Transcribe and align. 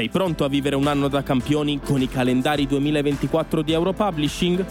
Sei 0.00 0.08
pronto 0.08 0.44
a 0.44 0.48
vivere 0.48 0.76
un 0.76 0.86
anno 0.86 1.08
da 1.08 1.22
campioni 1.22 1.78
con 1.78 2.00
i 2.00 2.08
calendari 2.08 2.66
2024 2.66 3.60
di 3.60 3.72
Europublishing? 3.72 4.64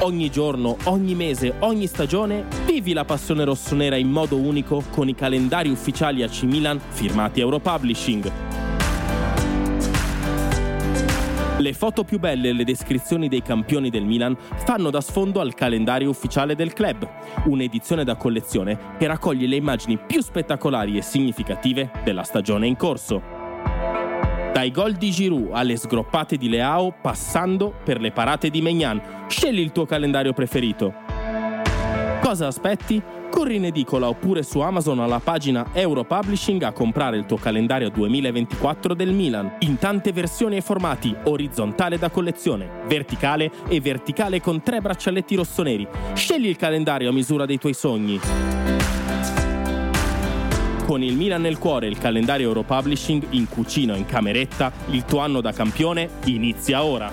Ogni 0.00 0.32
giorno, 0.32 0.76
ogni 0.86 1.14
mese, 1.14 1.54
ogni 1.60 1.86
stagione, 1.86 2.44
vivi 2.66 2.92
la 2.92 3.04
passione 3.04 3.44
rossonera 3.44 3.94
in 3.94 4.10
modo 4.10 4.36
unico 4.36 4.82
con 4.90 5.08
i 5.08 5.14
calendari 5.14 5.68
ufficiali 5.68 6.24
AC 6.24 6.42
Milan 6.42 6.80
firmati 6.88 7.38
Europublishing. 7.38 8.32
Le 11.58 11.72
foto 11.72 12.02
più 12.02 12.18
belle 12.18 12.48
e 12.48 12.52
le 12.52 12.64
descrizioni 12.64 13.28
dei 13.28 13.42
campioni 13.42 13.90
del 13.90 14.06
Milan 14.06 14.36
fanno 14.56 14.90
da 14.90 15.00
sfondo 15.02 15.38
al 15.38 15.54
calendario 15.54 16.10
ufficiale 16.10 16.56
del 16.56 16.72
club, 16.72 17.08
un'edizione 17.44 18.02
da 18.02 18.16
collezione 18.16 18.76
che 18.98 19.06
raccoglie 19.06 19.46
le 19.46 19.54
immagini 19.54 19.96
più 20.04 20.20
spettacolari 20.20 20.96
e 20.96 21.02
significative 21.02 21.92
della 22.02 22.24
stagione 22.24 22.66
in 22.66 22.74
corso. 22.74 23.36
Dai 24.56 24.70
gol 24.70 24.94
di 24.94 25.10
Giroud 25.10 25.50
alle 25.52 25.76
sgroppate 25.76 26.38
di 26.38 26.48
Leao, 26.48 26.90
passando 27.02 27.74
per 27.84 28.00
le 28.00 28.10
parate 28.10 28.48
di 28.48 28.62
Megnan, 28.62 29.26
scegli 29.28 29.58
il 29.58 29.70
tuo 29.70 29.84
calendario 29.84 30.32
preferito. 30.32 30.94
Cosa 32.22 32.46
aspetti? 32.46 33.02
Corri 33.30 33.56
in 33.56 33.66
edicola 33.66 34.08
oppure 34.08 34.42
su 34.42 34.60
Amazon 34.60 35.00
alla 35.00 35.20
pagina 35.20 35.66
Europublishing 35.74 36.62
a 36.62 36.72
comprare 36.72 37.18
il 37.18 37.26
tuo 37.26 37.36
calendario 37.36 37.90
2024 37.90 38.94
del 38.94 39.12
Milan, 39.12 39.56
in 39.58 39.76
tante 39.76 40.10
versioni 40.12 40.56
e 40.56 40.62
formati, 40.62 41.14
orizzontale 41.24 41.98
da 41.98 42.08
collezione, 42.08 42.66
verticale 42.86 43.52
e 43.68 43.78
verticale 43.82 44.40
con 44.40 44.62
tre 44.62 44.80
braccialetti 44.80 45.34
rossoneri. 45.34 45.86
Scegli 46.14 46.46
il 46.46 46.56
calendario 46.56 47.10
a 47.10 47.12
misura 47.12 47.44
dei 47.44 47.58
tuoi 47.58 47.74
sogni. 47.74 48.18
Con 50.86 51.02
il 51.02 51.16
Milan 51.16 51.40
nel 51.40 51.58
cuore 51.58 51.86
e 51.86 51.90
il 51.90 51.98
calendario 51.98 52.46
Europublishing 52.46 53.26
in 53.30 53.48
cucina 53.48 53.94
o 53.94 53.96
in 53.96 54.06
cameretta, 54.06 54.72
il 54.90 55.04
tuo 55.04 55.18
anno 55.18 55.40
da 55.40 55.50
campione 55.50 56.08
inizia 56.26 56.84
ora. 56.84 57.10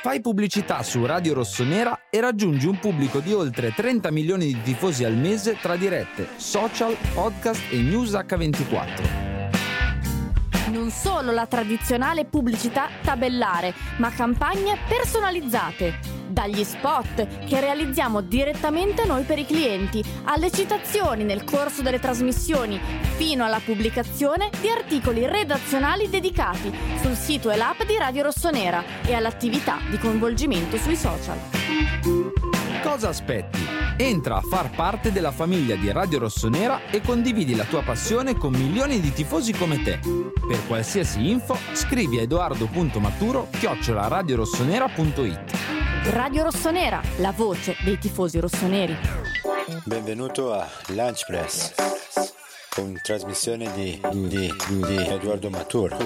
Fai 0.00 0.20
pubblicità 0.20 0.84
su 0.84 1.04
Radio 1.04 1.34
Rossonera 1.34 2.02
e 2.08 2.20
raggiungi 2.20 2.68
un 2.68 2.78
pubblico 2.78 3.18
di 3.18 3.32
oltre 3.32 3.72
30 3.74 4.12
milioni 4.12 4.46
di 4.46 4.62
tifosi 4.62 5.02
al 5.02 5.16
mese 5.16 5.58
tra 5.60 5.74
dirette, 5.74 6.28
social, 6.36 6.96
podcast 7.12 7.72
e 7.72 7.82
news 7.82 8.12
H24. 8.12 9.27
Non 10.78 10.90
solo 10.90 11.32
la 11.32 11.46
tradizionale 11.46 12.24
pubblicità 12.24 12.88
tabellare, 13.02 13.74
ma 13.96 14.10
campagne 14.10 14.78
personalizzate. 14.86 15.98
Dagli 16.28 16.62
spot 16.62 17.46
che 17.46 17.58
realizziamo 17.58 18.20
direttamente 18.20 19.04
noi 19.04 19.24
per 19.24 19.40
i 19.40 19.44
clienti, 19.44 20.04
alle 20.26 20.52
citazioni 20.52 21.24
nel 21.24 21.42
corso 21.42 21.82
delle 21.82 21.98
trasmissioni, 21.98 22.80
fino 23.16 23.44
alla 23.44 23.58
pubblicazione 23.58 24.50
di 24.60 24.68
articoli 24.68 25.26
redazionali 25.26 26.08
dedicati 26.08 26.72
sul 27.02 27.16
sito 27.16 27.50
e 27.50 27.56
l'app 27.56 27.82
di 27.82 27.98
Radio 27.98 28.22
Rossonera 28.22 28.84
e 29.04 29.14
all'attività 29.14 29.78
di 29.90 29.98
coinvolgimento 29.98 30.76
sui 30.76 30.94
social. 30.94 32.47
Cosa 32.82 33.08
aspetti? 33.08 33.58
Entra 33.96 34.36
a 34.36 34.40
far 34.40 34.70
parte 34.70 35.10
della 35.10 35.32
famiglia 35.32 35.74
di 35.74 35.90
Radio 35.90 36.20
Rossonera 36.20 36.88
e 36.90 37.00
condividi 37.00 37.56
la 37.56 37.64
tua 37.64 37.82
passione 37.82 38.36
con 38.36 38.52
milioni 38.52 39.00
di 39.00 39.12
tifosi 39.12 39.52
come 39.52 39.82
te. 39.82 39.98
Per 40.00 40.64
qualsiasi 40.66 41.28
info 41.28 41.58
scrivi 41.72 42.18
a 42.18 42.22
edoardo.maturo 42.22 43.48
chiocciolaradiorossonera.it 43.50 45.40
Radio 46.10 46.44
Rossonera, 46.44 47.02
la 47.18 47.32
voce 47.32 47.76
dei 47.84 47.98
tifosi 47.98 48.38
rossoneri. 48.38 48.96
Benvenuto 49.84 50.54
a 50.54 50.66
Lunch 50.88 51.26
Press, 51.26 51.74
con 52.70 52.98
trasmissione 53.02 53.70
di, 53.72 54.00
di, 54.12 54.50
di 54.66 54.96
Edoardo 54.96 55.50
Maturo. 55.50 55.96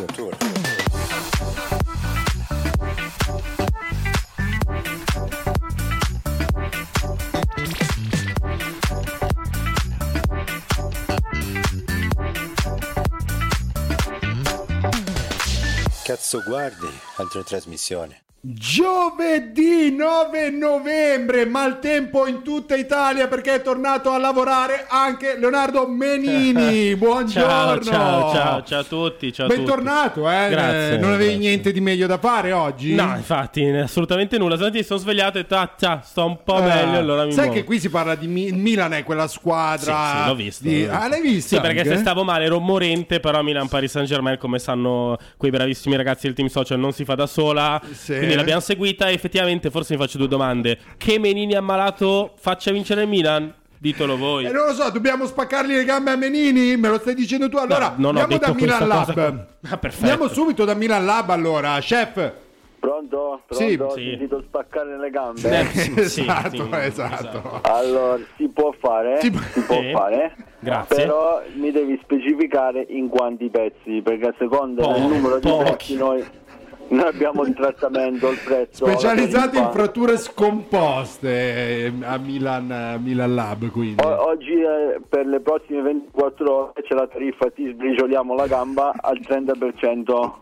Cazzo 16.33 16.49
guardi 16.49 16.89
altre 17.19 17.43
trasmissioni? 17.45 18.19
Giovedì 18.45 19.95
9 19.95 20.51
novembre, 20.51 21.47
maltempo 21.47 22.27
in 22.27 22.43
tutta 22.43 22.75
Italia 22.75 23.29
perché 23.29 23.55
è 23.55 23.63
tornato 23.63 24.11
a 24.11 24.19
lavorare 24.19 24.85
anche 24.89 25.37
Leonardo 25.39 25.87
Menini. 25.87 26.97
Buongiorno. 26.99 27.81
Ciao, 27.85 27.93
ciao, 27.93 28.33
ciao, 28.35 28.63
ciao 28.65 28.81
a 28.81 28.83
tutti. 28.83 29.33
Ciao 29.33 29.47
a 29.47 29.49
Bentornato, 29.49 30.29
eh. 30.29 30.49
Grazie, 30.49 30.97
non 30.97 31.11
avevi 31.13 31.25
grazie. 31.35 31.39
niente 31.39 31.71
di 31.71 31.81
meglio 31.81 32.09
da 32.09 32.19
fare 32.19 32.51
oggi? 32.51 32.97
No, 32.97 33.15
infatti, 33.15 33.65
assolutamente 33.65 34.37
nulla. 34.39 34.57
Stamattina 34.57 34.83
sono 34.83 34.99
svegliato 34.99 35.39
e 35.39 35.47
ta, 35.47 35.73
ta, 35.79 36.01
sto 36.05 36.27
un 36.27 36.43
po' 36.43 36.57
Ah, 36.57 36.63
meglio. 36.63 36.99
Allora 36.99 37.31
sai 37.31 37.45
muovo. 37.45 37.53
che 37.53 37.63
qui 37.63 37.79
si 37.79 37.91
parla 37.91 38.17
di 38.17 38.27
Mi- 38.27 38.51
Milan, 38.51 38.93
è 38.93 39.05
quella 39.05 39.29
squadra. 39.29 39.95
Sì, 39.95 40.19
sì, 40.21 40.27
l'ho 40.27 40.35
visto. 40.35 40.65
di-. 40.65 40.85
Ah, 40.91 41.07
l'hai 41.07 41.21
visto? 41.21 41.55
Sì, 41.55 41.61
perché 41.61 41.83
anche? 41.83 41.91
se 41.95 41.99
stavo 41.99 42.25
male 42.25 42.47
ero 42.47 42.59
morente. 42.59 43.21
Però 43.21 43.41
Milan 43.41 43.69
Paris 43.69 43.93
Saint 43.93 44.09
Germain, 44.09 44.37
come 44.37 44.59
sanno 44.59 45.17
quei 45.37 45.53
bravissimi 45.53 45.95
ragazzi 45.95 46.27
del 46.27 46.35
team 46.35 46.49
social, 46.49 46.81
non 46.81 46.91
si 46.91 47.05
fa 47.05 47.15
da 47.15 47.29
sola. 47.29 47.81
Sì. 47.93 48.31
Quindi 48.33 48.37
l'abbiamo 48.37 48.61
seguita. 48.61 49.09
E 49.09 49.13
effettivamente, 49.15 49.71
forse 49.71 49.95
mi 49.95 50.01
faccio 50.01 50.19
due 50.19 50.29
domande. 50.29 50.79
Che 50.97 51.19
Menini 51.19 51.55
ammalato 51.55 52.33
faccia 52.39 52.71
vincere 52.73 53.03
il 53.03 53.09
Milan? 53.09 53.53
Ditelo 53.79 54.17
voi. 54.17 54.45
Eh, 54.45 54.53
non 54.53 54.67
lo 54.67 54.73
so, 54.75 54.89
dobbiamo 54.91 55.27
spaccargli 55.27 55.73
le 55.75 55.85
gambe 55.85 56.13
a 56.13 56.17
Menini? 56.17 56.77
Me 56.77 56.89
lo 56.89 56.99
stai 57.01 57.15
dicendo 57.15 57.49
tu? 57.49 57.57
Allora, 57.57 57.97
ho 58.01 58.09
andiamo 58.09 58.39
da 58.39 58.53
Milan 58.55 58.87
Lab. 58.87 59.07
cosa. 59.07 59.47
Ah, 59.71 59.77
perfetto. 59.77 60.11
Andiamo 60.11 60.29
subito 60.33 60.65
da 60.65 60.75
Milan 60.75 61.05
Lab 61.05 61.31
allora, 61.31 61.77
chef. 61.81 62.33
Pronto? 62.79 63.43
Sì. 63.51 63.77
Pronto? 63.77 63.95
Ho 63.95 63.97
Sì. 63.97 64.09
sentito 64.11 64.43
spaccare 64.47 64.99
le 64.99 65.11
gambe. 65.11 65.61
Eh, 65.61 65.65
sì, 65.67 65.93
sì, 66.09 66.21
esatto, 66.27 66.51
sì, 66.65 66.69
esatto. 66.81 67.61
Allora, 67.63 68.19
si 68.37 68.49
può 68.49 68.75
fare, 68.79 69.21
Si 69.21 69.33
si, 69.53 69.61
può- 69.63 69.81
Sì. 69.81 69.91
fare, 69.93 70.35
Grazie. 70.59 70.97
però 70.97 71.43
mi 71.55 71.71
devi 71.71 71.99
specificare 72.03 72.85
in 72.89 73.09
quanti 73.09 73.51
pezzi, 73.51 74.01
perché 74.03 74.29
a 74.29 74.35
seconda 74.39 74.83
Pochi, 74.83 75.01
del 75.01 75.09
numero 75.11 75.39
di 75.39 75.49
pochi. 75.49 75.71
pezzi 75.71 75.97
noi, 75.97 76.25
noi 76.93 77.07
abbiamo 77.09 77.43
il 77.45 77.55
trattamento, 77.55 78.31
il 78.31 78.39
prezzo. 78.45 78.85
la 78.87 78.93
Specializzati 78.93 79.57
in 79.59 79.71
fratture 79.73 80.17
scomposte 80.19 81.29
eh, 81.87 81.93
a 82.03 82.19
Milan, 82.19 82.71
a 82.71 82.97
Milan 82.99 83.35
Lab, 83.35 83.71
quindi. 83.71 84.03
O- 84.05 84.29
oggi 84.29 84.53
eh, 84.53 85.01
per 85.09 85.27
le 85.27 85.41
prossime 85.41 85.83
24 85.83 86.55
ore 86.55 86.83
c'è 86.83 86.95
la 86.95 87.07
tariffa 87.07 87.51
ti 87.51 87.71
sbricioliamo 87.73 88.35
la 88.35 88.47
gamba 88.47 88.93
al 89.01 89.21
30%. 89.21 90.03
Va, 90.05 90.33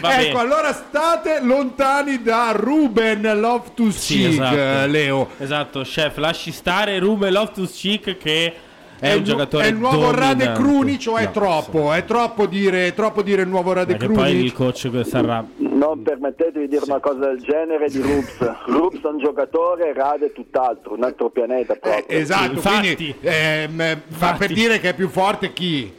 va 0.00 0.20
ecco, 0.20 0.36
bene. 0.36 0.38
allora 0.38 0.72
state 0.72 1.40
lontani 1.42 2.22
da 2.22 2.52
Ruben 2.54 3.38
Loftus 3.40 3.96
Sì, 3.98 4.14
Cheek, 4.16 4.30
esatto. 4.32 4.56
eh, 4.56 4.86
Leo. 4.88 5.28
Esatto, 5.38 5.80
chef, 5.82 6.16
lasci 6.18 6.50
stare 6.52 6.98
Ruben 6.98 7.32
Loftus 7.32 7.72
Cheek 7.78 8.16
che 8.18 8.52
è, 9.00 9.08
È 9.08 9.12
un 9.12 9.18
il, 9.18 9.24
giocatore 9.24 9.64
è 9.64 9.68
il 9.68 9.76
nuovo 9.76 10.10
dominante. 10.10 10.44
Rade 10.44 10.60
Krunic 10.60 11.06
o 11.08 11.16
è 11.16 11.24
No, 11.24 11.30
troppo? 11.30 11.92
È 11.92 12.04
troppo 12.04 12.46
dire, 12.46 12.92
troppo 12.94 13.22
dire 13.22 13.42
il 13.42 13.48
nuovo 13.48 13.72
Rade 13.72 13.96
Perché 13.96 14.12
poi 14.12 14.36
il 14.36 14.52
coach 14.52 14.90
sarà 15.04 15.44
Non 15.56 16.02
permettetevi 16.02 16.60
di 16.60 16.68
dire 16.68 16.82
una 16.86 17.00
cosa 17.00 17.18
del 17.18 17.40
genere 17.40 17.88
di 17.88 18.00
Rups. 18.00 18.38
Rups 18.66 19.02
è 19.02 19.06
un 19.06 19.18
giocatore, 19.18 19.92
Rade 19.92 20.26
è 20.26 20.32
tutt'altro, 20.32 20.94
un 20.94 21.02
altro 21.02 21.30
pianeta 21.30 21.74
proprio. 21.74 22.04
Esatto, 22.18 22.52
Infatti. 22.52 22.94
quindi 22.94 23.14
ehm, 23.20 24.00
fa 24.08 24.34
per 24.38 24.52
dire 24.52 24.78
che 24.80 24.90
è 24.90 24.94
più 24.94 25.08
forte 25.08 25.52
chi? 25.52 25.98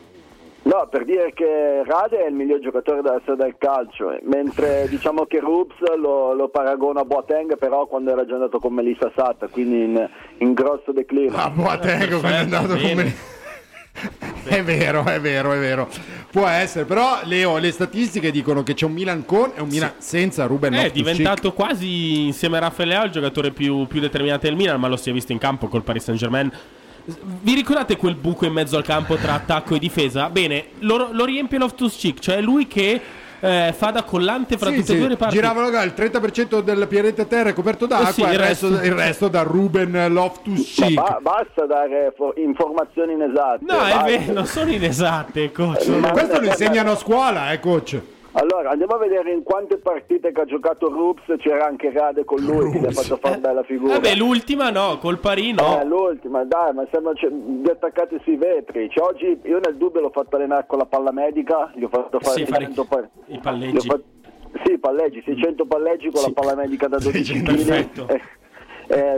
No, 0.64 0.88
per 0.92 1.06
dire 1.06 1.34
che 1.34 1.84
Rade 1.84 2.24
è 2.24 2.28
il 2.28 2.36
miglior 2.36 2.60
giocatore 2.60 3.02
della 3.02 3.20
storia 3.24 3.46
del 3.46 3.56
calcio, 3.58 4.12
eh, 4.12 4.20
mentre 4.24 4.86
diciamo 4.90 5.26
che 5.26 5.40
Rups 5.40 5.80
lo, 5.98 6.34
lo 6.34 6.50
paragona 6.50 7.02
a 7.02 7.06
Boateng 7.06 7.58
però 7.58 7.88
quando 7.88 8.12
era 8.12 8.26
già 8.26 8.36
andato 8.36 8.60
con 8.60 8.72
Melissa 8.72 9.12
Satta, 9.16 9.48
quindi 9.48 9.84
in, 9.84 10.10
in 10.38 10.54
grosso 10.54 10.92
declino. 10.92 11.36
Ah, 11.36 11.50
Boateng 11.50 12.10
quando 12.20 12.28
è 12.28 12.42
andato 12.42 12.76
bene. 12.76 12.90
come... 12.90 13.40
È 14.44 14.64
vero, 14.64 15.04
è 15.06 15.20
vero, 15.20 15.52
è 15.52 15.60
vero. 15.60 15.88
Può 16.32 16.48
essere, 16.48 16.86
però 16.86 17.20
Leo, 17.24 17.58
le 17.58 17.72
statistiche 17.72 18.32
dicono 18.32 18.64
che 18.64 18.74
c'è 18.74 18.86
un 18.86 18.94
Milan 18.94 19.26
con 19.26 19.52
e 19.54 19.62
un 19.62 19.68
Milan 19.68 19.94
senza 19.98 20.46
Ruben 20.46 20.74
È 20.74 20.84
Loftus-Cheek. 20.84 21.06
diventato 21.16 21.54
quasi 21.54 22.26
insieme 22.26 22.58
a 22.58 22.62
Raffaele 22.62 22.94
Leao 22.94 23.06
il 23.06 23.12
giocatore 23.12 23.52
più, 23.52 23.86
più 23.88 24.00
determinante 24.00 24.48
del 24.48 24.56
Milan, 24.56 24.80
ma 24.80 24.88
lo 24.88 24.96
si 24.96 25.10
è 25.10 25.14
visto 25.14 25.34
in 25.34 25.38
campo 25.40 25.68
col 25.68 25.84
Paris 25.84 26.04
Saint 26.04 26.20
Germain. 26.20 26.52
Vi 27.06 27.54
ricordate 27.56 27.98
quel 27.98 28.16
buco 28.16 28.46
in 28.46 28.54
mezzo 28.54 28.78
al 28.78 28.84
campo 28.84 29.16
tra 29.16 29.34
attacco 29.34 29.76
e 29.76 29.80
difesa? 29.80 30.30
Bene, 30.30 30.66
lo, 30.80 31.10
lo 31.12 31.26
riempie 31.26 31.58
Loftus 31.58 31.98
Cheek, 31.98 32.20
cioè 32.20 32.36
è 32.38 32.42
lui 32.42 32.68
che 32.68 33.02
eh, 33.44 33.74
fa 33.76 33.90
da 33.90 34.04
collante 34.04 34.56
fra 34.58 34.70
Sì, 34.70 34.76
tutte 34.76 34.88
sì, 34.88 34.94
e 34.94 35.00
due 35.00 35.08
le 35.08 35.18
parti. 35.18 35.34
giravano 35.36 35.68
il 35.70 35.94
30% 35.96 36.60
del 36.62 36.88
pianeta 36.88 37.26
Terra 37.26 37.50
è 37.50 37.54
coperto 37.54 37.88
d'acqua, 37.88 38.10
Eh 38.10 38.14
sì, 38.14 38.22
il, 38.22 38.32
il 38.34 38.38
resto, 38.40 38.70
resto- 38.70 38.86
il 38.86 38.92
resto 38.94 39.28
da 39.30 39.42
Ruben 39.42 40.14
Loftus 40.14 40.74
Cheek. 40.76 40.94
ba- 40.94 41.18
basta 41.22 41.66
dare 41.66 42.14
fo- 42.16 42.34
informazioni 42.38 43.14
inesatte. 43.14 43.66
No, 43.66 43.84
è 43.84 43.90
basta. 43.94 44.04
vero, 44.04 44.34
non 44.34 44.46
sono 44.46 44.72
inesatte, 44.72 45.52
coach. 45.52 45.88
Ma- 45.88 46.12
Questo 46.12 46.40
lo 46.40 46.46
insegnano 46.46 46.92
a 46.92 46.96
scuola, 46.96 47.52
eh, 47.52 47.60
coach. 47.60 48.00
Allora, 48.34 48.70
andiamo 48.70 48.94
a 48.94 48.98
vedere 48.98 49.32
in 49.34 49.44
quante 49.44 49.78
partite 49.78 50.32
che 50.32 50.42
ha 50.42 50.46
giocato 50.46 50.88
Rups 50.88 51.36
c'era 51.40 51.66
anche 51.66 51.92
Rade 51.92 52.24
con 52.24 52.40
lui 52.42 52.72
che 52.72 52.80
gli 52.80 52.86
ha 52.86 52.92
fatto 52.92 53.18
fare 53.18 53.38
bella 53.40 53.64
figura. 53.64 53.96
Vabbè, 53.96 54.16
l'ultima 54.16 54.70
no, 54.70 54.98
col 55.00 55.20
Pari 55.20 55.52
no. 55.52 55.82
Eh, 55.82 55.86
l'ultima, 55.86 56.46
dai, 56.46 56.74
ma 56.74 56.86
sembra 56.92 57.14
cioè, 57.14 57.30
di 57.30 57.70
attaccati 57.70 58.18
sui 58.24 58.38
vetri. 58.38 58.90
Cioè, 58.90 59.06
oggi 59.06 59.38
io 59.44 59.60
nel 59.60 59.76
dubbio 59.76 60.00
l'ho 60.00 60.12
fatto 60.12 60.38
allenare 60.38 60.64
con 60.66 60.78
la 60.78 60.86
palla 60.86 61.12
medica, 61.12 61.72
gli 61.76 61.84
ho 61.84 61.90
fatto 61.90 62.20
fare 62.22 62.38
Sì, 62.40 62.46
fare 62.46 62.66
600 62.68 62.86
pa- 62.86 63.10
i 63.28 63.40
palleggi. 63.40 63.88
fatto- 63.88 64.04
Sì, 64.64 64.78
palleggi, 64.78 65.22
600 65.26 65.66
palleggi 65.66 66.10
con 66.10 66.22
Sì. 66.22 66.34
la 66.34 66.42
palla 66.42 66.56
medica 66.56 66.88
da 66.88 66.98
12 67.00 67.34
kg. 67.42 67.46
Perfetto. 67.46 68.08
Eh, 68.08 68.22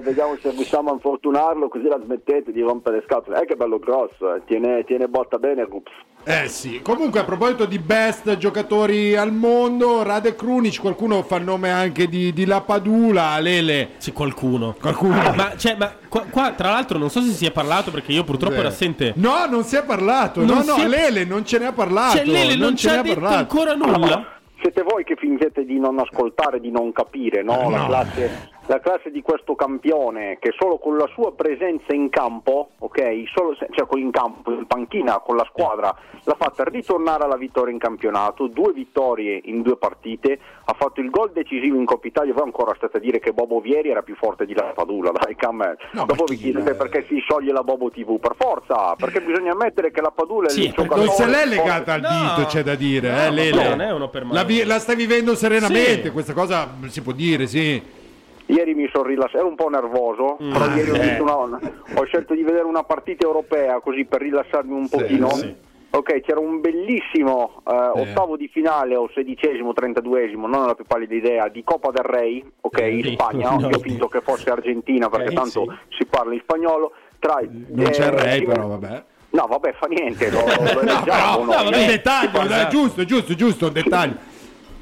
vediamo 0.02 0.36
se 0.42 0.52
riusciamo 0.52 0.90
a 0.90 0.94
infortunarlo 0.94 1.68
così 1.68 1.88
la 1.88 2.00
smettete 2.04 2.52
di 2.52 2.62
rompere 2.62 2.98
le 2.98 3.04
scatole. 3.08 3.42
Eh 3.42 3.46
che 3.46 3.56
bello 3.56 3.80
grosso, 3.80 4.36
eh. 4.36 4.42
tiene, 4.46 4.84
tiene 4.86 5.08
botta 5.08 5.38
bene 5.38 5.64
Rups. 5.64 5.92
Eh 6.26 6.48
sì, 6.48 6.82
comunque 6.82 7.20
a 7.20 7.26
proposito 7.26 7.66
di 7.66 7.80
best 7.80 8.38
giocatori 8.38 9.14
al 9.18 9.34
mondo, 9.34 10.04
Rade 10.04 10.36
Krunic, 10.36 10.80
qualcuno 10.80 11.22
fa 11.24 11.36
il 11.36 11.44
nome 11.44 11.70
anche 11.70 12.08
di, 12.08 12.32
di 12.32 12.46
Lapadula, 12.46 13.38
Lele. 13.40 13.90
Sì, 13.98 14.14
qualcuno. 14.14 14.74
Qualcuno. 14.80 15.16
Ma, 15.36 15.58
cioè, 15.58 15.76
ma 15.76 15.94
qua, 16.08 16.24
qua, 16.30 16.52
tra 16.56 16.70
l'altro 16.70 16.98
non 16.98 17.10
so 17.10 17.20
se 17.20 17.32
si 17.32 17.46
è 17.46 17.52
parlato 17.52 17.92
perché 17.92 18.14
io 18.14 18.24
purtroppo 18.24 18.56
ero 18.56 18.70
assente. 18.70 19.12
No, 19.18 19.46
non 19.50 19.64
si 19.64 19.76
è 19.76 19.84
parlato. 19.84 20.40
Non 20.46 20.60
no, 20.66 20.78
no, 20.78 20.84
è- 20.84 20.88
Lele 20.88 21.26
non 21.26 21.44
ce 21.46 21.58
ne 21.60 21.66
ha 21.66 21.74
parlato. 21.74 22.16
Cioè, 22.18 22.26
Lele 22.26 22.56
non, 22.56 22.78
ci 22.78 22.88
ce 22.88 22.94
ha 22.94 22.96
ne 22.98 23.02
detto 23.02 23.20
parlato. 23.20 23.38
ancora 23.40 23.76
nulla. 23.76 24.28
Siete 24.62 24.82
voi 24.84 25.04
che 25.04 25.18
fingete 25.18 25.66
di 25.66 25.78
non 25.78 26.00
ascoltare, 26.00 26.62
di 26.62 26.72
non 26.72 26.94
capire, 26.94 27.44
no? 27.44 27.70
La, 27.70 27.78
No. 27.80 27.88
classe, 27.88 28.50
la 28.68 28.80
classe 28.80 29.12
di 29.12 29.22
questo 29.22 29.56
campione 29.56 30.38
che 30.40 30.54
solo 30.58 30.78
con 30.78 30.96
la 30.98 31.08
sua 31.14 31.34
presenza 31.34 31.94
in 31.94 32.10
campo, 32.10 32.70
ok? 32.80 33.24
Solo 33.34 33.56
se- 33.56 33.68
cioè 33.72 33.86
con- 33.86 34.00
in 34.00 34.10
campo, 34.12 34.52
in 34.52 34.66
panchina, 34.68 35.20
con 35.20 35.36
la 35.36 35.46
squadra, 35.50 35.94
l'ha 36.24 36.36
fatta 36.38 36.64
ritornare 36.64 37.24
alla 37.26 37.36
vittoria 37.36 37.74
in 37.74 37.80
campionato, 37.80 38.48
due 38.48 38.72
vittorie 38.72 39.42
in 39.46 39.62
due 39.62 39.76
partite, 39.76 40.40
ha 40.64 40.74
fatto 40.78 41.02
il 41.02 41.10
gol 41.10 41.32
decisivo 41.34 41.76
in 41.76 41.84
Coppa 41.86 42.08
Italia, 42.08 42.34
voi 42.34 42.44
ancora 42.44 42.74
state 42.76 42.98
a 42.98 43.00
dire 43.02 43.20
che 43.20 43.34
Bobo 43.34 43.60
Vieri 43.60 43.90
era 43.90 44.02
più 44.02 44.16
forte 44.16 44.46
di 44.46 44.54
Lapadula, 44.54 45.12
dai, 45.12 45.36
Camel. 45.36 45.78
No, 45.92 46.06
Dopo 46.06 46.24
vi 46.24 46.36
chi- 46.38 46.44
chiedete 46.44 46.74
perché 46.76 47.06
si 47.10 47.20
scioglie 47.20 47.52
la 47.52 47.64
Bobo 47.64 47.90
TV, 47.92 48.18
per 48.20 48.36
forza, 48.38 48.96
perché 48.96 49.20
bisogna 49.22 49.52
ammettere 49.52 49.92
che 49.92 50.00
Lapadula 50.02 50.48
è 50.48 50.52
Sì, 50.52 50.66
il 50.68 50.74
perché 50.74 50.96
Non 50.96 51.06
giocatore 51.06 51.16
se 51.18 51.26
l'è 51.26 51.44
forte- 51.48 51.56
legata 51.56 51.94
al 51.94 52.02
No. 52.02 52.36
dito, 52.36 52.48
c'è 52.48 52.64
da 52.64 52.76
dire, 52.76 53.12
No, 53.12 53.22
eh, 53.26 53.30
Lele. 53.32 53.70
non 53.70 53.82
è 53.82 53.92
uno 53.92 54.08
per 54.08 54.24
mano. 54.24 54.36
la, 54.36 54.44
vi- 54.44 54.64
la 54.64 54.80
stai 54.80 54.96
vivendo 54.96 55.36
serenamente, 55.36 56.04
Sì. 56.04 56.12
questa 56.12 56.34
cosa 56.34 56.70
si 56.88 57.02
può 57.02 57.12
dire, 57.12 57.46
sì. 57.46 58.02
Ieri 58.48 58.74
mi 58.74 58.90
sono 58.92 59.08
rilassato, 59.08 59.38
ero 59.38 59.48
un 59.48 59.56
po' 59.56 59.70
nervoso, 59.70 60.36
però 60.38 60.76
ieri 60.76 60.90
ho, 60.92 60.96
eh. 60.96 61.00
visto 61.00 61.24
una- 61.24 61.60
ho 61.96 62.04
scelto 62.06 62.34
di 62.34 62.44
vedere 62.44 62.66
una 62.66 62.84
partita 62.84 63.26
europea 63.26 63.80
così 63.80 64.06
per 64.06 64.22
rilassarmi 64.22 64.74
un 64.74 64.90
pochino. 64.90 65.30
sì. 65.32 65.56
Ok, 65.96 66.22
c'era 66.22 66.40
un 66.40 66.60
bellissimo 66.60 67.62
eh, 67.70 67.72
ottavo 68.02 68.36
di 68.36 68.48
finale 68.48 68.96
o 68.96 69.08
sedicesimo, 69.14 69.74
trentaduesimo, 69.74 70.48
non 70.48 70.64
ho 70.64 70.66
la 70.66 70.74
più 70.74 70.86
pallida 70.86 71.14
idea, 71.14 71.48
di 71.50 71.64
Coppa 71.64 71.92
del 71.92 72.04
Rey, 72.04 72.44
ok, 72.62 72.80
in 72.80 73.04
Sì. 73.04 73.12
Spagna, 73.14 73.52
No, 73.54 73.60
io 73.60 73.68
ho 73.68 73.74
sì. 73.78 73.90
finto 73.90 74.08
che 74.08 74.22
fosse 74.22 74.50
Argentina 74.50 75.08
perché 75.10 75.30
Eh, 75.30 75.34
tanto 75.36 75.66
sì. 75.70 75.96
si 76.00 76.06
parla 76.08 76.34
in 76.34 76.40
spagnolo. 76.42 76.94
Tra, 77.20 77.40
Non 77.48 77.90
c'è 77.92 78.08
il 78.08 78.14
eh, 78.18 78.24
re, 78.24 78.32
sì, 78.32 78.44
però 78.44 78.68
vabbè. 78.70 79.04
No, 79.30 79.46
vabbè, 79.48 79.74
fa 79.74 79.86
niente, 79.86 80.32
lo, 80.32 80.40
lo 80.40 80.82
eleggiamo, 80.82 81.38
No, 81.38 81.44
no? 81.46 81.58
no, 81.58 81.64
vabbè, 81.64 81.78
un 81.78 81.86
dettaglio, 81.86 82.30
Esatto. 82.42 82.48
dai, 82.48 82.70
giusto, 82.70 83.06
giusto, 83.06 83.36
giusto, 83.36 83.66
un 83.68 83.74
dettaglio. 83.74 84.16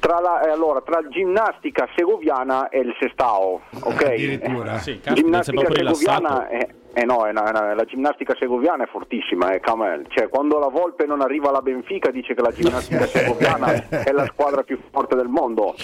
Tra 0.02 0.18
la, 0.18 0.40
eh, 0.42 0.50
allora, 0.50 0.80
tra 0.80 1.00
ginnastica 1.08 1.86
segoviana 1.94 2.68
e 2.70 2.80
il 2.80 2.92
Sestao, 2.98 3.60
ok? 3.82 4.02
Addirittura. 4.02 4.78
Sì, 4.78 4.98
sei 5.00 5.14
ginnastica 5.14 5.68
segoviana 5.72 6.48
è, 6.48 6.68
eh 6.92 7.04
no, 7.04 7.24
è 7.24 7.30
una- 7.30 7.44
è 7.44 7.50
una- 7.50 7.74
la 7.74 7.84
ginnastica 7.84 8.34
segoviana 8.36 8.82
è 8.82 8.88
fortissima, 8.88 9.50
è 9.52 9.60
Camel. 9.60 10.06
Cioè, 10.08 10.28
quando 10.28 10.58
la 10.58 10.66
Volpe 10.66 11.06
non 11.06 11.20
arriva 11.20 11.50
alla 11.50 11.60
Benfica 11.60 12.10
dice 12.10 12.34
che 12.34 12.42
la 12.42 12.50
ginnastica 12.50 13.06
segoviana 13.06 13.88
è 13.88 14.10
la 14.10 14.26
squadra 14.26 14.64
più 14.64 14.76
forte 14.90 15.14
del 15.14 15.28
mondo. 15.28 15.76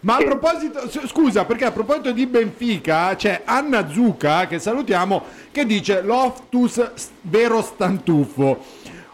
Ma 0.00 0.14
a 0.16 0.20
E- 0.20 0.24
proposito, 0.24 0.88
scusa, 1.06 1.44
perché 1.44 1.66
a 1.66 1.70
proposito 1.70 2.12
di 2.12 2.26
Benfica 2.26 3.14
c'è 3.14 3.42
Anna 3.44 3.88
Zucca, 3.90 4.46
che 4.46 4.58
salutiamo, 4.58 5.22
che 5.52 5.66
dice 5.66 6.00
Loftus 6.00 7.10
vero 7.20 7.60
stantuffo. 7.60 8.56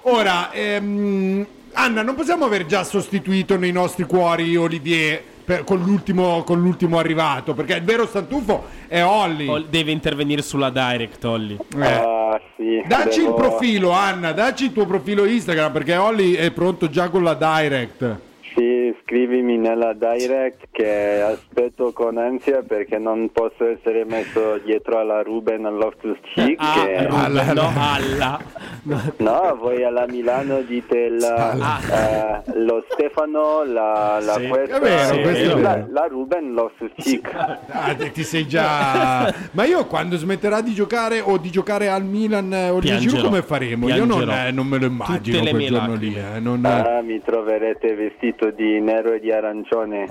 Ora, 0.03 0.53
ehm, 0.53 1.47
Anna, 1.75 2.03
non 2.03 2.15
possiamo 2.15 2.45
aver 2.45 2.67
già 2.67 2.85
sostituito 2.85 3.57
nei 3.57 3.73
nostri 3.73 4.05
cuori 4.05 4.57
Olivier 4.57 5.23
per- 5.45 5.65
con, 5.65 5.81
l'ultimo, 5.83 6.43
con 6.45 6.61
l'ultimo 6.61 6.99
arrivato, 6.99 7.55
perché 7.55 7.75
il 7.77 7.83
vero 7.83 8.07
stantuffo 8.07 8.65
è 8.87 9.03
Olli. 9.03 9.49
Ol- 9.49 9.67
Deve 9.67 9.91
intervenire 9.91 10.43
sulla 10.43 10.71
direct, 10.71 11.25
Olli. 11.25 11.57
Eh. 11.79 11.87
Ah, 11.87 12.41
sì, 12.57 12.83
Dacci 12.87 13.19
il 13.21 13.25
devo- 13.27 13.35
profilo, 13.37 13.91
Anna, 13.91 14.33
dacci 14.33 14.65
il 14.67 14.73
tuo 14.73 14.87
profilo 14.87 15.25
Instagram, 15.25 15.73
perché 15.73 15.97
Olli 15.97 16.35
è 16.35 16.51
pronto 16.53 16.89
già 16.89 17.09
con 17.09 17.23
la 17.23 17.35
direct. 17.35 18.17
Sì, 18.55 18.95
scrivimi 19.03 19.57
nella 19.57 19.95
direct 19.95 20.67
che 20.71 21.23
aspetto 21.23 21.91
con 21.93 22.19
ansia 22.19 22.63
perché 22.63 22.99
non 22.99 23.31
posso 23.33 23.65
essere 23.67 24.05
messo 24.05 24.59
dietro 24.63 24.99
alla 24.99 25.23
Ruben 25.23 25.63
Loftus 25.63 26.19
Cheek. 26.35 26.57
Ah, 26.61 26.75
che... 26.85 26.97
Alla- 27.07 27.53
no, 27.55 27.73
alla. 27.75 28.39
No, 28.85 29.57
voi 29.61 29.85
alla 29.85 30.07
Milano 30.09 30.61
dite 30.62 31.09
la, 31.09 31.51
Ah. 31.53 31.81
eh, 31.89 32.43
lo 32.55 32.85
Stefano, 32.91 33.62
la, 33.65 34.19
la 34.21 34.35
Sì. 34.35 34.49
questa, 34.49 34.79
vero, 34.81 35.35
Sì, 35.57 35.61
la, 35.61 35.85
la 35.89 36.07
Ruben 36.09 36.53
Loftus 36.53 36.91
Cheek. 36.97 37.31
Ah, 37.69 37.95
ti 38.12 38.25
sei 38.25 38.49
già. 38.49 39.33
Ma 39.53 39.65
io 39.65 39.87
quando 39.87 40.17
smetterà 40.17 40.61
di 40.61 40.75
giocare 40.75 41.21
o 41.21 41.39
di 41.39 41.51
giocare 41.51 41.89
al 41.89 42.03
Milan 42.05 42.53
eh, 42.53 42.71
o 42.71 42.79
Piangerò. 42.79 43.11
Giroud, 43.11 43.25
come 43.25 43.43
faremo? 43.43 43.89
Io 43.89 44.05
non, 44.05 44.19
Piangerò. 44.25 44.47
eh, 44.49 44.51
non 44.51 44.67
me 44.67 44.79
lo 44.79 44.87
immagino 44.87 45.39
Tutte 45.39 45.51
quel 45.51 45.55
mie 45.55 45.69
giorno 45.69 45.95
lì. 45.95 46.15
eh, 46.17 46.41
non- 46.41 46.65
Ah, 46.65 47.01
mi 47.03 47.23
troverete 47.23 47.95
vestito 47.95 48.51
di 48.51 48.81
nero 48.81 49.12
e 49.12 49.21
di 49.21 49.31
arancione. 49.31 50.07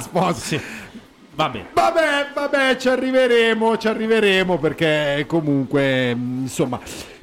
Sposi. 0.00 0.60
Va 1.34 1.48
bene. 1.48 1.66
Vabbè, 1.72 2.26
vabbè, 2.34 2.76
ci 2.76 2.88
arriveremo, 2.88 3.76
ci 3.78 3.86
arriveremo 3.88 4.58
perché 4.58 5.24
comunque, 5.28 6.14
mh, 6.14 6.40
insomma, 6.42 6.78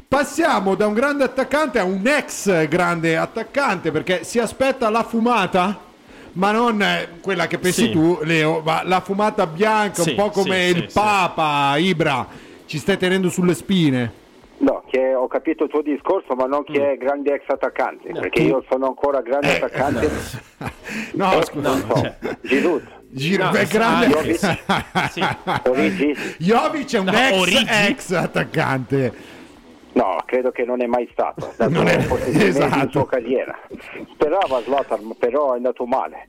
passiamo 0.08 0.76
da 0.76 0.88
un 0.88 0.94
grande 0.94 1.24
attaccante 1.24 1.80
a 1.80 1.84
un 1.84 2.02
ex 2.06 2.68
grande 2.68 3.18
attaccante 3.18 3.92
perché 3.92 4.24
si 4.24 4.40
aspetta 4.40 4.90
la 4.90 5.04
fumata. 5.04 5.86
Ma 6.34 6.52
non 6.52 6.80
eh, 6.84 7.08
quella 7.20 7.48
che 7.48 7.58
pensi 7.58 7.86
Sì. 7.86 7.92
tu, 7.92 8.20
Leo, 8.22 8.62
ma 8.64 8.84
la 8.84 9.02
fumata 9.02 9.48
bianca, 9.48 10.04
Sì, 10.04 10.12
un 10.12 10.16
po' 10.18 10.30
come 10.30 10.66
sì, 10.68 10.70
il 10.70 10.76
sì, 10.84 10.88
sì. 10.90 10.94
Papa, 10.94 11.78
Ibra. 11.78 12.28
Ci 12.66 12.78
stai 12.78 12.98
tenendo 12.98 13.30
sulle 13.30 13.56
spine. 13.56 14.26
No, 14.60 14.84
che 14.88 15.16
ho 15.16 15.26
capito 15.28 15.64
il 15.64 15.70
tuo 15.72 15.82
discorso, 15.82 16.36
ma 16.36 16.46
non 16.46 16.64
che 16.64 16.92
è 16.92 16.98
grande 16.98 17.34
ex 17.34 17.44
attaccante, 17.48 18.12
perché 18.12 18.42
io 18.44 18.64
sono 18.70 18.86
ancora 18.88 19.22
grande 19.22 19.56
attaccante. 19.56 20.12
No, 21.14 21.40
Eh, 21.40 21.46
scusa. 21.46 21.70
non 21.70 21.86
so. 21.90 22.14
Giroud, 22.42 22.88
Giro, 23.10 23.44
No, 23.46 23.52
beh, 23.52 23.66
sì, 23.66 23.78
grande. 23.78 24.40
ah, 24.68 25.10
sì. 25.10 25.22
Origi. 25.70 26.16
Jovic 26.38 26.94
è 26.94 27.00
un 27.00 27.06
No, 27.06 27.12
ex, 27.46 27.64
ex 27.68 28.12
attaccante. 28.12 29.14
No, 29.98 30.18
credo 30.26 30.52
che 30.52 30.64
non 30.64 30.82
è 30.82 30.86
mai 30.86 31.08
stato. 31.12 31.54
Non 31.70 31.88
è- 31.88 31.98
esatto. 31.98 32.78
in 32.84 32.90
sua 32.92 33.08
carriera. 33.08 33.58
Sperava 34.14 34.62
Zlatan, 34.62 35.16
però 35.18 35.54
è 35.54 35.56
andato 35.58 35.86
male. 35.86 36.28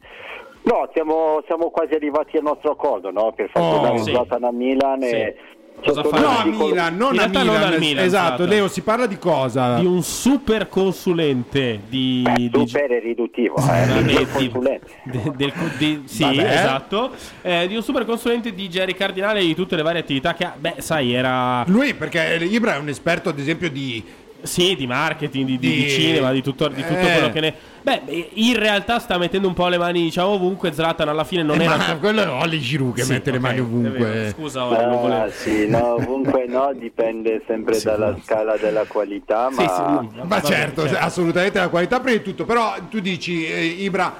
No, 0.62 0.88
siamo, 0.92 1.42
siamo 1.46 1.70
quasi 1.70 1.94
arrivati 1.94 2.36
al 2.36 2.42
nostro 2.44 2.72
accordo, 2.72 3.10
no? 3.10 3.32
Per 3.32 3.48
far 3.50 3.62
Oh, 3.62 3.70
tornare 3.72 3.98
sì. 3.98 4.10
Zlatan 4.10 4.44
a 4.44 4.50
Milan 4.52 5.02
e 5.02 5.36
Cosa 5.84 6.02
Sotto- 6.02 6.08
fa? 6.16 6.20
No, 6.20 6.38
a 6.38 6.44
Milan, 6.44 6.96
non 6.96 7.18
a 7.18 7.26
Milan. 7.28 7.46
non 7.46 7.56
al 7.62 7.78
Milan, 7.78 8.04
esatto, 8.04 8.34
esatto. 8.42 8.44
Leo, 8.46 8.68
si 8.68 8.80
parla 8.82 9.06
di 9.06 9.18
cosa? 9.18 9.78
Di 9.78 9.86
un 9.86 10.02
super 10.02 10.68
consulente 10.68 11.80
di, 11.88 12.26
di- 12.34 12.50
Super 12.52 12.90
è 12.90 13.00
riduttivo, 13.00 13.56
eh, 13.56 13.86
miglior 14.02 14.24
di- 14.24 14.48
consulente. 14.50 14.86
de- 15.04 15.32
del- 15.36 15.52
di- 15.78 16.02
sì, 16.06 16.22
Vabbè. 16.24 16.52
esatto. 16.52 17.10
Eh, 17.42 17.66
di 17.68 17.76
un 17.76 17.82
super 17.82 18.04
consulente 18.04 18.52
di 18.52 18.68
Jerry 18.68 18.94
Cardinale 18.94 19.40
e 19.40 19.44
di 19.46 19.54
tutte 19.54 19.76
le 19.76 19.82
varie 19.82 20.00
attività 20.00 20.34
che 20.34 20.44
ha. 20.44 20.54
Beh, 20.58 20.74
sai, 20.78 21.12
era. 21.12 21.64
Lui, 21.68 21.94
perché 21.94 22.38
Ibra 22.42 22.74
è 22.74 22.78
un 22.78 22.88
esperto, 22.88 23.28
ad 23.28 23.38
esempio, 23.38 23.70
di 23.70 24.02
Sì, 24.40 24.76
di 24.76 24.86
marketing, 24.86 25.44
di, 25.46 25.58
di- 25.58 25.82
Di- 25.82 25.88
cinema, 25.90 26.30
di 26.30 26.42
tutto, 26.42 26.68
di 26.68 26.82
tutto 26.84 27.06
Eh. 27.06 27.10
quello 27.12 27.30
che 27.30 27.40
ne. 27.40 27.54
Beh, 27.82 28.28
in 28.34 28.56
realtà 28.56 29.00
sta 29.00 29.18
mettendo 29.18 29.48
un 29.48 29.54
po' 29.54 29.66
le 29.66 29.78
mani, 29.78 30.02
diciamo, 30.02 30.28
ovunque. 30.30 30.72
Zlatan 30.72 31.08
alla 31.08 31.24
fine 31.24 31.42
non 31.42 31.60
Eh, 31.60 31.64
era. 31.64 31.76
ma 31.76 31.96
quello 31.96 32.22
è 32.22 32.28
Olli 32.28 32.60
Giroud 32.60 32.94
che 32.94 33.02
Sì, 33.02 33.12
mette 33.12 33.32
le 33.32 33.38
ok, 33.38 33.42
mani 33.42 33.58
ovunque. 33.60 33.98
vero. 33.98 34.30
Scusa, 34.30 34.64
Oli, 34.64 34.76
non 34.76 34.92
Ah, 34.92 34.96
volevo. 34.96 35.30
sì, 35.32 35.66
no, 35.66 35.94
ovunque 35.94 36.46
no, 36.46 36.72
dipende 36.72 37.42
sempre 37.48 37.80
dalla 37.80 38.16
scala 38.22 38.56
della 38.56 38.84
qualità, 38.84 39.48
ma 39.50 39.62
Sì, 39.62 39.68
sì, 39.68 39.82
Ma 39.82 40.24
vabbè, 40.26 40.42
certo, 40.42 40.82
assolutamente 40.82 41.58
la 41.58 41.68
qualità 41.68 41.98
prima 41.98 42.18
di 42.18 42.22
tutto. 42.22 42.44
Però 42.44 42.74
tu 42.88 43.00
dici, 43.00 43.44
eh, 43.44 43.64
Ibra 43.64 44.14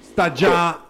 sta 0.00 0.32
già... 0.32 0.80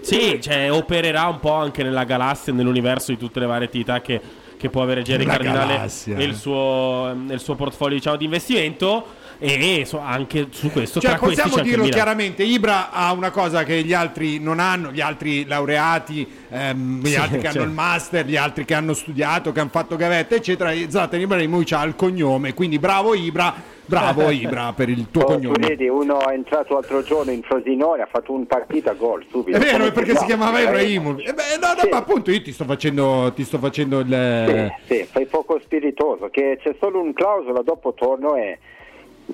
Sì, 0.00 0.40
cioè, 0.40 0.68
opererà 0.72 1.26
un 1.28 1.38
po' 1.38 1.52
anche 1.52 1.84
nella 1.84 2.02
galassia, 2.02 2.52
nell'universo 2.52 3.12
di 3.12 3.18
tutte 3.18 3.38
le 3.38 3.46
varie 3.46 3.66
attività 3.68 4.00
che, 4.00 4.20
che 4.62 4.70
può 4.70 4.82
avere 4.82 5.02
Jerry 5.02 5.24
La 5.24 5.32
Cardinale 5.32 5.74
galassia. 5.74 6.14
nel 6.16 6.36
suo, 6.36 7.12
nel 7.16 7.40
suo 7.40 7.56
portfolio 7.56 7.96
diciamo, 7.96 8.14
di 8.16 8.24
investimento. 8.26 9.06
E 9.44 9.82
so, 9.86 9.98
anche 9.98 10.46
su 10.52 10.70
questo, 10.70 11.00
Cioè, 11.00 11.16
possiamo 11.18 11.58
dirlo 11.62 11.88
chiaramente, 11.88 12.44
Ibra 12.44 12.92
ha 12.92 13.10
una 13.10 13.32
cosa 13.32 13.64
che 13.64 13.82
gli 13.82 13.92
altri 13.92 14.38
non 14.38 14.60
hanno, 14.60 14.92
gli 14.92 15.00
altri 15.00 15.44
laureati, 15.46 16.24
ehm, 16.48 17.00
gli 17.02 17.08
Sì, 17.08 17.16
altri 17.16 17.40
che 17.40 17.46
hanno 17.48 17.52
certo. 17.54 17.68
il 17.68 17.74
master, 17.74 18.24
gli 18.24 18.36
altri 18.36 18.64
che 18.64 18.74
hanno 18.74 18.94
studiato, 18.94 19.50
che 19.50 19.58
hanno 19.58 19.70
fatto 19.70 19.96
gavetta, 19.96 20.36
eccetera. 20.36 20.72
Zlatan 20.88 21.18
Ibrahimovic 21.22 21.72
ha 21.72 21.82
il 21.82 21.96
cognome, 21.96 22.54
quindi 22.54 22.78
bravo 22.78 23.14
Ibra, 23.14 23.52
bravo 23.86 24.30
Ibra 24.30 24.72
per 24.74 24.88
il 24.88 25.10
tuo 25.10 25.22
Oh, 25.22 25.26
tu 25.26 25.32
cognome. 25.34 25.66
vedi, 25.68 25.88
uno 25.88 26.26
è 26.28 26.32
entrato 26.34 26.74
l'altro 26.74 27.02
giorno 27.02 27.30
in 27.30 27.42
Frosinone, 27.42 28.02
ha 28.02 28.08
fatto 28.10 28.32
un 28.32 28.46
partita 28.46 28.92
gol 28.94 29.24
subito. 29.30 29.56
È 29.56 29.60
vero, 29.60 29.84
è 29.84 29.92
perché 29.92 30.16
si 30.16 30.24
chiama? 30.24 30.50
chiamava 30.50 30.60
Ibrahimovic. 30.60 31.28
Eh 31.28 31.32
beh, 31.32 31.42
no, 31.60 31.72
no, 31.74 31.80
Sì. 31.80 31.88
ma 31.90 31.96
appunto 31.98 32.30
io 32.30 32.42
ti 32.42 32.52
sto 32.52 32.64
facendo, 32.64 33.32
ti 33.34 33.44
sto 33.44 33.58
facendo 33.58 34.00
il... 34.00 34.72
Sì, 34.86 34.94
sì, 34.94 35.04
fai 35.04 35.26
poco 35.26 35.58
spiritoso, 35.62 36.28
che 36.30 36.58
c'è 36.62 36.74
solo 36.80 37.00
un 37.00 37.12
clausola, 37.12 37.62
dopo 37.62 37.92
torno 37.94 38.34
e 38.36 38.58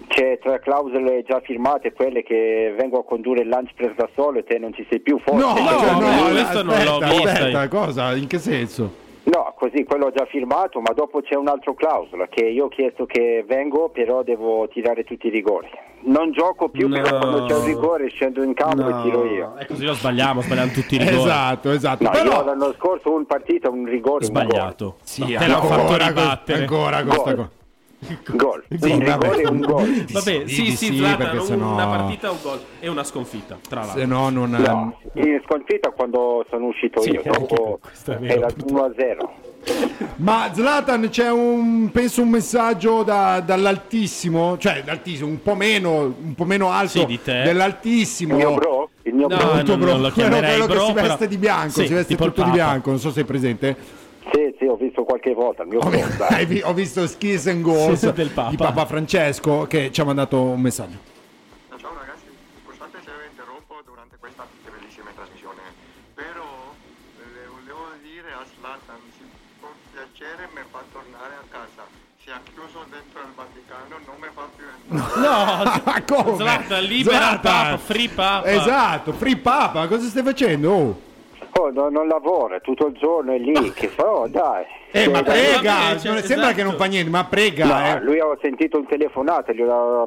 c'è 0.07 0.39
tra 0.41 0.59
clausole 0.59 1.25
già 1.27 1.41
firmate 1.41 1.93
quelle 1.93 2.23
che 2.23 2.75
vengo 2.79 2.99
a 3.01 3.05
condurre 3.05 3.41
il 3.43 3.49
lunch 3.49 3.71
press 3.75 3.95
da 3.97 4.09
solo 4.15 4.39
e 4.39 4.45
te 4.45 4.59
non 4.59 4.73
ci 4.75 4.87
sei 4.89 5.01
più 5.01 5.19
forse. 5.19 5.41
No, 5.41 5.53
no, 5.55 5.79
cioè, 5.79 5.93
no, 5.93 6.01
no, 6.01 6.31
questo 6.31 6.63
non 6.63 6.85
l'ho 6.85 6.99
aspetta, 6.99 7.31
aspetta, 7.33 7.69
cosa? 7.69 8.15
In 8.15 8.27
che 8.27 8.39
senso? 8.39 9.07
No, 9.31 9.53
così 9.59 9.85
quello 9.85 10.07
ho 10.07 10.11
già 10.11 10.25
firmato, 10.25 10.81
ma 10.81 10.93
dopo 10.95 11.21
c'è 11.21 11.35
un'altra 11.35 11.75
clausola 11.75 12.29
che 12.29 12.47
io 12.47 12.65
ho 12.65 12.69
chiesto 12.69 13.05
che 13.05 13.45
vengo, 13.47 13.91
però 13.91 14.23
devo 14.23 14.67
tirare 14.69 15.05
tutti 15.05 15.27
i 15.27 15.31
rigori. 15.31 15.69
Non 16.05 16.31
gioco 16.33 16.69
più, 16.71 16.89
No. 16.89 16.95
però 17.03 17.19
quando 17.19 17.45
c'è 17.45 17.55
un 17.55 17.65
rigore 17.67 18.09
scendo 18.09 18.43
in 18.43 18.55
campo 18.55 18.89
e 18.89 19.03
tiro 19.03 19.25
io. 19.27 19.55
E 19.59 19.67
così 19.67 19.85
lo 19.85 19.93
sbagliamo, 19.93 20.41
sbagliamo 20.41 20.71
tutti 20.73 20.95
i 20.95 20.99
rigori. 21.05 21.17
Esatto, 21.19 21.71
esatto. 21.73 22.05
No, 22.05 22.11
io 22.13 22.23
Però 22.23 22.45
l'anno 22.45 22.73
scorso 22.75 23.13
un 23.13 23.27
partito, 23.27 23.71
un 23.71 23.85
rigore, 23.85 24.25
un 24.25 24.31
Sbagliato. 24.31 24.97
sì, 25.03 25.21
No, 25.33 25.39
te 25.39 25.47
l'ho 25.47 25.61
fatto 25.63 25.81
ancora, 25.83 26.07
ribattere. 26.07 26.59
ancora 26.61 27.03
questa 27.03 27.35
cosa. 27.35 27.51
gol. 28.37 28.65
Sì, 28.79 28.91
un 28.91 28.99
vabbè. 29.05 29.13
rigore 29.29 29.43
e 29.43 29.47
un 29.49 29.61
gol. 29.61 30.05
Vabbè, 30.11 30.43
sì, 30.47 30.63
di 30.63 30.71
sì, 30.71 30.77
sì, 30.77 30.97
Zlatan, 30.99 31.41
sennò- 31.43 31.73
una 31.73 31.87
partita, 31.87 32.31
un 32.31 32.37
gol 32.43 32.61
e 32.81 32.89
una 32.89 33.05
sconfitta, 33.05 33.59
tra 33.69 33.81
l'altro. 33.81 33.99
Se 34.01 34.07
no 34.07 34.29
non... 34.31 34.51
No, 34.51 34.99
in 35.15 35.41
sconfitta 35.45 35.91
quando 35.91 36.45
sono 36.49 36.67
uscito 36.67 37.01
Sì, 37.01 37.11
io, 37.11 37.23
anche 37.25 37.39
dopo 37.39 37.81
è 38.07 38.17
era 38.33 38.47
1-0. 38.47 39.29
Ma 40.17 40.51
Zlatan 40.53 41.09
c'è 41.11 41.31
un 41.31 41.91
penso 41.91 42.23
un 42.23 42.29
messaggio 42.29 43.03
da- 43.03 43.41
dall'altissimo, 43.45 44.57
cioè 44.59 44.83
dall'altissimo, 44.85 45.29
un 45.29 45.43
po' 45.43 45.55
meno, 45.55 46.15
un 46.23 46.35
po' 46.35 46.45
meno 46.45 46.71
alto 46.71 47.01
Sì, 47.01 47.07
di 47.07 47.21
te. 47.23 47.43
dell'altissimo. 47.43 48.33
Il 48.35 48.39
mio 48.47 48.55
bro? 48.55 48.91
Il 49.03 49.15
mio 49.15 49.27
No, 49.29 49.37
bro? 49.37 49.47
Non- 49.55 49.65
bro, 49.65 49.75
non 49.77 50.01
lo 50.01 50.11
quello, 50.11 50.11
chiamerei 50.13 50.51
quello 50.51 50.67
che 50.67 50.73
bro, 50.75 50.87
si 50.87 50.93
veste 50.93 51.17
però- 51.17 51.27
di 51.31 51.37
bianco, 51.39 51.71
Sì, 51.71 51.87
si 51.87 51.93
veste 51.95 52.17
tutto 52.17 52.43
di 52.45 52.51
bianco, 52.51 52.91
non 52.91 52.99
so 53.01 53.09
se 53.09 53.15
sei 53.15 53.25
presente. 53.25 53.77
Sì, 54.33 54.55
sì, 54.59 54.65
ho 54.67 54.77
visto 54.77 55.05
qualche 55.05 55.33
volta 55.33 55.63
il 55.63 55.69
mio 55.69 55.79
Ho, 55.81 55.89
vi- 55.89 56.03
vi- 56.47 56.63
ho 56.63 56.75
visto 56.75 57.07
Skills 57.07 57.47
and 57.47 57.63
Goals 57.63 57.99
Sì, 58.07 58.13
del 58.13 58.31
Papa. 58.31 58.51
di 58.51 58.57
Papa 58.57 58.85
Francesco 58.87 59.67
che 59.67 59.91
ci 59.93 60.01
ha 60.01 60.05
mandato 60.05 60.41
un 60.43 60.61
messaggio. 60.61 60.99
Ciao 61.77 61.95
ragazzi, 61.99 62.27
scusate 62.67 62.99
se 63.05 63.11
interrompo 63.31 63.77
durante 63.85 64.17
questa 64.19 64.47
bellissima 64.65 65.11
trasmissione, 65.15 65.61
però 66.15 66.75
le 67.17 67.47
volevo 67.49 67.87
dire 68.03 68.33
a 68.33 68.45
Slatan, 68.45 69.01
con 69.61 69.71
piacere 69.93 70.49
mi 70.55 70.63
fa 70.71 70.83
tornare 70.93 71.35
a 71.41 71.45
casa. 71.49 71.87
Si 72.23 72.29
è 72.29 72.37
chiuso 72.53 72.85
dentro 72.91 73.21
il 73.25 73.33
Vaticano, 73.35 73.97
non 74.05 74.17
mi 74.21 74.29
fa 74.35 74.45
più 74.55 74.67
entrare. 74.69 75.21
No, 75.25 75.81
Ma 75.89 76.03
come? 76.05 76.37
Zlatan, 76.37 76.83
libera 76.85 77.17
Zlatan. 77.17 77.41
Papa, 77.41 77.79
free 77.79 78.09
Papa. 78.11 78.51
Esatto, 78.51 79.13
Free 79.15 79.37
Papa, 79.37 79.87
cosa 79.89 80.07
stai 80.09 80.23
facendo? 80.23 80.71
Oh. 80.71 81.07
Oh, 81.61 81.71
no, 81.73 81.89
non 81.89 82.07
lavora, 82.07 82.61
tutto 82.61 82.87
il 82.87 82.97
giorno 82.97 83.33
è 83.33 83.39
lì, 83.39 83.73
che 83.73 83.89
fa? 83.89 84.09
Oh, 84.09 84.29
dai. 84.29 84.65
Eh, 84.93 85.03
Cioè, 85.05 85.13
ma 85.13 85.23
dai. 85.23 85.35
prega, 85.53 85.73
vabbè, 85.73 85.99
cioè, 85.99 86.23
sembra 86.23 86.47
esatto. 86.47 86.55
che 86.55 86.63
non 86.63 86.77
fa 86.77 86.85
niente, 86.85 87.11
ma 87.11 87.25
prega. 87.25 87.65
No, 87.67 87.97
eh. 87.97 88.01
lui 88.05 88.21
ho 88.21 88.39
sentito 88.41 88.79
un 88.79 88.87
telefonato, 88.87 89.53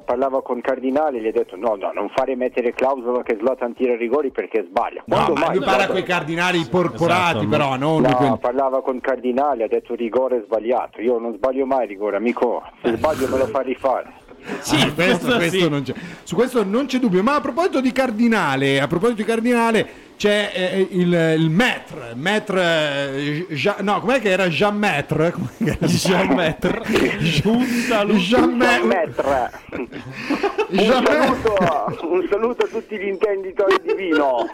parlava 0.06 0.42
con 0.42 0.62
Cardinale, 0.62 1.20
gli 1.20 1.28
ho 1.28 1.32
detto 1.32 1.56
no, 1.58 1.76
no, 1.76 1.92
non 1.94 2.10
fare 2.16 2.36
mettere 2.36 2.74
clausola 2.74 3.22
che 3.24 3.38
Zlatan 3.40 3.74
tira 3.76 3.96
rigori 3.98 4.32
perché 4.32 4.66
sbaglia. 4.70 5.04
No, 5.06 5.16
Quando 5.16 5.34
ma 5.34 5.40
mai 5.48 5.56
lui 5.56 5.66
parla 5.66 5.74
Zlatan- 5.84 5.88
con 5.96 5.98
i 5.98 6.04
cardinali 6.08 6.66
porporati, 6.70 7.38
Esatto, 7.38 7.48
però, 7.50 7.76
non 7.76 8.02
No, 8.02 8.16
quelli- 8.16 8.38
parlava 8.40 8.82
con 8.82 9.00
Cardinale, 9.02 9.64
ha 9.66 9.68
detto 9.68 9.94
rigore 9.94 10.42
sbagliato. 10.46 11.02
Io 11.02 11.18
non 11.20 11.34
sbaglio 11.36 11.66
mai 11.66 11.86
rigore, 11.88 12.16
amico. 12.16 12.64
Se 12.82 12.96
sbaglio 12.96 13.28
me 13.28 13.38
lo 13.38 13.46
fa 13.48 13.60
rifare. 13.60 14.14
Sì, 14.62 14.76
Ah, 14.78 14.92
questo, 14.96 15.26
questo 15.28 15.36
questo 15.38 15.58
sì. 15.58 15.70
non 15.70 15.84
c'è. 15.84 15.94
Su 16.24 16.36
questo 16.36 16.64
non 16.64 16.86
c'è 16.88 16.98
dubbio. 16.98 17.22
Ma 17.22 17.36
a 17.36 17.42
proposito 17.42 17.82
di 17.82 17.92
Cardinale, 17.92 18.80
a 18.80 18.88
proposito 18.88 19.22
di 19.22 19.28
Cardinale, 19.28 19.88
c'è 20.22 20.52
eh, 20.54 20.88
il, 20.92 21.36
il 21.40 21.50
maître, 21.50 22.14
maître 22.14 22.56
eh, 22.56 23.48
Jean- 23.50 23.78
no, 23.80 24.00
com'è 24.02 24.22
che 24.22 24.30
era 24.30 24.50
Jean 24.50 24.78
Maître? 24.78 25.34
Jean 25.82 26.28
Maître. 26.36 26.80
Un 27.44 27.66
saluto. 27.66 28.20
Jean 28.20 28.56
Maître. 28.56 29.50
Jean 30.70 31.04
saluto, 31.04 32.08
un 32.08 32.28
saluto 32.30 32.66
a 32.66 32.68
tutti 32.68 33.00
gli 33.00 33.08
intenditori 33.08 33.78
di 33.82 33.96
vino. 33.96 34.48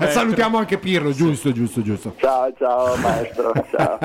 Eh, 0.00 0.08
Salutiamo 0.08 0.58
anche 0.58 0.76
Pirlo, 0.76 1.12
giusto, 1.12 1.52
giusto, 1.52 1.80
giusto. 1.80 2.14
Ciao, 2.18 2.52
ciao 2.58 2.96
maestro, 2.96 3.52
ciao. 3.70 3.98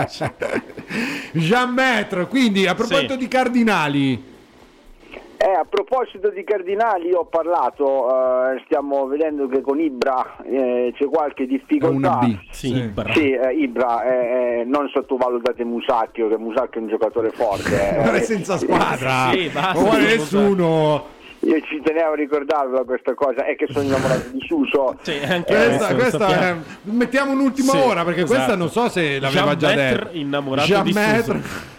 Jean 1.32 1.72
Maître, 1.72 2.28
quindi 2.28 2.68
a 2.68 2.76
proposito 2.76 3.14
Sì. 3.14 3.18
di 3.18 3.28
Cardinali, 3.28 4.24
Eh, 5.40 5.52
a 5.52 5.66
proposito 5.70 6.30
di 6.32 6.44
Cardinali, 6.44 7.10
io 7.10 7.20
ho 7.20 7.26
parlato, 7.26 8.08
eh, 8.56 8.62
stiamo 8.66 9.06
vedendo 9.06 9.48
che 9.48 9.62
con 9.62 9.80
Ibra 9.80 10.38
eh, 10.44 10.92
c'è 10.98 11.06
qualche 11.06 11.46
difficoltà. 11.46 12.18
B. 12.24 12.38
Sì, 12.50 12.76
Ibra. 12.76 13.14
Sì, 13.14 13.32
eh, 13.34 13.54
Ibra, 13.54 14.04
eh, 14.04 14.60
eh, 14.62 14.64
non 14.66 14.90
sottovalutate 14.92 15.64
Musacchio, 15.64 16.28
che 16.28 16.38
Musacchio 16.40 16.80
è 16.80 16.84
un 16.84 16.90
giocatore 16.90 17.30
forte. 17.30 17.98
eh. 17.98 18.02
non 18.04 18.16
è 18.16 18.22
senza 18.22 18.58
squadra, 18.58 19.30
Sì, 19.32 19.48
basta, 19.50 19.74
non 19.74 19.84
vuole 19.84 20.02
nessuno. 20.06 21.06
Io 21.42 21.62
ci 21.62 21.80
tenevo 21.84 22.14
a 22.14 22.16
ricordarvela 22.16 22.84
questa 22.84 23.14
cosa, 23.14 23.46
è 23.46 23.56
che 23.56 23.68
sono 23.70 23.86
innamorato 23.86 24.30
di 24.32 24.40
Suso. 24.42 24.96
Sì, 25.04 25.20
anche 25.24 25.54
Questa, 25.54 25.94
questa 25.94 26.58
mettiamo 26.82 27.34
un'ultima 27.34 27.72
Sì, 27.74 27.78
ora 27.78 28.04
perché 28.04 28.22
questa 28.26 28.38
esatto. 28.46 28.58
non 28.58 28.70
so 28.70 28.90
se 28.90 29.20
l'aveva 29.20 29.56
Jean 29.56 29.58
già 29.60 29.74
detto. 29.76 30.08
innamorato 30.14 30.68
Jean 30.68 30.84
di. 30.84 30.94
Suso. 30.94 31.76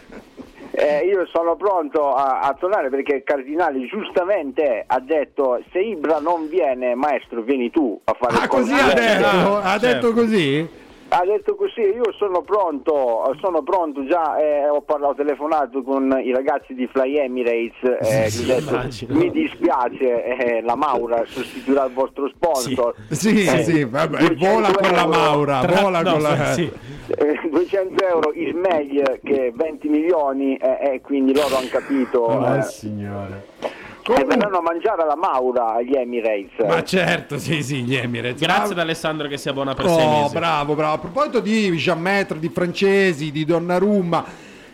Eh, 0.80 1.06
io 1.06 1.26
sono 1.26 1.56
pronto 1.56 2.14
a, 2.14 2.38
a 2.40 2.54
tornare 2.54 2.88
perché 2.88 3.24
Cardinali 3.24 3.86
giustamente 3.88 4.84
ha 4.86 5.00
detto 5.00 5.60
se 5.72 5.80
Ibra 5.80 6.20
non 6.20 6.48
viene, 6.48 6.94
maestro, 6.94 7.42
vieni 7.42 7.68
tu 7.70 8.00
a 8.04 8.14
fare 8.16 8.36
Ah, 8.38 8.42
il 8.44 8.48
così 8.48 8.72
ha 8.72 8.76
consulente." 8.76 9.16
detto, 9.16 9.26
Ah, 9.56 9.72
ha 9.72 9.78
certo. 9.80 9.86
detto 9.86 10.12
così? 10.20 10.68
Ha 11.10 11.24
detto 11.24 11.54
così, 11.54 11.80
io 11.80 12.12
sono 12.18 12.42
pronto, 12.42 13.34
sono 13.40 13.62
pronto 13.62 14.04
già, 14.06 14.36
eh, 14.38 14.68
ho 14.68 14.82
parlato, 14.82 15.12
ho 15.12 15.14
telefonato 15.14 15.82
con 15.82 16.20
i 16.22 16.32
ragazzi 16.34 16.74
di 16.74 16.86
Fly 16.86 17.16
Emirates, 17.16 17.82
eh, 18.00 18.28
gli 18.28 18.50
ho 18.50 18.60
detto, 18.60 19.14
mi 19.14 19.30
dispiace, 19.30 20.24
eh, 20.24 20.60
la 20.60 20.76
Maura 20.76 21.24
sostituirà 21.24 21.86
il 21.86 21.94
vostro 21.94 22.28
sponsor. 22.28 22.94
Sì, 23.08 23.42
Eh, 23.46 23.62
sì, 23.62 23.84
vabbè, 23.84 24.18
200 24.18 24.52
vola 24.52 24.70
con 24.70 24.90
la 24.90 25.02
euro, 25.02 25.08
Maura, 25.08 25.60
Tra- 25.60 25.80
vola 25.80 26.02
no, 26.02 26.12
con 26.12 26.22
la... 26.22 26.44
sì. 26.52 26.70
eh, 27.06 27.40
200 27.50 28.06
euro 28.06 28.32
Ismail 28.34 29.20
che 29.24 29.50
20 29.54 29.88
milioni 29.88 30.56
e 30.56 30.78
eh, 30.92 31.00
quindi 31.00 31.34
loro 31.34 31.56
hanno 31.56 31.68
capito. 31.70 32.18
Oh, 32.20 32.54
eh, 32.54 32.62
signore. 34.16 34.22
e 34.22 34.24
Comunque- 34.24 34.36
verranno 34.36 34.58
a 34.58 34.62
mangiare 34.62 35.02
alla 35.02 35.16
Maura 35.16 35.74
agli 35.74 35.94
Emirates. 35.94 36.66
Ma 36.66 36.82
certo, 36.82 37.38
sì, 37.38 37.62
sì, 37.62 37.82
gli 37.82 37.94
Emirates. 37.94 38.40
Grazie 38.40 38.72
ad 38.72 38.78
Alessandro 38.78 39.28
che 39.28 39.36
si 39.36 39.48
abbona 39.48 39.74
per 39.74 39.86
sei 39.86 40.04
Oh, 40.06 40.22
mesi. 40.22 40.34
bravo, 40.34 40.74
bravo. 40.74 40.94
A 40.94 40.98
proposito 40.98 41.40
di 41.40 41.70
Jean 41.72 42.00
Maître, 42.00 42.38
di 42.38 42.48
francesi, 42.48 43.30
di 43.30 43.44
Donnarumma, 43.44 44.24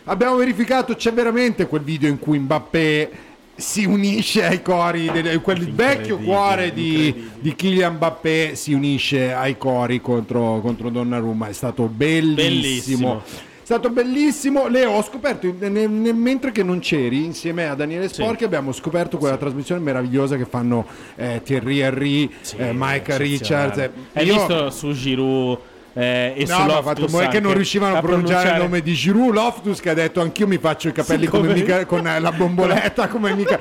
abbiamo 0.05 0.35
verificato 0.35 0.95
c'è 0.95 1.11
veramente 1.13 1.67
quel 1.67 1.81
video 1.81 2.09
in 2.09 2.19
cui 2.19 2.39
Mbappé 2.39 3.11
si 3.57 3.85
unisce 3.85 4.43
ai 4.43 4.61
cori, 4.61 5.09
del- 5.09 5.39
quel 5.41 5.71
vecchio 5.73 6.17
cuore 6.17 6.73
di, 6.73 7.29
di 7.39 7.55
Kylian 7.55 7.93
Mbappé 7.95 8.53
si 8.53 8.73
unisce 8.73 9.31
ai 9.33 9.57
cori 9.57 10.01
contro, 10.01 10.59
contro 10.61 10.89
Donnarumma, 10.89 11.47
è 11.47 11.53
stato 11.53 11.83
bellissimo. 11.87 12.35
Bellissimo. 12.35 13.21
È 13.65 13.69
stato 13.69 13.89
bellissimo, 13.89 14.67
Leo 14.67 14.91
ho 14.91 15.01
scoperto, 15.01 15.51
ne- 15.57 15.87
ne- 15.87 16.13
mentre 16.13 16.51
che 16.51 16.61
non 16.61 16.77
c'eri, 16.77 17.25
insieme 17.25 17.67
a 17.67 17.73
Daniele 17.73 18.07
Sporchi 18.09 18.43
abbiamo 18.43 18.71
scoperto 18.71 19.17
quella 19.17 19.37
trasmissione 19.37 19.81
meravigliosa 19.81 20.37
che 20.37 20.45
fanno 20.45 20.85
eh, 21.15 21.41
Thierry 21.43 21.79
Henry, 21.79 22.29
eh, 22.57 22.69
Mike 22.75 23.17
Richards. 23.17 23.77
eh. 23.79 23.91
Hai 24.13 24.27
Io- 24.27 24.33
visto 24.35 24.69
su 24.69 24.91
Giroud 24.91 25.57
eh, 25.97 26.33
e 26.35 26.45
No, 26.45 26.65
ma 26.65 26.81
fatto 26.81 27.19
è 27.19 27.27
che 27.29 27.39
non 27.39 27.53
riuscivano 27.53 27.95
a 27.95 28.01
pronunciare 28.01 28.49
il 28.49 28.57
nome 28.57 28.81
di 28.81 28.93
Giroud 28.93 29.33
Loftus 29.33 29.79
che 29.79 29.89
ha 29.91 29.93
detto 29.93 30.19
anch'io 30.19 30.45
mi 30.45 30.57
faccio 30.57 30.89
i 30.89 30.91
capelli 30.91 31.23
Sì, 31.23 31.29
come 31.29 31.53
mica, 31.53 31.85
con 31.85 32.05
eh, 32.05 32.19
la 32.19 32.31
bomboletta 32.33 33.07
come 33.09 33.33
mica 33.33 33.57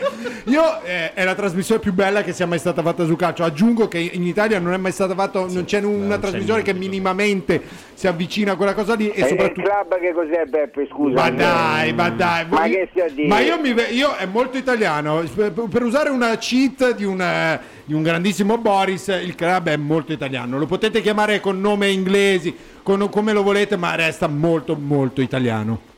io 0.46 0.82
eh, 0.82 1.14
è 1.14 1.24
la 1.24 1.34
trasmissione 1.36 1.80
più 1.80 1.92
bella 1.92 2.22
che 2.22 2.32
sia 2.32 2.46
mai 2.46 2.58
stata 2.58 2.82
fatta 2.82 3.06
su 3.06 3.14
calcio 3.14 3.44
aggiungo 3.44 3.86
che 3.86 3.98
in 3.98 4.26
Italia 4.26 4.58
non 4.58 4.72
è 4.72 4.76
mai 4.76 4.90
stata 4.92 5.14
fatta 5.14 5.38
non 5.46 5.64
c'è 5.64 5.80
una 5.82 6.18
trasmissione 6.18 6.62
che 6.62 6.74
minimamente 6.74 7.62
si 7.94 8.08
avvicina 8.08 8.52
a 8.52 8.56
quella 8.56 8.74
cosa 8.74 8.94
lì 8.94 9.08
e 9.10 9.20
E 9.20 9.22
il 9.22 9.28
soprattutto 9.28 9.62
club 9.62 9.98
che 10.00 10.12
cos'è 10.12 10.44
Beppe, 10.46 10.88
scusa? 10.90 11.14
ma 11.14 11.30
dai, 11.30 11.92
ma 11.92 12.10
dai, 12.10 12.46
Ma 12.48 12.58
voi- 12.60 12.70
che 12.70 12.88
stia 12.90 13.04
a 13.04 13.08
dire? 13.08 13.28
ma 13.28 13.38
io, 13.40 13.60
mi 13.60 13.74
io 13.92 14.14
è 14.16 14.26
molto 14.26 14.56
italiano. 14.58 15.22
Per 15.34 15.52
per 15.52 15.82
usare 15.82 16.10
una 16.10 16.36
cheat 16.36 16.94
di 16.94 17.04
un, 17.04 17.20
eh, 17.20 17.60
di 17.84 17.92
un 17.92 18.02
grandissimo 18.02 18.56
Boris, 18.58 19.08
il 19.08 19.34
club 19.34 19.68
è 19.68 19.76
molto 19.76 20.12
italiano. 20.12 20.58
Lo 20.58 20.66
potete 20.66 21.00
chiamare 21.00 21.40
con 21.40 21.60
nome 21.60 21.90
inglesi, 21.90 22.56
con- 22.82 23.08
come 23.10 23.32
lo 23.32 23.42
volete, 23.42 23.76
ma 23.76 23.94
resta 23.94 24.26
molto, 24.26 24.74
molto 24.76 25.20
italiano. 25.20 25.92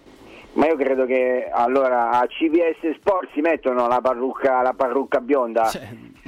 Ma 0.54 0.66
io 0.66 0.76
credo 0.76 1.04
che 1.04 1.48
allora 1.52 2.10
a 2.10 2.26
CBS 2.26 2.96
Sport 2.98 3.28
si 3.34 3.40
mettono 3.40 3.86
la 3.88 4.00
parrucca, 4.00 4.62
la 4.62 4.72
parrucca 4.74 5.20
bionda. 5.20 5.70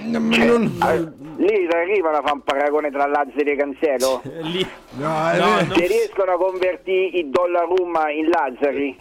Non- 0.01 0.77
Ah, 0.79 0.93
lì 0.95 1.69
arrivano 1.73 2.19
a 2.19 2.21
fare 2.21 2.33
un 2.35 2.43
paragone 2.43 2.91
tra 2.91 3.07
Lazzari 3.09 3.51
e 3.51 3.57
Cancelo? 3.57 4.23
Lì. 4.43 4.65
No, 4.93 5.33
eh, 5.33 5.39
No, 5.39 5.59
eh, 5.59 5.65
non- 5.65 5.73
Se 5.77 5.87
riescono 5.87 6.33
a 6.33 6.37
convertire 6.37 7.19
i 7.19 7.29
Donnarumma 7.29 8.11
in 8.11 8.29
Lazzari? 8.29 8.97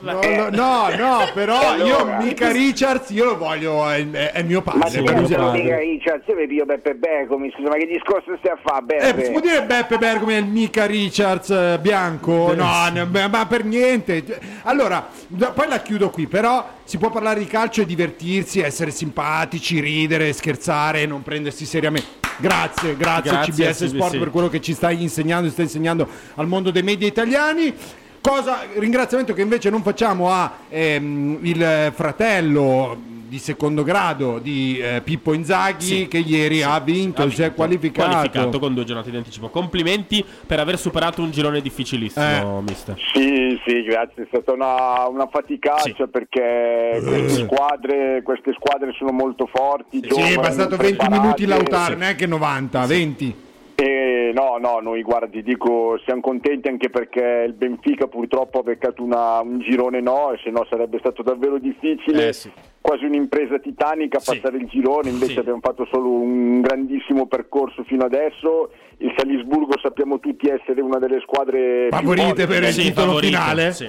no, 0.00 0.12
no, 0.12 0.48
no, 0.50 0.88
no, 0.96 1.18
però 1.34 1.58
allora? 1.72 1.86
io 2.18 2.24
mica 2.26 2.52
Richards, 2.52 3.10
io 3.10 3.24
lo 3.24 3.36
voglio, 3.38 3.88
è, 3.88 4.06
è- 4.10 4.42
mio 4.42 4.62
Ma 4.64 4.72
padre. 4.72 4.90
se 4.90 5.02
per 5.02 5.16
io 5.30 5.50
mica 5.50 5.76
Richards, 5.78 6.26
io 6.28 6.34
mi 6.36 6.46
piglio 6.46 6.64
Beppe 6.66 6.94
Bergomi, 6.94 7.50
scusa, 7.56 7.68
ma 7.70 7.76
che 7.76 7.86
discorso 7.86 8.36
stai 8.38 8.52
a 8.52 8.58
fare 8.62 8.84
Eh, 8.98 9.12
Beppe? 9.14 9.24
si 9.24 9.30
può 9.32 9.40
dire 9.40 9.62
Beppe 9.64 9.96
Bergomi 9.98 10.34
è 10.34 10.38
il 10.38 10.46
mica 10.46 10.84
Richards 10.86 11.50
eh, 11.50 11.78
bianco? 11.80 12.54
No, 12.54 12.88
ne- 12.92 13.04
ma 13.10 13.28
ma 13.28 13.46
per 13.46 13.64
niente. 13.64 14.22
Allora, 14.64 15.06
poi 15.54 15.68
la 15.68 15.78
chiudo 15.80 16.10
qui, 16.10 16.26
però 16.26 16.76
si 16.84 16.96
può 16.96 17.10
parlare 17.10 17.40
di 17.40 17.46
calcio 17.46 17.82
e 17.82 17.86
divertirsi, 17.86 18.60
essere 18.60 18.90
simpatici, 18.90 19.80
ridere, 19.80 20.17
scherzare, 20.32 21.06
non 21.06 21.22
prendersi 21.22 21.64
seriamente. 21.64 22.26
Grazie, 22.38 22.96
grazie, 22.96 23.30
Grazie, 23.30 23.52
CBS 23.52 23.76
sì, 23.76 23.88
Sport 23.88 24.18
per 24.18 24.30
quello 24.30 24.48
che 24.48 24.60
ci 24.60 24.72
stai 24.72 25.02
insegnando, 25.02 25.50
stai 25.50 25.64
insegnando 25.64 26.08
al 26.36 26.46
mondo 26.46 26.70
dei 26.70 26.82
media 26.82 27.06
italiani. 27.06 27.74
Cosa, 28.20 28.60
ringraziamento 28.76 29.32
che 29.32 29.42
invece 29.42 29.70
non 29.70 29.82
facciamo 29.82 30.30
a 30.30 30.52
ehm, 30.68 31.38
il 31.42 31.92
fratello 31.94 33.17
di 33.28 33.38
secondo 33.38 33.82
grado 33.82 34.38
di 34.38 34.78
eh, 34.80 35.00
Pippo 35.02 35.32
Inzaghi 35.34 35.84
Sì. 35.84 36.08
che 36.08 36.18
ieri 36.18 36.62
ha 36.62 36.80
vinto, 36.80 37.22
Ha 37.22 37.28
si 37.30 37.36
è 37.36 37.38
vinto. 37.44 37.54
qualificato. 37.54 38.10
Qualificato 38.10 38.58
con 38.58 38.74
due 38.74 38.84
giornate 38.84 39.10
di 39.10 39.16
anticipo. 39.16 39.48
Complimenti 39.50 40.24
per 40.46 40.58
aver 40.60 40.78
superato 40.78 41.22
un 41.22 41.30
girone 41.30 41.60
difficilissimo, 41.60 42.62
mister. 42.62 42.96
Sì, 43.12 43.60
sì, 43.66 43.82
grazie, 43.82 44.22
è 44.24 44.26
stata 44.28 44.52
una, 44.52 45.06
una 45.08 45.26
faticaccia 45.30 46.06
perché 46.06 47.00
queste 47.04 47.44
squadre, 47.44 48.22
queste 48.22 48.52
squadre 48.54 48.92
sono 48.98 49.12
molto 49.12 49.46
forti. 49.52 50.00
Sì, 50.02 50.08
giovani, 50.08 50.32
è 50.32 50.36
bastato 50.36 50.76
20 50.76 51.06
minuti. 51.08 51.46
Lautaro, 51.46 51.96
neanche 51.96 52.26
90, 52.26 52.86
20. 52.86 53.34
Eh, 53.80 54.32
no, 54.34 54.56
no, 54.58 54.80
noi 54.80 55.02
guardi, 55.02 55.40
dico, 55.40 56.00
siamo 56.04 56.20
contenti 56.20 56.66
anche 56.66 56.90
perché 56.90 57.44
il 57.46 57.52
Benfica 57.52 58.08
purtroppo 58.08 58.58
ha 58.58 58.62
beccato 58.64 59.04
una- 59.04 59.38
un 59.40 59.60
girone 59.60 60.00
no, 60.00 60.32
e 60.32 60.40
se 60.42 60.50
no 60.50 60.66
sarebbe 60.68 60.98
stato 60.98 61.22
davvero 61.22 61.58
difficile, 61.58 62.26
Eh, 62.26 62.32
sì. 62.32 62.50
quasi 62.80 63.04
un'impresa 63.04 63.60
titanica 63.60 64.18
Sì. 64.18 64.34
passare 64.34 64.56
il 64.56 64.66
girone, 64.66 65.10
invece 65.10 65.34
Sì. 65.34 65.38
abbiamo 65.38 65.60
fatto 65.62 65.86
solo 65.92 66.08
un 66.10 66.60
grandissimo 66.60 67.26
percorso 67.26 67.84
fino 67.84 68.04
adesso. 68.04 68.72
Il 68.96 69.14
Salisburgo 69.16 69.78
sappiamo 69.80 70.18
tutti 70.18 70.48
essere 70.48 70.80
una 70.80 70.98
delle 70.98 71.20
squadre 71.20 71.86
Favorite 71.90 72.48
per 72.48 72.64
il 72.64 72.72
Sì, 72.72 72.82
titolo 72.82 73.06
favorito, 73.12 73.38
finale? 73.38 73.72
sì. 73.72 73.88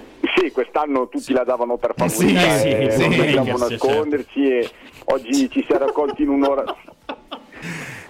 quest'anno 0.53 1.07
tutti 1.09 1.33
la 1.33 1.43
davano 1.43 1.77
per 1.77 1.91
Eh, 1.97 2.07
favorita 2.09 2.49
sì, 2.51 2.69
e 2.69 2.91
sì, 2.91 3.35
non 3.35 3.57
sì, 3.57 3.71
nasconderci 3.71 4.47
e 4.47 4.69
oggi 5.05 5.49
ci 5.49 5.63
si 5.67 5.71
è 5.73 5.77
raccolti 5.77 6.21
in 6.23 6.29
un'ora. 6.29 6.63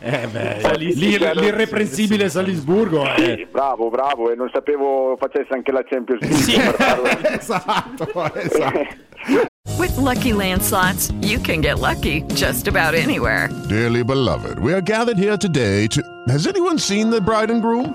Eh 0.01 0.27
beh, 0.27 0.77
l'irreprensibile 0.77 2.29
Salisburgo. 2.29 3.03
Eh. 3.15 3.47
bravo, 3.51 3.89
bravo, 3.89 4.31
e 4.31 4.35
non 4.35 4.49
sapevo 4.53 5.17
facesse 5.19 5.53
anche 5.53 5.71
la 5.71 5.83
Champions 5.83 6.21
League. 6.21 6.71
per 6.71 6.75
farlo. 6.75 7.07
esatto, 7.27 8.33
esatto. 8.35 8.87
With 9.77 9.95
Lucky 9.97 10.33
Land 10.33 10.61
slots, 10.63 11.11
you 11.21 11.39
can 11.39 11.61
get 11.61 11.79
lucky 11.79 12.23
just 12.33 12.67
about 12.67 12.95
anywhere. 12.95 13.49
Dearly 13.67 14.03
beloved, 14.03 14.59
we 14.59 14.73
are 14.73 14.81
gathered 14.81 15.17
here 15.17 15.37
today 15.37 15.87
to. 15.87 16.01
Has 16.27 16.47
anyone 16.47 16.77
seen 16.79 17.09
the 17.09 17.19
bride 17.21 17.51
and 17.51 17.61
groom? 17.61 17.93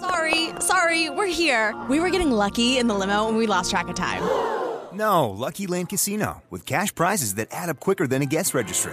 Sorry, 0.00 0.50
sorry, 0.60 1.08
we're 1.10 1.26
here. 1.26 1.74
We 1.88 2.00
were 2.00 2.10
getting 2.10 2.30
lucky 2.30 2.78
in 2.78 2.86
the 2.86 2.94
limo 2.94 3.28
and 3.28 3.36
we 3.38 3.46
lost 3.46 3.70
track 3.70 3.88
of 3.88 3.94
time. 3.94 4.22
No, 4.92 5.28
Lucky 5.30 5.66
Land 5.66 5.88
Casino, 5.88 6.42
with 6.50 6.64
cash 6.64 6.94
prizes 6.94 7.34
that 7.34 7.48
add 7.50 7.68
up 7.68 7.80
quicker 7.80 8.06
than 8.06 8.22
a 8.22 8.26
guest 8.26 8.54
registry. 8.54 8.92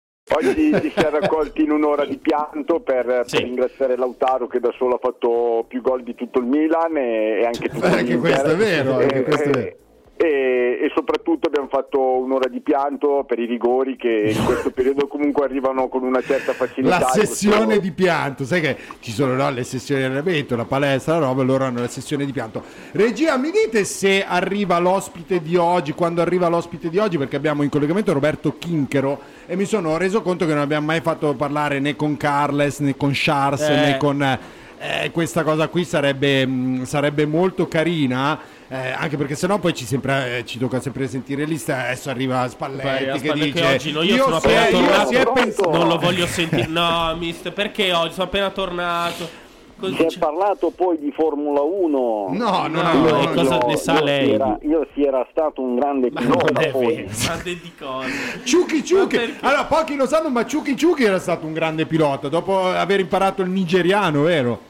Oggi 0.33 0.71
ci 0.81 0.89
si 0.91 0.99
è 0.99 1.09
raccolti 1.09 1.63
in 1.63 1.71
un'ora 1.71 2.05
di 2.05 2.17
pianto 2.17 2.79
per, 2.79 3.05
per 3.05 3.23
Sì. 3.29 3.37
ringraziare 3.39 3.97
Lautaro 3.97 4.47
che 4.47 4.59
da 4.59 4.71
solo 4.77 4.95
ha 4.95 4.99
fatto 4.99 5.65
più 5.67 5.81
gol 5.81 6.03
di 6.03 6.15
tutto 6.15 6.39
il 6.39 6.45
Milan 6.45 6.95
e, 6.95 7.39
e 7.41 7.45
anche 7.45 7.67
tutto 7.69 7.85
Anche 7.85 8.03
l'Inter. 8.03 8.19
questo 8.19 8.47
è 8.51 8.55
vero, 8.55 8.93
anche 8.97 9.15
E- 9.15 9.23
questo 9.23 9.49
è 9.49 9.51
vero. 9.51 9.75
E, 10.23 10.77
e 10.83 10.91
soprattutto 10.93 11.47
abbiamo 11.47 11.67
fatto 11.67 11.99
un'ora 11.99 12.47
di 12.47 12.59
pianto 12.59 13.23
per 13.27 13.39
i 13.39 13.45
rigori 13.45 13.95
che 13.95 14.33
in 14.35 14.43
questo 14.45 14.69
periodo 14.69 15.07
comunque 15.07 15.45
arrivano 15.45 15.87
con 15.87 16.03
una 16.03 16.21
certa 16.21 16.53
facilità. 16.53 16.99
La 16.99 17.07
sessione 17.07 17.63
questo- 17.65 17.81
di 17.81 17.91
pianto, 17.91 18.45
sai 18.45 18.61
che 18.61 18.77
ci 18.99 19.11
sono 19.11 19.33
no, 19.33 19.49
le 19.49 19.63
sessioni 19.63 20.01
di 20.01 20.07
allenamento, 20.07 20.55
la 20.55 20.65
palestra, 20.65 21.17
la 21.17 21.25
roba, 21.25 21.41
loro 21.41 21.63
hanno 21.65 21.79
la 21.79 21.87
sessione 21.87 22.25
di 22.25 22.31
pianto. 22.31 22.61
Regia, 22.91 23.35
mi 23.37 23.49
dite 23.49 23.83
se 23.83 24.23
arriva 24.23 24.77
l'ospite 24.77 25.41
di 25.41 25.55
oggi, 25.55 25.93
quando 25.93 26.21
arriva 26.21 26.47
l'ospite 26.49 26.89
di 26.89 26.99
oggi, 26.99 27.17
perché 27.17 27.35
abbiamo 27.35 27.63
in 27.63 27.69
collegamento 27.69 28.13
Roberto 28.13 28.57
Chinchero 28.59 29.19
e 29.47 29.55
mi 29.55 29.65
sono 29.65 29.97
reso 29.97 30.21
conto 30.21 30.45
che 30.45 30.53
non 30.53 30.61
abbiamo 30.61 30.85
mai 30.85 31.01
fatto 31.01 31.33
parlare 31.33 31.79
né 31.79 31.95
con 31.95 32.15
Carles 32.17 32.79
né 32.79 32.95
con 32.95 33.09
Charles 33.13 33.61
Eh. 33.61 33.75
né 33.75 33.97
con... 33.97 34.39
eh, 34.81 35.11
questa 35.11 35.43
cosa 35.43 35.67
qui 35.67 35.83
sarebbe, 35.85 36.45
mh, 36.45 36.83
sarebbe 36.85 37.25
molto 37.25 37.67
carina. 37.67 38.39
eh, 38.67 38.91
anche 38.91 39.17
perché 39.17 39.35
sennò 39.35 39.57
poi 39.59 39.73
ci, 39.73 39.85
sempre, 39.85 40.37
eh, 40.39 40.45
ci 40.45 40.57
tocca 40.57 40.79
sempre 40.79 41.07
sentire 41.07 41.43
lì 41.45 41.61
adesso 41.67 42.09
arriva 42.09 42.47
Spalletti, 42.47 43.05
Vai, 43.05 43.19
che 43.19 43.33
dice 43.33 43.51
che 43.51 43.65
oggi 43.73 43.91
no, 43.91 44.01
io, 44.01 44.23
sono 44.23 44.39
si 44.39 44.47
è- 44.47 44.55
appena 44.55 44.67
io 44.79 44.85
tornato. 44.87 45.07
si 45.09 45.15
è 45.15 45.31
pensato- 45.33 45.69
Non 45.71 45.87
lo 45.87 45.97
voglio 45.97 46.25
sentire. 46.25 46.67
No, 46.67 47.15
mister, 47.17 47.51
perché 47.53 47.91
oggi 47.93 48.13
sono 48.13 48.25
appena 48.25 48.49
tornato? 48.49 49.39
Così 49.77 49.95
Si 49.95 50.03
è 50.15 50.19
parlato 50.19 50.69
poi 50.69 50.99
di 50.99 51.11
Formula 51.11 51.59
1. 51.61 52.27
No, 52.31 52.67
no, 52.67 52.67
no, 52.67 52.81
No, 52.93 53.09
no, 53.09 53.21
e 53.23 53.33
cosa 53.33 53.57
no. 53.57 53.67
ne 53.67 53.77
sa 53.77 53.93
io 53.97 54.03
lei? 54.03 54.25
Si 54.27 54.31
era, 54.33 54.57
io 54.61 54.87
si 54.93 55.03
era 55.03 55.27
stato 55.31 55.61
un 55.61 55.75
grande 55.75 56.11
Ma 56.13 56.21
non 56.21 56.37
pilota 56.37 56.61
è 56.61 56.69
poi. 56.69 56.95
vero, 56.97 57.09
ma 57.27 57.35
di 57.43 57.71
cosa? 57.79 58.07
Ciuchi 58.43 58.85
Ciuchi. 58.85 59.37
Allora, 59.41 59.65
pochi 59.65 59.95
lo 59.95 60.05
sanno, 60.05 60.29
ma 60.29 60.45
Ciuchi 60.45 60.77
Ciuchi 60.77 61.03
era 61.03 61.17
stato 61.19 61.45
un 61.47 61.53
grande 61.53 61.87
pilota 61.87 62.29
dopo 62.29 62.63
aver 62.69 62.99
imparato 62.99 63.41
il 63.41 63.49
nigeriano, 63.49 64.21
vero? 64.21 64.69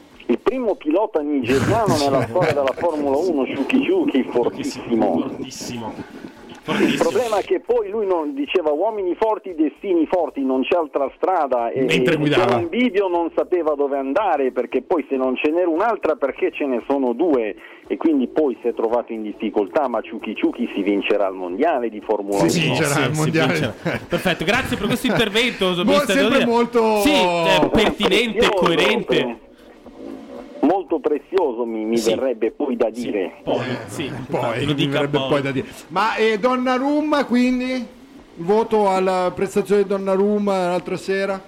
Il 0.52 0.58
primo 0.58 0.74
pilota 0.74 1.20
nigeriano 1.22 1.96
nella 1.96 2.26
storia 2.28 2.52
della 2.52 2.74
Formula 2.76 3.16
1, 3.16 3.46
Shuki 3.54 3.84
Shuki, 3.88 4.22
fortissimo. 4.24 5.20
Fortissimo. 5.22 5.94
Il 6.78 6.96
problema 6.98 7.38
è 7.38 7.42
che 7.42 7.60
poi 7.60 7.88
lui 7.88 8.06
non 8.06 8.34
diceva 8.34 8.70
uomini 8.70 9.16
forti, 9.18 9.54
destini 9.54 10.06
forti, 10.06 10.44
non 10.44 10.60
c'è 10.62 10.76
altra 10.76 11.10
strada 11.16 11.70
e 11.70 11.82
Mentre 11.84 12.14
e 12.14 12.16
guidava. 12.18 12.44
c'era 12.44 12.56
un 12.58 12.68
video 12.68 13.08
non 13.08 13.30
sapeva 13.34 13.74
dove 13.74 13.96
andare 13.96 14.52
perché 14.52 14.82
poi 14.82 15.04
se 15.08 15.16
non 15.16 15.34
ce 15.36 15.50
n'era 15.50 15.70
un'altra 15.70 16.16
perché 16.16 16.52
ce 16.52 16.66
ne 16.66 16.84
sono 16.86 17.14
due 17.14 17.56
e 17.86 17.96
quindi 17.96 18.28
poi 18.28 18.54
si 18.60 18.68
è 18.68 18.74
trovato 18.74 19.12
in 19.14 19.22
difficoltà 19.22 19.88
ma 19.88 20.02
Ciuchi 20.02 20.36
Ciuchi 20.36 20.70
si 20.74 20.82
vincerà 20.82 21.28
il 21.28 21.34
mondiale 21.34 21.88
di 21.88 22.00
Formula 22.06 22.40
1. 22.42 22.48
Si 22.50 22.60
vincerà 22.60 23.06
il 23.06 23.12
mondiale. 23.16 23.52
vincerà. 23.54 23.98
Perfetto, 24.06 24.44
grazie 24.44 24.76
per 24.76 24.86
questo 24.86 25.06
intervento. 25.10 25.72
Mo- 25.82 25.92
sempre 26.04 26.44
molto- 26.44 27.00
Sì, 27.00 27.10
eh, 27.10 27.70
pertinente, 27.72 28.36
Prezioso, 28.38 28.54
coerente. 28.64 29.38
Molto 30.62 31.00
prezioso 31.00 31.64
mi, 31.64 31.84
mi 31.84 32.00
verrebbe 32.00 32.52
poi 32.52 32.76
da 32.76 32.88
dire. 32.88 33.40
Poi, 33.42 33.66
sì, 33.86 34.10
Poi, 34.30 34.60
lo 34.60 34.66
mi 34.66 34.74
dica 34.74 34.92
verrebbe 34.92 35.18
poi. 35.18 35.28
poi 35.28 35.42
da 35.42 35.50
dire. 35.50 35.66
Ma 35.88 36.14
eh, 36.14 36.38
Donnarumma 36.38 37.24
quindi? 37.24 37.84
Voto 38.36 38.88
alla 38.88 39.30
prestazione 39.34 39.82
di 39.82 39.88
Donnarumma 39.88 40.68
l'altra 40.68 40.96
sera? 40.96 41.42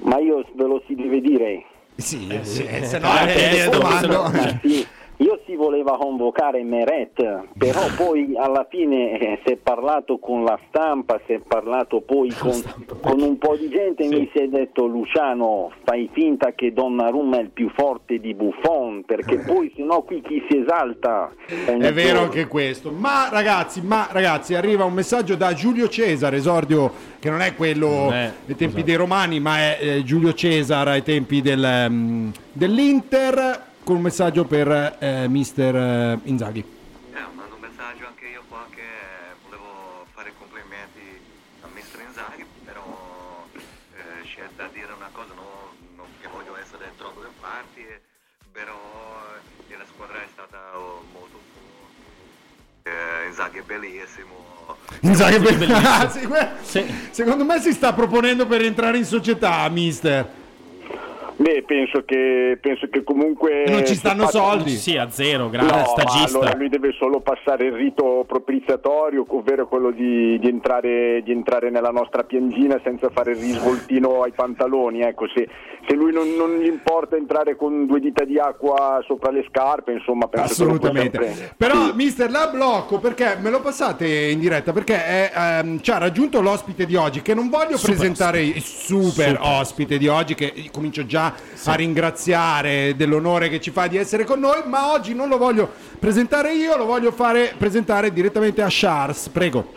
Ma 0.00 0.18
io 0.18 0.44
ve 0.52 0.64
lo 0.64 0.82
si 0.86 0.94
deve 0.96 1.20
dire. 1.20 1.64
Sì, 1.94 2.26
eh, 2.28 2.44
se 2.44 2.98
no 2.98 3.08
eh, 3.26 3.32
eh, 3.32 3.68
poi- 3.68 3.78
domando. 3.78 4.22
ma 4.32 4.58
sì, 4.62 4.86
io 5.18 5.40
si 5.46 5.56
voleva 5.56 5.96
convocare 5.96 6.62
Meret, 6.62 7.48
però 7.56 7.80
poi 7.96 8.34
alla 8.36 8.66
fine 8.68 9.18
eh, 9.18 9.40
si 9.44 9.52
è 9.52 9.56
parlato 9.56 10.18
con 10.18 10.44
la 10.44 10.58
stampa, 10.68 11.20
si 11.26 11.32
è 11.32 11.40
parlato 11.40 12.00
poi 12.00 12.30
con, 12.30 12.62
con 13.00 13.20
un 13.20 13.38
po' 13.38 13.56
di 13.56 13.68
gente 13.68 14.04
e 14.04 14.08
mi 14.08 14.28
si 14.32 14.42
è 14.42 14.48
detto 14.48 14.86
Luciano 14.86 15.72
fai 15.84 16.08
finta 16.12 16.52
che 16.52 16.72
Donnarumma 16.72 17.38
è 17.38 17.42
il 17.42 17.50
più 17.50 17.70
forte 17.74 18.18
di 18.18 18.34
Buffon, 18.34 19.02
perché 19.04 19.38
poi 19.38 19.72
sennò 19.74 20.02
qui 20.02 20.20
chi 20.20 20.44
si 20.48 20.58
esalta 20.58 21.30
ogni 21.66 21.80
È 21.80 21.92
vero 21.92 22.20
anche 22.20 22.46
questo. 22.46 22.90
Ma 22.90 23.28
ragazzi, 23.30 23.80
ma 23.82 24.08
ragazzi, 24.10 24.54
arriva 24.54 24.84
un 24.84 24.92
messaggio 24.92 25.34
da 25.34 25.52
Giulio 25.52 25.88
Cesare, 25.88 26.36
esordio 26.36 26.92
che 27.18 27.30
non 27.30 27.40
è 27.40 27.54
quello 27.54 28.10
è, 28.10 28.32
dei 28.44 28.56
tempi 28.56 28.84
dei 28.84 28.94
Romani, 28.94 29.40
ma 29.40 29.58
è 29.58 29.78
eh, 29.80 30.04
Giulio 30.04 30.32
Cesare 30.32 30.90
ai 30.90 31.02
tempi 31.02 31.40
del, 31.40 31.86
mm, 31.88 32.28
dell'Inter 32.52 33.66
con 33.88 33.96
un 33.96 34.02
messaggio 34.02 34.44
per 34.44 34.98
eh, 34.98 35.28
mister 35.28 35.74
eh, 35.74 36.18
Inzaghi. 36.24 36.60
Eh, 36.60 37.24
mando 37.32 37.54
un 37.54 37.60
messaggio 37.62 38.04
anche 38.04 38.26
io 38.26 38.44
qua 38.46 38.66
che 38.68 38.84
volevo 39.44 40.04
fare 40.12 40.30
complimenti 40.36 41.00
a 41.62 41.68
Mr. 41.72 42.04
Inzaghi, 42.06 42.44
però 42.66 43.48
eh, 43.56 44.28
c'è 44.28 44.44
da 44.56 44.68
dire 44.74 44.92
una 44.92 45.08
cosa, 45.10 45.32
no, 45.32 45.72
non 45.96 46.04
che 46.20 46.28
voglio 46.28 46.58
essere 46.60 46.92
troppo 46.98 47.22
da 47.22 47.30
parti, 47.40 47.80
eh, 47.80 47.98
però 48.52 48.76
eh, 49.70 49.76
la 49.78 49.86
squadra 49.90 50.20
è 50.20 50.28
stata 50.34 50.58
oh, 50.76 51.06
molto 51.10 51.40
forte, 51.56 52.90
eh, 52.90 53.28
Inzaghi 53.28 53.56
è 53.56 53.62
bellissimo. 53.62 54.76
Inzaghi 55.00 55.36
è 55.36 55.40
Bellissimo. 55.40 55.78
Ah, 55.78 56.10
sì, 56.10 56.26
que- 56.26 56.92
Secondo 57.10 57.46
me 57.46 57.58
si 57.58 57.72
sta 57.72 57.94
proponendo 57.94 58.46
per 58.46 58.60
entrare 58.60 58.98
in 58.98 59.06
società, 59.06 59.66
mister. 59.70 60.37
Beh, 61.40 61.62
penso 61.64 62.02
che, 62.04 62.58
penso 62.60 62.88
che 62.90 63.04
comunque... 63.04 63.62
Non 63.68 63.86
ci 63.86 63.94
stanno 63.94 64.24
faccia- 64.24 64.38
soldi. 64.38 64.70
Sì, 64.72 64.96
a 64.96 65.08
zero, 65.08 65.48
grande 65.48 65.72
No, 65.72 65.84
stagista. 65.84 66.36
allora 66.38 66.56
lui 66.56 66.68
deve 66.68 66.92
solo 66.98 67.20
passare 67.20 67.66
il 67.66 67.74
rito 67.74 68.24
propiziatorio, 68.26 69.24
ovvero 69.28 69.68
quello 69.68 69.92
di, 69.92 70.36
di 70.40 70.48
entrare, 70.48 71.22
di 71.22 71.30
entrare 71.30 71.70
nella 71.70 71.90
nostra 71.90 72.24
piangina 72.24 72.80
senza 72.82 73.08
fare 73.10 73.32
il 73.32 73.38
risvoltino 73.38 74.22
ai 74.22 74.32
pantaloni. 74.32 75.02
Ecco, 75.02 75.26
se, 75.32 75.48
se 75.86 75.94
lui 75.94 76.12
non, 76.12 76.28
non 76.36 76.58
gli 76.58 76.66
importa 76.66 77.14
entrare 77.14 77.54
con 77.54 77.86
due 77.86 78.00
dita 78.00 78.24
di 78.24 78.36
acqua 78.40 79.00
sopra 79.06 79.30
le 79.30 79.44
scarpe, 79.48 79.92
insomma, 79.92 80.26
penso 80.26 80.64
che 80.64 80.72
lo 80.72 80.78
può 80.78 80.88
Assolutamente. 80.88 81.24
sempre- 81.24 81.54
Però, 81.56 81.94
mister, 81.94 82.30
la 82.32 82.48
blocco 82.52 82.98
perché 82.98 83.36
me 83.40 83.50
lo 83.50 83.60
passate 83.60 84.06
in 84.08 84.40
diretta 84.40 84.72
perché 84.72 85.04
è, 85.04 85.32
ehm, 85.32 85.80
ci 85.82 85.92
ha 85.92 85.98
raggiunto 85.98 86.40
l'ospite 86.40 86.84
di 86.84 86.96
oggi 86.96 87.22
che 87.22 87.32
non 87.34 87.48
voglio 87.48 87.76
Super 87.76 87.94
presentare 87.94 88.42
il 88.42 88.60
super, 88.60 89.36
Super. 89.36 89.38
ospite 89.40 89.98
di 89.98 90.08
oggi 90.08 90.34
che 90.34 90.52
comincio 90.72 91.06
già 91.06 91.26
a 91.64 91.74
ringraziare 91.74 92.94
dell'onore 92.96 93.48
che 93.48 93.60
ci 93.60 93.70
fa 93.70 93.86
di 93.86 93.96
essere 93.96 94.24
con 94.24 94.40
noi, 94.40 94.62
ma 94.66 94.92
oggi 94.92 95.14
non 95.14 95.28
lo 95.28 95.38
voglio 95.38 95.70
presentare 95.98 96.52
io, 96.52 96.76
lo 96.76 96.86
voglio 96.86 97.12
fare 97.12 97.54
presentare 97.56 98.12
direttamente 98.12 98.62
a 98.62 98.68
Charles. 98.68 99.28
Prego. 99.28 99.72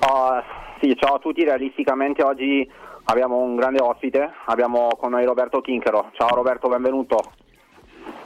Ah, 0.00 0.42
sì, 0.80 0.96
ciao 0.98 1.14
a 1.14 1.18
tutti, 1.18 1.44
realisticamente 1.44 2.22
oggi 2.22 2.68
abbiamo 3.04 3.38
un 3.38 3.56
grande 3.56 3.80
ospite, 3.80 4.32
abbiamo 4.46 4.88
con 4.98 5.10
noi 5.10 5.24
Roberto 5.24 5.60
Chinchero. 5.60 6.10
Ciao 6.14 6.34
Roberto, 6.34 6.68
benvenuto. 6.68 7.32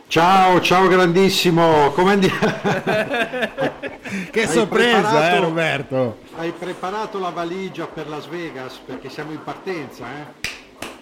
Ciao, 0.08 0.60
ciao 0.60 0.86
grandissimo, 0.86 1.90
come 1.90 2.12
andiamo? 2.12 2.38
Che 4.30 4.40
Hai 4.40 4.46
sorpresa, 4.46 5.32
eh, 5.32 5.40
Roberto. 5.40 6.18
Hai 6.36 6.52
preparato 6.52 7.18
la 7.18 7.30
valigia 7.30 7.86
per 7.86 8.08
Las 8.08 8.28
Vegas 8.28 8.76
perché 8.76 9.08
siamo 9.08 9.32
in 9.32 9.42
partenza, 9.42 10.04
eh? 10.06 10.48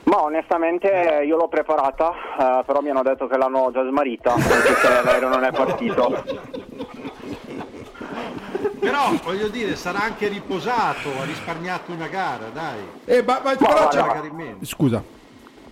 Ma 0.04 0.22
onestamente 0.22 1.22
io 1.26 1.36
l'ho 1.36 1.48
preparata, 1.48 2.12
eh, 2.38 2.64
però 2.64 2.80
mi 2.80 2.90
hanno 2.90 3.02
detto 3.02 3.26
che 3.26 3.36
l'hanno 3.36 3.70
già 3.72 3.84
smarrita, 3.86 4.34
perché 4.34 5.02
l'aereo 5.02 5.28
non 5.28 5.44
è 5.44 5.52
partito. 5.52 6.22
Però 8.80 9.12
voglio 9.22 9.48
dire, 9.48 9.76
sarà 9.76 10.02
anche 10.02 10.28
riposato, 10.28 11.08
ha 11.20 11.24
risparmiato 11.24 11.92
una 11.92 12.06
gara, 12.06 12.44
dai. 12.52 12.86
Eh, 13.06 13.22
ma, 13.22 13.40
ma- 13.42 13.50
Ma 13.50 13.56
però 13.56 13.88
guarda, 13.88 14.20
c'è-. 14.20 14.64
Scusa. 14.66 15.02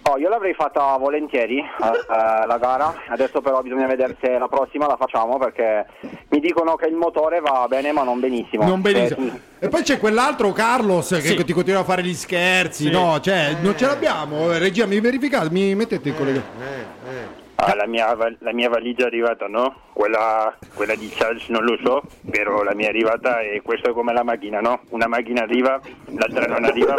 Oh, 0.05 0.19
io 0.19 0.29
l'avrei 0.29 0.53
fatta 0.53 0.97
volentieri 0.97 1.59
eh, 1.59 1.65
eh, 1.65 2.47
la 2.47 2.59
gara, 2.61 2.93
adesso 3.09 3.41
però 3.41 3.61
bisogna 3.63 3.87
vedere 3.87 4.17
se 4.21 4.37
la 4.37 4.49
prossima 4.49 4.87
la 4.89 4.97
facciamo 4.97 5.39
perché 5.39 5.87
mi 6.31 6.41
dicono 6.41 6.75
che 6.75 6.87
il 6.89 6.95
motore 6.97 7.39
va 7.41 7.67
bene 7.69 7.93
ma 7.93 8.03
non 8.03 8.19
benissimo. 8.19 8.65
Non 8.65 8.81
benissimo. 8.81 9.27
Eh, 9.27 9.31
sì. 9.31 9.41
E 9.61 9.69
poi 9.69 9.83
c'è 9.83 9.99
quell'altro 9.99 10.51
Carlos 10.53 11.09
che 11.09 11.21
Sì. 11.21 11.45
ti 11.45 11.53
continua 11.53 11.81
a 11.81 11.85
fare 11.85 12.03
gli 12.03 12.15
scherzi, 12.15 12.87
Sì. 12.87 12.91
no? 12.91 13.21
Cioè, 13.21 13.59
non 13.61 13.77
ce 13.77 13.87
l'abbiamo. 13.87 14.51
Eh, 14.53 14.59
Regia, 14.59 14.87
mi 14.87 14.99
verificate, 14.99 15.51
mi 15.51 15.73
mettete 15.77 16.09
in 16.09 16.17
collega. 16.17 16.41
Eh, 16.61 17.11
eh. 17.11 17.41
Ah, 17.65 17.77
la, 17.77 17.87
mia, 17.87 18.13
la 18.41 18.53
mia 18.53 18.69
valigia 18.69 19.05
è 19.05 19.07
arrivata, 19.07 19.47
no? 19.47 19.83
Quella, 19.93 20.53
quella 20.75 20.97
di 20.97 21.09
Charles 21.11 21.47
non 21.47 21.63
lo 21.63 21.79
so, 21.85 22.03
però 22.29 22.65
la 22.65 22.75
mia 22.75 22.87
è 22.87 22.89
arrivata 22.89 23.39
e 23.39 23.63
questo 23.63 23.91
è 23.91 23.93
come 23.93 24.13
la 24.13 24.25
macchina, 24.25 24.59
no? 24.59 24.81
Una 24.89 25.07
macchina 25.07 25.43
arriva, 25.43 25.81
l'altra 26.07 26.47
non 26.47 26.65
arriva. 26.65 26.95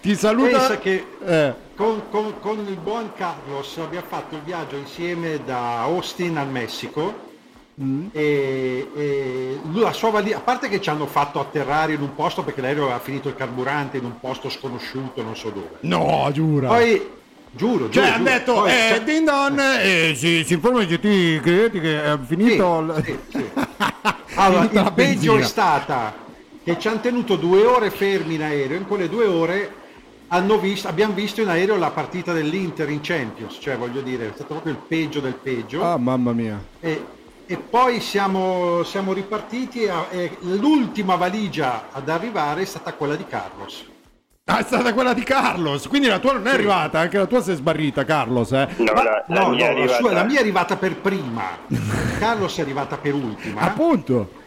Ti 0.00 0.14
saluta. 0.14 0.58
Pensa 0.58 0.78
che 0.78 1.04
Eh, 1.24 1.54
con, 1.74 2.02
con- 2.10 2.34
con 2.40 2.58
il 2.66 2.76
buon 2.76 3.10
Carlos 3.16 3.76
abbiamo 3.78 4.06
fatto 4.08 4.34
il 4.36 4.42
viaggio 4.44 4.76
insieme 4.76 5.40
da 5.44 5.80
Austin 5.82 6.36
al 6.38 6.48
Messico 6.48 7.24
Mm. 7.78 8.06
e, 8.12 8.88
e 8.96 9.58
la 9.74 9.92
sua 9.92 10.08
valigia, 10.08 10.38
a 10.38 10.40
parte 10.40 10.70
che 10.70 10.80
ci 10.80 10.88
hanno 10.88 11.04
fatto 11.04 11.40
atterrare 11.40 11.92
in 11.92 12.00
un 12.00 12.14
posto 12.14 12.42
perché 12.42 12.62
l'aereo 12.62 12.84
aveva 12.84 13.00
finito 13.00 13.28
il 13.28 13.34
carburante 13.36 13.98
in 13.98 14.06
un 14.06 14.18
posto 14.18 14.48
sconosciuto, 14.48 15.20
non 15.22 15.36
so 15.36 15.50
dove. 15.50 15.72
no, 15.80 16.26
giura. 16.32 16.68
Poi, 16.68 17.06
giuro, 17.50 17.90
cioè, 17.90 18.12
giuro, 18.12 18.22
detto, 18.24 18.52
Poi, 18.54 18.70
eh, 18.70 18.86
cioè- 18.88 19.02
Din 19.02 19.24
Don, 19.26 19.60
eh, 19.60 20.14
si, 20.16 20.42
si 20.46 20.54
informa 20.54 20.84
di 20.84 20.96
GT 20.96 21.42
Creti 21.42 21.80
che 21.80 22.02
è 22.02 22.18
finito. 22.26 22.94
Sì, 23.04 23.10
il- 23.10 23.18
sì, 23.28 23.38
sì. 23.38 23.44
Allora, 24.36 24.68
il 24.72 24.92
peggio 24.94 25.36
è 25.36 25.42
stata 25.42 26.14
che 26.66 26.80
ci 26.80 26.88
hanno 26.88 26.98
tenuto 26.98 27.36
due 27.36 27.64
ore 27.64 27.90
fermi 27.90 28.34
in 28.34 28.42
aereo, 28.42 28.76
in 28.76 28.88
quelle 28.88 29.08
due 29.08 29.24
ore 29.24 29.72
hanno 30.26 30.58
visto, 30.58 30.88
abbiamo 30.88 31.14
visto 31.14 31.40
in 31.40 31.46
aereo 31.46 31.76
la 31.76 31.90
partita 31.92 32.32
dell'Inter 32.32 32.90
in 32.90 32.98
Champions, 33.00 33.58
cioè 33.60 33.76
voglio 33.76 34.00
dire, 34.00 34.26
è 34.26 34.32
stato 34.34 34.54
proprio 34.54 34.72
il 34.72 34.80
peggio 34.84 35.20
del 35.20 35.34
peggio. 35.34 35.84
Ah, 35.84 35.96
mamma 35.96 36.32
mia. 36.32 36.60
E, 36.80 37.04
e 37.46 37.56
poi 37.56 38.00
siamo, 38.00 38.82
siamo 38.82 39.12
ripartiti 39.12 39.84
e, 39.84 39.92
e 40.10 40.36
l'ultima 40.40 41.14
valigia 41.14 41.84
ad 41.92 42.08
arrivare 42.08 42.62
è 42.62 42.64
stata 42.64 42.94
quella 42.94 43.14
di 43.14 43.26
Carlos. 43.26 43.84
Ah, 44.46 44.58
è 44.58 44.62
stata 44.64 44.92
quella 44.92 45.14
di 45.14 45.22
Carlos, 45.22 45.86
quindi 45.86 46.08
la 46.08 46.18
tua 46.18 46.32
non 46.32 46.48
è 46.48 46.50
arrivata, 46.54 46.98
anche 46.98 47.16
la 47.18 47.26
tua 47.26 47.42
si 47.42 47.52
è 47.52 47.54
sbarrita, 47.54 48.04
Carlos. 48.04 48.50
Eh. 48.50 48.66
No, 48.78 48.92
la, 48.92 49.24
la 49.28 49.40
No, 49.40 49.50
mia 49.50 49.68
è 49.68 49.72
no, 49.72 49.74
la, 49.74 49.80
arrivata. 49.82 49.98
sua- 50.00 50.12
la 50.12 50.24
mia 50.24 50.38
è 50.38 50.40
arrivata 50.40 50.76
per 50.76 50.96
prima, 50.96 51.58
Carlos 52.18 52.56
è 52.58 52.62
arrivata 52.62 52.96
per 52.96 53.14
ultima. 53.14 53.60
Appunto. 53.60 54.42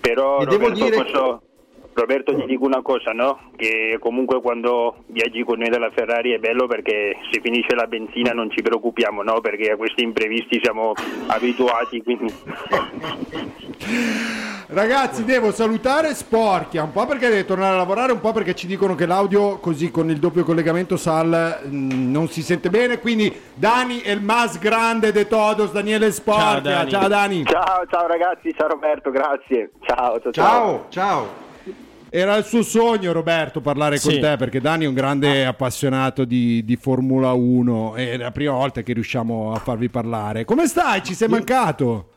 Però 0.00 0.40
E 0.40 0.46
devo 0.46 0.68
Roberto, 0.68 0.84
dire 0.84 0.96
posso- 1.02 1.42
Roberto 1.92 2.34
ti 2.34 2.46
dico 2.46 2.64
una 2.64 2.82
cosa, 2.82 3.12
no? 3.12 3.50
Che 3.56 3.98
comunque 4.00 4.40
quando 4.40 5.04
viaggi 5.06 5.42
con 5.44 5.58
noi 5.58 5.68
della 5.68 5.90
Ferrari 5.90 6.32
è 6.32 6.38
bello 6.38 6.66
perché 6.66 7.16
se 7.30 7.40
finisce 7.40 7.74
la 7.74 7.86
benzina 7.86 8.32
non 8.32 8.50
ci 8.50 8.62
preoccupiamo, 8.62 9.22
no? 9.22 9.40
Perché 9.40 9.72
a 9.72 9.76
questi 9.76 10.02
imprevisti 10.02 10.60
siamo 10.62 10.92
abituati, 11.26 12.02
quindi... 12.02 12.32
Ragazzi, 14.72 15.24
devo 15.24 15.50
salutare 15.50 16.14
Sporchia, 16.14 16.84
un 16.84 16.92
po' 16.92 17.04
perché 17.04 17.28
deve 17.28 17.44
tornare 17.44 17.74
a 17.74 17.78
lavorare, 17.78 18.12
un 18.12 18.20
po' 18.20 18.32
perché 18.32 18.54
ci 18.54 18.68
dicono 18.68 18.94
che 18.94 19.04
l'audio 19.04 19.58
così 19.58 19.90
con 19.90 20.10
il 20.10 20.18
doppio 20.18 20.44
collegamento 20.44 20.96
SAL 20.96 21.62
mh, 21.64 22.10
non 22.10 22.28
si 22.28 22.40
sente 22.40 22.70
bene, 22.70 23.00
quindi 23.00 23.34
Dani 23.52 23.98
è 24.00 24.12
il 24.12 24.22
mas 24.22 24.60
grande 24.60 25.10
de 25.10 25.26
todos, 25.26 25.72
Daniele 25.72 26.12
Sporchia. 26.12 26.60
Dani. 26.60 26.90
Ciao 26.90 27.08
Dani. 27.08 27.44
Ciao, 27.44 27.84
ciao 27.90 28.06
ragazzi, 28.06 28.54
ciao 28.56 28.68
Roberto, 28.68 29.10
grazie. 29.10 29.72
Ciao, 29.80 30.20
ciao, 30.20 30.30
ciao. 30.30 30.32
Ciao, 30.32 30.86
ciao. 30.88 31.48
Era 32.12 32.36
il 32.36 32.44
suo 32.44 32.62
sogno 32.62 33.12
Roberto 33.12 33.60
parlare 33.60 34.00
con 34.00 34.10
Sì. 34.12 34.18
te 34.18 34.36
perché 34.36 34.60
Dani 34.60 34.84
è 34.84 34.88
un 34.88 34.94
grande 34.94 35.46
appassionato 35.46 36.24
di, 36.24 36.64
di 36.64 36.74
Formula 36.74 37.32
1 37.32 37.94
e 37.94 38.12
è 38.12 38.16
la 38.16 38.32
prima 38.32 38.52
volta 38.52 38.82
che 38.82 38.92
riusciamo 38.92 39.52
a 39.52 39.58
farvi 39.60 39.88
parlare. 39.88 40.44
Come 40.44 40.66
stai? 40.66 41.04
Ci 41.04 41.14
sei 41.14 41.28
mancato? 41.28 42.10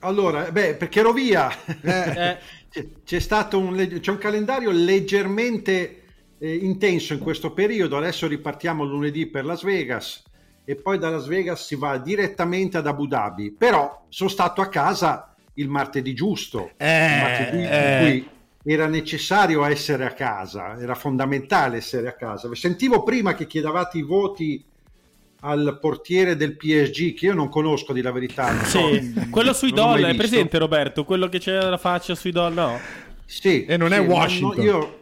Allora, 0.00 0.50
beh, 0.50 0.74
perché 0.76 1.00
ero 1.00 1.12
via. 1.12 1.50
Eh. 1.82 2.38
C'è- 2.74 2.86
C'è 3.04 3.20
stato 3.20 3.58
un, 3.58 3.98
c'è 4.00 4.10
un 4.10 4.18
calendario 4.18 4.70
leggermente 4.72 6.02
eh, 6.38 6.54
intenso 6.56 7.12
in 7.12 7.20
questo 7.20 7.52
periodo. 7.52 7.96
Adesso 7.98 8.26
ripartiamo 8.26 8.82
lunedì 8.84 9.26
per 9.26 9.44
Las 9.44 9.62
Vegas 9.62 10.22
e 10.64 10.74
poi 10.74 10.98
da 10.98 11.10
Las 11.10 11.26
Vegas 11.26 11.64
si 11.66 11.76
va 11.76 11.98
direttamente 11.98 12.78
ad 12.78 12.86
Abu 12.88 13.06
Dhabi. 13.06 13.52
Però 13.52 14.06
sono 14.08 14.28
stato 14.28 14.60
a 14.60 14.68
casa 14.68 15.34
il 15.54 15.68
martedì 15.68 16.14
giusto, 16.14 16.70
il 16.78 17.20
martedì 17.20 17.58
in 17.58 17.68
eh. 17.70 17.98
cui 18.00 18.28
era 18.64 18.86
necessario 18.86 19.64
essere 19.64 20.04
a 20.06 20.12
casa, 20.12 20.78
era 20.80 20.94
fondamentale 20.94 21.76
essere 21.78 22.08
a 22.08 22.14
casa. 22.16 22.52
Sentivo 22.54 23.02
prima 23.02 23.34
che 23.34 23.46
chiedevate 23.46 23.98
i 23.98 24.02
voti 24.02 24.66
al 25.40 25.78
portiere 25.80 26.36
del 26.36 26.56
PSG, 26.56 27.14
che 27.14 27.26
io 27.26 27.34
non 27.34 27.48
conosco 27.50 27.92
di 27.92 28.00
la 28.02 28.12
verità. 28.12 28.52
non 28.52 28.64
so, 28.66 28.88
Sì, 28.88 29.12
quello 29.30 29.52
sui 29.52 29.72
non 29.72 29.80
l'ho 29.80 29.88
mai 29.88 30.04
doll, 30.04 30.04
è 30.06 30.14
presente 30.14 30.58
Roberto? 30.58 31.04
Quello 31.04 31.28
che 31.28 31.38
c'è 31.38 31.68
la 31.68 31.76
faccia 31.78 32.14
sui 32.14 32.30
doll, 32.32 32.54
no? 32.54 32.92
Sì, 33.26 33.72
E 33.72 33.76
non 33.76 33.92
è 33.92 33.98
sì, 33.98 34.08
no, 34.08 34.28
Washington. 34.28 34.54
no, 34.54 34.54
io- 34.54 34.98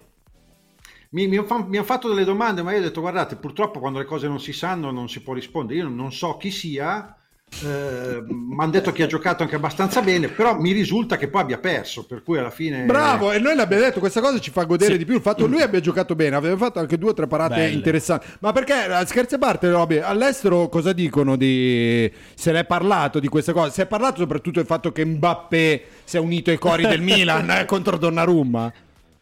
mi, 1.11 1.27
mi, 1.29 1.39
mi 1.39 1.77
hanno 1.77 1.85
fatto 1.85 2.09
delle 2.09 2.25
domande, 2.25 2.63
ma 2.63 2.73
io 2.73 2.79
ho 2.79 2.83
detto: 2.83 3.01
guardate, 3.01 3.37
purtroppo 3.37 3.79
quando 3.81 3.99
le 3.99 4.05
cose 4.05 4.29
non 4.29 4.41
si 4.41 4.53
sanno 4.53 4.91
non 4.91 5.09
si 5.09 5.23
può 5.23 5.35
rispondere. 5.35 5.81
Io 5.81 5.89
non 5.89 6.13
so 6.13 6.37
chi 6.37 6.51
sia. 6.51 7.17
Mi 7.61 8.57
hanno 8.59 8.71
detto 8.71 8.93
che 8.93 9.03
ha 9.03 9.07
giocato 9.07 9.43
anche 9.43 9.57
abbastanza 9.57 10.01
bene, 10.01 10.29
però 10.29 10.59
mi 10.59 10.73
risulta 10.73 11.17
che 11.17 11.29
poi 11.29 11.43
abbia 11.43 11.59
perso. 11.59 12.05
Per 12.05 12.23
cui 12.23 12.39
alla 12.39 12.51
fine. 12.51 12.85
Bravo, 12.85 13.31
e 13.31 13.39
noi 13.39 13.55
l'abbiamo 13.55 13.83
detto, 13.83 14.01
questa 14.01 14.21
cosa 14.21 14.39
ci 14.41 14.51
fa 14.51 14.65
godere 14.65 14.97
di 14.97 15.05
più. 15.05 15.15
Il 15.15 15.21
fatto 15.21 15.45
che 15.45 15.51
lui 15.51 15.63
abbia 15.63 15.81
giocato 15.81 16.15
bene, 16.15 16.35
aveva 16.35 16.57
fatto 16.57 16.79
anche 16.79 16.99
due 16.99 17.11
o 17.11 17.15
tre 17.15 17.27
parate 17.27 17.57
Belle. 17.57 17.73
interessanti. 17.73 18.27
Ma 18.41 18.53
perché, 18.53 19.01
eh, 19.01 19.07
scherzi 19.07 19.35
a 19.35 19.39
parte, 19.39 19.71
Roby, 19.71 19.99
all'estero 19.99 20.69
cosa 20.69 20.93
dicono 20.93 21.37
di... 21.37 22.11
Se 22.35 22.53
n'è 22.53 22.65
parlato 22.65 23.21
di 23.21 23.29
queste 23.29 23.53
cose? 23.53 23.71
Si 23.71 23.81
è 23.81 23.87
parlato 23.87 24.19
soprattutto 24.19 24.59
del 24.59 24.67
fatto 24.67 24.91
che 24.91 25.05
Mbappé 25.05 25.85
si 26.05 26.17
è 26.17 26.21
unito 26.21 26.51
ai 26.51 26.59
cori 26.59 26.87
del 26.87 27.01
Milan 27.03 27.51
eh, 27.51 27.65
contro 27.65 27.97
Donnarumma? 27.97 28.73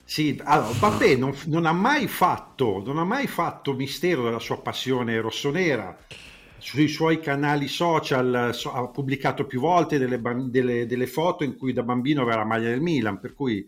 Sì, 0.05 0.41
allora, 0.45 0.73
Mbappé 0.75 1.17
non, 1.17 1.35
non 1.47 1.67
ha 1.67 1.73
mai 1.73 2.09
fatto, 2.09 2.83
non 2.85 2.99
ha 2.99 3.05
mai 3.05 3.27
fatto 3.27 3.75
mistero 3.75 4.25
della 4.25 4.41
sua 4.41 4.59
passione 4.61 5.21
rossonera. 5.21 5.97
Sui 6.61 6.89
suoi 6.89 7.21
canali 7.21 7.69
social 7.69 8.51
so- 8.55 8.73
ha 8.73 8.87
pubblicato 8.89 9.47
più 9.47 9.61
volte 9.61 9.99
delle, 9.99 10.21
delle- 10.51 10.87
delle 10.87 11.07
foto 11.07 11.43
in 11.43 11.57
cui 11.57 11.73
da 11.73 11.83
bambino 11.83 12.21
aveva 12.23 12.37
la 12.39 12.45
maglia 12.45 12.69
del 12.69 12.81
Milan, 12.83 13.19
per 13.19 13.35
cui 13.35 13.67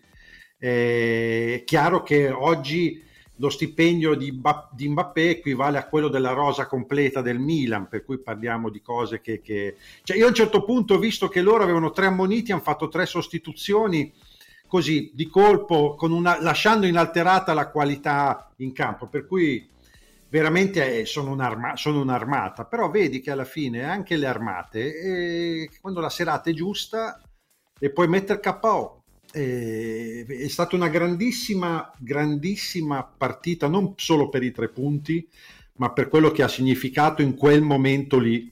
eh, 0.58 1.54
è 1.60 1.64
chiaro 1.64 2.02
che 2.02 2.28
oggi 2.30 3.02
lo 3.36 3.48
stipendio 3.48 4.14
di, 4.14 4.38
di 4.72 4.88
Mbappé 4.88 5.30
equivale 5.30 5.78
a 5.78 5.86
quello 5.88 6.08
della 6.08 6.32
rosa 6.32 6.66
completa 6.66 7.22
del 7.22 7.38
Milan, 7.40 7.88
per 7.88 8.04
cui 8.04 8.18
parliamo 8.18 8.68
di 8.68 8.80
cose 8.82 9.20
che... 9.20 9.40
che- 9.40 9.76
Cioè 10.04 10.16
io 10.16 10.26
a 10.26 10.28
un 10.28 10.34
certo 10.34 10.62
punto 10.62 10.94
ho 10.94 10.98
visto 10.98 11.28
che 11.28 11.40
loro 11.40 11.62
avevano 11.64 11.90
tre 11.90 12.06
ammoniti, 12.06 12.52
hanno 12.52 12.60
fatto 12.60 12.88
tre 12.88 13.06
sostituzioni 13.06 14.12
così 14.68 15.10
di 15.14 15.26
colpo, 15.28 15.96
una- 16.00 16.40
lasciando 16.40 16.86
inalterata 16.86 17.54
la 17.54 17.68
qualità 17.68 18.52
in 18.58 18.72
campo, 18.72 19.06
per 19.06 19.26
cui 19.26 19.68
veramente 20.32 21.00
eh, 21.00 21.04
sono, 21.04 21.30
un'arma- 21.30 21.76
sono 21.76 22.00
un'armata, 22.00 22.64
però 22.64 22.88
vedi 22.88 23.20
che 23.20 23.30
alla 23.30 23.44
fine 23.44 23.84
anche 23.84 24.16
le 24.16 24.26
armate, 24.26 24.98
eh, 24.98 25.70
quando 25.78 26.00
la 26.00 26.08
serata 26.08 26.48
è 26.48 26.54
giusta, 26.54 27.20
e 27.78 27.90
puoi 27.90 28.08
mettere 28.08 28.40
KO. 28.40 29.02
Eh, 29.30 30.24
è 30.26 30.48
stata 30.48 30.74
una 30.74 30.88
grandissima, 30.88 31.92
grandissima 31.98 33.04
partita, 33.04 33.68
non 33.68 33.92
solo 33.96 34.30
per 34.30 34.42
i 34.42 34.52
tre 34.52 34.70
punti, 34.70 35.28
ma 35.74 35.92
per 35.92 36.08
quello 36.08 36.30
che 36.30 36.42
ha 36.42 36.48
significato 36.48 37.20
in 37.20 37.36
quel 37.36 37.60
momento 37.60 38.18
lì, 38.18 38.50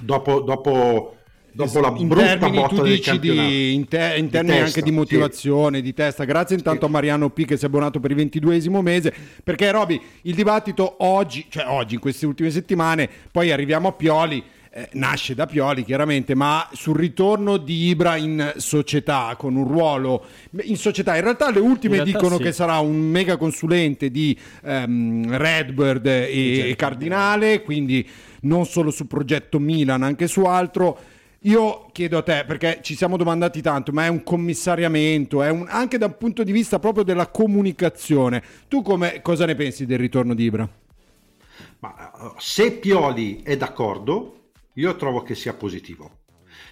dopo, 0.00 0.40
dopo, 0.42 1.17
dopo 1.52 1.80
la 1.80 1.94
in 1.96 2.08
brutta 2.08 2.26
termini, 2.26 2.56
botta 2.56 2.74
tu 2.76 2.82
del 2.82 2.92
dici 2.92 3.10
campionato. 3.10 3.48
di, 3.48 3.74
in, 3.74 3.88
te- 3.88 4.14
in 4.16 4.24
Di 4.26 4.30
termini 4.30 4.54
testa, 4.56 4.66
anche 4.66 4.82
di 4.82 4.88
sì. 4.90 4.94
motivazione, 4.94 5.80
di 5.80 5.94
testa. 5.94 6.24
Grazie 6.24 6.56
intanto 6.56 6.86
a 6.86 6.88
Mariano 6.88 7.30
P 7.30 7.44
che 7.44 7.56
si 7.56 7.64
è 7.64 7.66
abbonato 7.68 8.00
per 8.00 8.10
il 8.10 8.16
ventiduesimo 8.16 8.82
mese. 8.82 9.12
Perché 9.42 9.70
Roby, 9.70 10.00
il 10.22 10.34
dibattito 10.34 10.96
oggi, 10.98 11.46
cioè 11.48 11.64
oggi, 11.66 11.94
in 11.94 12.00
queste 12.00 12.26
ultime 12.26 12.50
settimane, 12.50 13.08
poi 13.30 13.50
arriviamo 13.50 13.88
a 13.88 13.92
Pioli. 13.92 14.42
eh, 14.70 14.88
nasce 14.92 15.34
da 15.34 15.46
Pioli 15.46 15.84
chiaramente, 15.84 16.34
ma 16.34 16.68
sul 16.72 16.96
ritorno 16.96 17.56
di 17.56 17.88
Ibra 17.88 18.16
in 18.16 18.52
società, 18.56 19.34
con 19.36 19.56
un 19.56 19.66
ruolo 19.66 20.24
in 20.62 20.76
società. 20.76 21.16
In 21.16 21.22
realtà 21.22 21.50
le 21.50 21.60
ultime 21.60 21.96
realtà 21.96 22.12
dicono 22.12 22.36
sì. 22.36 22.42
che 22.44 22.52
sarà 22.52 22.78
un 22.78 22.96
mega 22.96 23.36
consulente 23.36 24.10
di 24.10 24.36
ehm, 24.64 25.36
Redbird 25.36 26.06
e, 26.06 26.70
e 26.70 26.76
Cardinale, 26.76 27.62
quindi 27.62 28.06
non 28.42 28.66
solo 28.66 28.90
sul 28.90 29.06
progetto 29.06 29.58
Milan, 29.58 30.02
anche 30.02 30.26
su 30.28 30.44
altro. 30.44 30.98
Io 31.42 31.86
chiedo 31.92 32.18
a 32.18 32.22
te, 32.22 32.44
perché 32.46 32.80
ci 32.82 32.96
siamo 32.96 33.16
domandati 33.16 33.62
tanto, 33.62 33.92
ma 33.92 34.04
è 34.04 34.08
un 34.08 34.22
commissariamento, 34.24 35.42
è 35.42 35.50
un- 35.50 35.66
anche 35.68 35.96
dal 35.96 36.16
punto 36.16 36.42
di 36.42 36.50
vista 36.52 36.78
proprio 36.80 37.04
della 37.04 37.28
comunicazione. 37.28 38.42
Tu 38.66 38.82
come, 38.82 39.20
cosa 39.22 39.46
ne 39.46 39.54
pensi 39.54 39.86
del 39.86 39.98
ritorno 39.98 40.34
di 40.34 40.44
Ibra? 40.44 40.68
Ma 41.80 42.12
eh, 42.12 42.34
se 42.38 42.72
Pioli 42.78 43.42
è 43.42 43.56
d'accordo, 43.56 44.50
io 44.74 44.96
trovo 44.96 45.22
che 45.22 45.34
sia 45.34 45.54
positivo. 45.54 46.16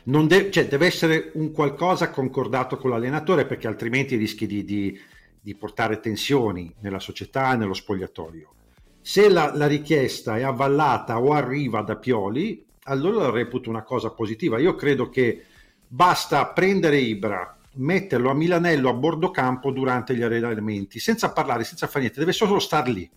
De- 0.03 0.51
cioè, 0.51 0.69
deve 0.69 0.87
essere 0.87 1.31
un 1.35 1.51
qualcosa 1.53 2.11
concordato 2.11 2.77
con 2.77 2.91
l'allenatore 2.91 3.47
perché 3.47 3.67
altrimenti 3.67 4.17
rischi 4.17 4.47
di, 4.47 4.65
di- 4.65 4.99
di 5.41 5.55
portare 5.57 6.01
tensioni 6.01 6.73
nella 6.81 6.99
società 7.01 7.53
e 7.53 7.57
nello 7.57 7.75
spogliatoio. 7.75 8.55
Se 9.01 9.29
la, 9.29 9.53
la 9.55 9.67
richiesta 9.67 10.37
è 10.37 10.43
avvallata 10.43 11.21
o 11.21 11.33
arriva 11.33 11.83
da 11.83 11.97
Pioli, 11.97 12.65
allora 12.87 13.25
la 13.25 13.31
reputo 13.31 13.69
una 13.71 13.83
cosa 13.83 14.11
positiva. 14.11 14.59
Io 14.59 14.75
credo 14.75 15.09
che 15.09 15.45
basta 15.87 16.47
prendere 16.47 16.99
Ibra, 16.99 17.59
metterlo 17.75 18.31
a 18.31 18.35
Milanello 18.35 18.89
a 18.89 18.95
bordo 18.95 19.31
campo 19.31 19.71
durante 19.71 20.17
gli 20.17 20.23
allenamenti, 20.23 20.99
senza 20.99 21.33
parlare, 21.33 21.65
senza 21.65 21.87
fare 21.87 22.01
niente, 22.01 22.19
deve 22.21 22.33
solo 22.33 22.59
star 22.59 22.89
lì. 22.89 23.09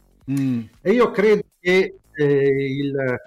E 0.82 0.91
io 0.91 1.12
credo 1.12 1.41
che 1.60 1.95
eh, 2.13 2.25
il- 2.25 3.17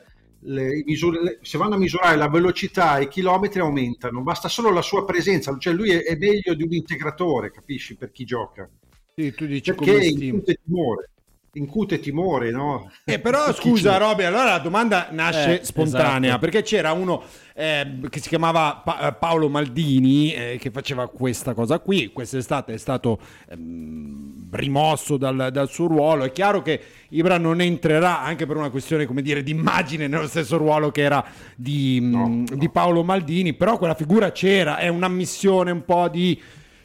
le- 0.45 0.79
i 0.79 0.83
misur- 0.85 1.19
le- 1.21 1.39
se 1.43 1.57
vanno 1.57 1.75
a 1.77 1.79
misurare 1.79 2.17
la 2.17 2.29
velocità 2.29 2.99
e 2.99 3.05
i 3.05 3.09
chilometri 3.09 3.61
aumentano, 3.61 4.23
basta 4.23 4.49
solo 4.49 4.71
la 4.71 4.83
sua 4.83 5.05
presenza, 5.05 5.57
cioè 5.59 5.73
lui 5.73 5.91
è, 5.91 6.03
è 6.03 6.17
meglio 6.17 6.55
di 6.55 6.63
un 6.65 6.73
integratore, 6.73 7.51
capisci, 7.51 7.97
per 7.97 8.11
chi 8.11 8.25
gioca. 8.25 8.69
Sì, 9.15 9.33
tu 9.35 9.47
dici 9.47 9.73
Perché 9.73 9.93
come 9.93 10.07
incute 10.07 10.59
timore, 10.65 11.11
incute 11.55 11.99
timore, 12.01 12.51
no? 12.51 12.91
Eh, 13.05 13.19
però 13.19 13.53
scusa 13.55 13.99
Roby, 13.99 14.25
allora 14.25 14.45
la 14.45 14.59
domanda 14.59 15.09
nasce 15.11 15.61
Eh, 15.61 15.65
spontanea 15.65 16.31
esatto. 16.31 16.39
perché 16.41 16.63
c'era 16.63 16.93
uno 16.93 17.23
eh, 17.55 17.99
che 18.09 18.21
si 18.21 18.29
chiamava 18.29 18.81
Pa- 18.83 19.09
eh, 19.09 19.13
Paolo 19.13 19.51
Maldini 19.51 20.33
eh, 20.33 20.57
che 20.59 20.71
faceva 20.71 21.09
questa 21.09 21.53
cosa 21.53 21.79
qui, 21.79 22.11
quest'estate 22.11 22.73
è 22.73 22.79
stato 22.79 23.19
ehm, 23.51 24.49
rimosso 24.51 25.19
dal, 25.19 25.51
dal 25.53 25.69
suo 25.69 25.89
ruolo, 25.89 26.25
è 26.25 26.33
chiaro 26.33 26.63
che 26.63 26.81
Ibra 27.11 27.37
non 27.37 27.61
entrerà 27.61 28.23
anche 28.23 28.47
per 28.47 28.57
una 28.57 28.71
questione 28.71 29.05
come 29.05 29.21
dire 29.21 29.43
di 29.43 29.51
immagine 29.51 30.09
nello 30.09 30.29
stesso 30.29 30.57
ruolo 30.57 30.91
che 30.91 31.03
era 31.03 31.23
di, 31.55 31.99
mm, 32.01 32.45
di 32.55 32.71
Paolo 32.71 33.03
Maldini, 33.05 33.53
però 33.53 33.77
quella 33.77 33.95
figura 33.95 34.33
c'era, 34.33 34.79
è 34.79 34.89
un'ammissione 34.89 35.71
un 35.71 35.85
po' 35.85 36.09
di 36.09 36.41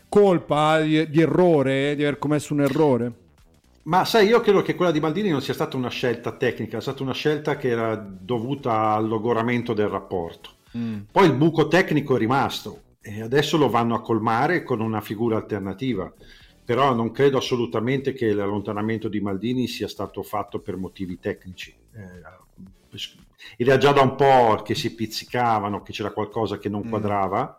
colpa, 0.10 0.82
di, 0.82 1.10
di 1.10 1.22
errore, 1.22 1.96
di 1.96 2.04
aver 2.04 2.20
commesso 2.20 2.54
un 2.54 2.62
errore. 2.62 3.12
Ma 3.88 4.04
sai, 4.04 4.28
io 4.28 4.42
credo 4.42 4.62
che 4.62 4.76
quella 4.76 4.92
di 4.92 5.00
Maldini 5.00 5.30
non 5.30 5.42
sia 5.42 5.54
stata 5.54 5.78
una 5.78 5.90
scelta 5.90 6.34
tecnica, 6.34 6.78
è 6.78 6.82
stata 6.82 7.04
una 7.04 7.14
scelta 7.14 7.56
che 7.56 7.70
era 7.70 7.96
dovuta 7.96 8.92
al 8.92 9.08
logoramento 9.08 9.74
del 9.74 9.88
rapporto. 9.88 10.56
Poi 11.10 11.26
il 11.26 11.34
buco 11.34 11.70
tecnico 11.70 12.16
è 12.16 12.20
rimasto 12.20 12.82
e 13.02 13.22
adesso 13.22 13.56
lo 13.58 13.70
vanno 13.70 13.96
a 13.96 14.02
colmare 14.02 14.64
con 14.64 14.82
una 14.82 15.00
figura 15.00 15.38
alternativa. 15.38 16.12
Però 16.66 16.94
non 16.94 17.12
credo 17.12 17.38
assolutamente 17.38 18.12
che 18.12 18.34
l'allontanamento 18.34 19.08
di 19.08 19.22
Maldini 19.22 19.68
sia 19.68 19.88
stato 19.88 20.22
fatto 20.22 20.60
per 20.60 20.76
motivi 20.76 21.18
tecnici. 21.18 21.74
Eh, 21.94 23.56
era 23.56 23.78
già 23.78 23.94
da 23.94 24.02
un 24.02 24.16
po' 24.16 24.62
che 24.64 24.76
si 24.76 24.94
pizzicavano, 24.96 25.82
che 25.82 25.94
c'era 25.94 26.12
qualcosa 26.12 26.58
che 26.58 26.68
non 26.68 26.90
quadrava 26.90 27.58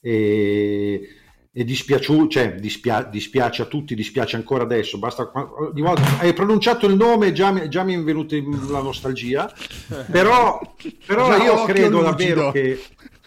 e, 0.00 1.08
e 1.52 1.64
dispiaciu- 1.64 2.30
cioè, 2.30 2.54
dispia- 2.54 3.02
dispiace 3.02 3.62
a 3.62 3.64
tutti, 3.66 3.94
dispiace 3.94 4.36
ancora 4.36 4.62
adesso. 4.62 4.98
Basta, 4.98 5.30
ogni 5.34 5.80
volta, 5.80 6.18
hai 6.20 6.32
pronunciato 6.32 6.86
il 6.86 6.94
nome 6.94 7.32
già, 7.32 7.50
mi- 7.50 7.68
già 7.68 7.82
mi 7.82 7.94
è 7.94 8.02
venuta 8.02 8.36
la 8.68 8.80
nostalgia, 8.80 9.52
però, 10.10 10.60
però 11.04 11.36
io 11.42 11.64
credo 11.64 12.02
davvero 12.02 12.52
che 12.52 12.80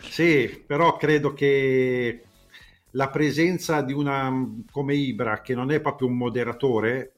sì, 0.09 0.63
però 0.65 0.95
credo 0.97 1.33
che 1.33 2.23
la 2.91 3.09
presenza 3.09 3.81
di 3.81 3.93
una 3.93 4.31
come 4.71 4.93
Ibra, 4.95 5.41
che 5.41 5.55
non 5.55 5.71
è 5.71 5.81
proprio 5.81 6.07
un 6.07 6.15
moderatore, 6.17 7.13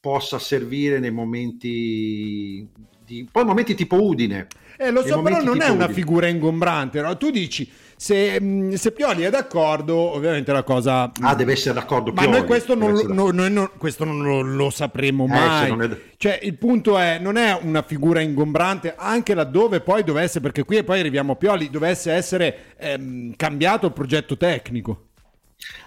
possa 0.00 0.38
servire 0.38 1.00
nei 1.00 1.10
momenti 1.10 2.68
di 3.04 3.28
poi 3.30 3.44
momenti 3.44 3.74
tipo 3.74 4.02
Udine. 4.02 4.46
Eh, 4.78 4.90
lo 4.90 5.04
so, 5.04 5.22
però 5.22 5.42
non 5.42 5.60
è 5.60 5.68
una 5.68 5.84
Udine. 5.84 5.92
figura 5.92 6.28
ingombrante. 6.28 7.00
no? 7.00 7.16
Tu 7.16 7.30
dici, 7.30 7.68
se, 7.96 8.40
mh, 8.40 8.74
se 8.74 8.92
Pioli 8.92 9.22
è 9.22 9.30
d'accordo, 9.30 9.96
ovviamente 9.96 10.52
la 10.52 10.62
cosa... 10.62 11.10
Ah, 11.20 11.34
deve 11.34 11.52
essere 11.52 11.74
d'accordo 11.74 12.12
Ma 12.12 12.22
Pioli. 12.22 12.36
noi 12.38 12.46
questo 12.46 12.74
non, 12.74 12.92
lo- 12.92 13.12
no- 13.12 13.30
noi 13.30 13.50
non- 13.50 13.70
questo 13.78 14.04
non 14.04 14.22
lo, 14.22 14.40
lo 14.42 14.70
sapremo 14.70 15.24
Eh, 15.24 15.28
mai. 15.28 15.68
non 15.68 15.82
è- 15.82 16.00
Cioè, 16.16 16.38
il 16.42 16.56
punto 16.58 16.98
è, 16.98 17.18
non 17.18 17.36
è 17.36 17.58
una 17.62 17.82
figura 17.82 18.20
ingombrante, 18.20 18.94
anche 18.96 19.34
laddove 19.34 19.80
poi 19.80 20.04
dovesse, 20.04 20.40
perché 20.40 20.64
qui 20.64 20.82
poi 20.84 21.00
arriviamo 21.00 21.32
a 21.32 21.36
Pioli, 21.36 21.70
dovesse 21.70 22.12
essere 22.12 22.74
ehm, 22.78 23.34
cambiato 23.36 23.86
il 23.86 23.92
progetto 23.92 24.36
tecnico. 24.36 25.08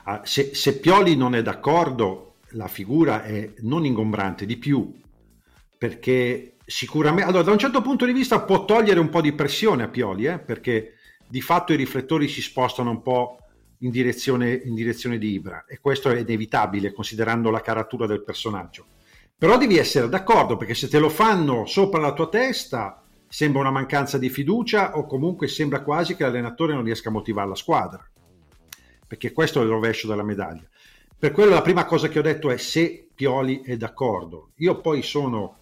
Ah, 0.05 0.21
se, 0.23 0.55
se 0.55 0.79
Pioli 0.79 1.15
non 1.15 1.35
è 1.35 1.41
d'accordo, 1.43 2.37
la 2.53 2.67
figura 2.67 3.23
è 3.23 3.51
non 3.59 3.85
ingombrante, 3.85 4.47
di 4.47 4.57
più, 4.57 4.91
perché 5.77 6.55
sicuramente, 6.65 7.29
allora 7.29 7.43
da 7.43 7.51
un 7.51 7.57
certo 7.59 7.81
punto 7.81 8.05
di 8.05 8.13
vista 8.13 8.41
può 8.41 8.65
togliere 8.65 8.99
un 8.99 9.09
po' 9.09 9.21
di 9.21 9.33
pressione 9.33 9.83
a 9.83 9.87
Pioli, 9.87 10.25
eh, 10.25 10.39
perché 10.39 10.93
di 11.29 11.41
fatto 11.41 11.73
i 11.73 11.77
riflettori 11.77 12.27
si 12.27 12.41
spostano 12.41 12.89
un 12.89 13.01
po' 13.01 13.37
in 13.79 13.91
direzione, 13.91 14.51
in 14.51 14.73
direzione 14.73 15.17
di 15.17 15.31
Ibra 15.31 15.65
e 15.67 15.79
questo 15.79 16.09
è 16.09 16.19
inevitabile 16.19 16.91
considerando 16.91 17.51
la 17.51 17.61
caratura 17.61 18.07
del 18.07 18.23
personaggio. 18.23 18.85
Però 19.37 19.57
devi 19.57 19.77
essere 19.77 20.09
d'accordo 20.09 20.57
perché 20.57 20.73
se 20.73 20.87
te 20.87 20.99
lo 20.99 21.09
fanno 21.09 21.65
sopra 21.65 22.01
la 22.01 22.13
tua 22.13 22.27
testa 22.27 23.01
sembra 23.27 23.61
una 23.61 23.71
mancanza 23.71 24.17
di 24.17 24.29
fiducia 24.29 24.97
o 24.97 25.05
comunque 25.05 25.47
sembra 25.47 25.81
quasi 25.81 26.15
che 26.15 26.23
l'allenatore 26.23 26.73
non 26.73 26.83
riesca 26.83 27.09
a 27.09 27.13
motivare 27.13 27.49
la 27.49 27.55
squadra 27.55 28.09
perché 29.05 29.31
questo 29.31 29.59
è 29.59 29.63
il 29.63 29.69
rovescio 29.69 30.07
della 30.07 30.23
medaglia. 30.23 30.67
Per 31.17 31.31
quello 31.31 31.51
la 31.51 31.61
prima 31.61 31.85
cosa 31.85 32.07
che 32.07 32.19
ho 32.19 32.23
detto 32.23 32.49
è 32.49 32.57
se 32.57 33.07
Pioli 33.13 33.61
è 33.61 33.75
d'accordo. 33.75 34.51
Io 34.57 34.79
poi 34.81 35.01
sono 35.01 35.57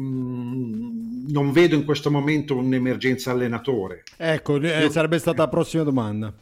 mm, 0.00 1.26
non 1.28 1.52
vedo 1.52 1.74
in 1.74 1.84
questo 1.84 2.10
momento 2.10 2.56
un'emergenza 2.56 3.30
allenatore. 3.30 4.04
Ecco, 4.16 4.56
eh, 4.60 4.82
Io- 4.82 4.90
sarebbe 4.90 5.18
stata 5.18 5.42
la 5.42 5.48
prossima 5.48 5.82
domanda. 5.82 6.32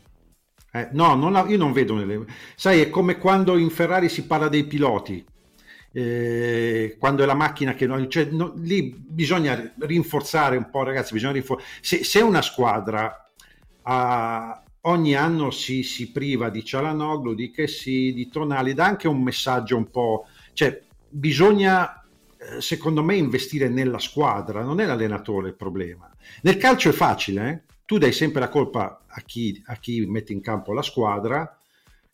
Eh, 0.73 0.89
no, 0.93 1.15
non 1.15 1.49
io 1.49 1.57
non 1.57 1.73
vedo. 1.73 2.27
Sai, 2.55 2.81
è 2.81 2.91
come 2.91 3.17
quando 3.19 3.57
in 3.57 3.71
Ferrari 3.71 4.09
si 4.09 4.25
parla 4.27 4.49
dei 4.49 4.65
piloti. 4.65 5.25
eh, 5.93 6.97
quando 6.99 7.23
è 7.23 7.27
la 7.27 7.33
macchina 7.35 7.73
che 7.73 7.87
non, 7.87 8.11
cioè, 8.11 8.27
no, 8.27 8.53
lì 8.59 8.95
bisogna 8.95 9.73
rinforzare 9.79 10.59
un 10.59 10.69
po', 10.69 10.83
ragazzi. 10.83 11.15
Bisogna 11.15 11.33
rinfor- 11.33 11.63
se, 11.81 12.05
se 12.05 12.21
una 12.21 12.43
squadra 12.43 13.31
ha- 13.83 14.63
ogni 14.83 15.15
anno 15.15 15.51
si, 15.51 15.83
si 15.83 16.13
priva 16.13 16.51
di 16.51 16.63
Cialanoglu, 16.63 17.35
di 17.35 17.51
Chessy, 17.51 18.13
di 18.13 18.29
Tonali, 18.29 18.75
dà 18.75 18.85
anche 18.85 19.09
un 19.09 19.23
messaggio 19.23 19.77
un 19.79 19.89
po'. 19.91 20.27
cioè, 20.53 20.83
bisogna 21.09 22.06
secondo 22.59 23.03
me 23.03 23.17
investire 23.17 23.69
nella 23.69 23.99
squadra, 23.99 24.63
non 24.63 24.81
è 24.81 24.87
l'allenatore 24.87 25.49
il 25.49 25.55
problema. 25.55 26.11
Nel 26.43 26.57
calcio 26.57 26.89
è 26.89 26.93
facile, 26.93 27.51
eh? 27.51 27.75
tu 27.85 27.99
dai 27.99 28.13
sempre 28.13 28.41
la 28.41 28.49
colpa 28.49 29.05
a 29.07 29.21
chi, 29.21 29.63
a 29.67 29.77
chi 29.77 30.05
mette 30.07 30.33
in 30.33 30.41
campo 30.41 30.73
la 30.73 30.83
squadra, 30.83 31.59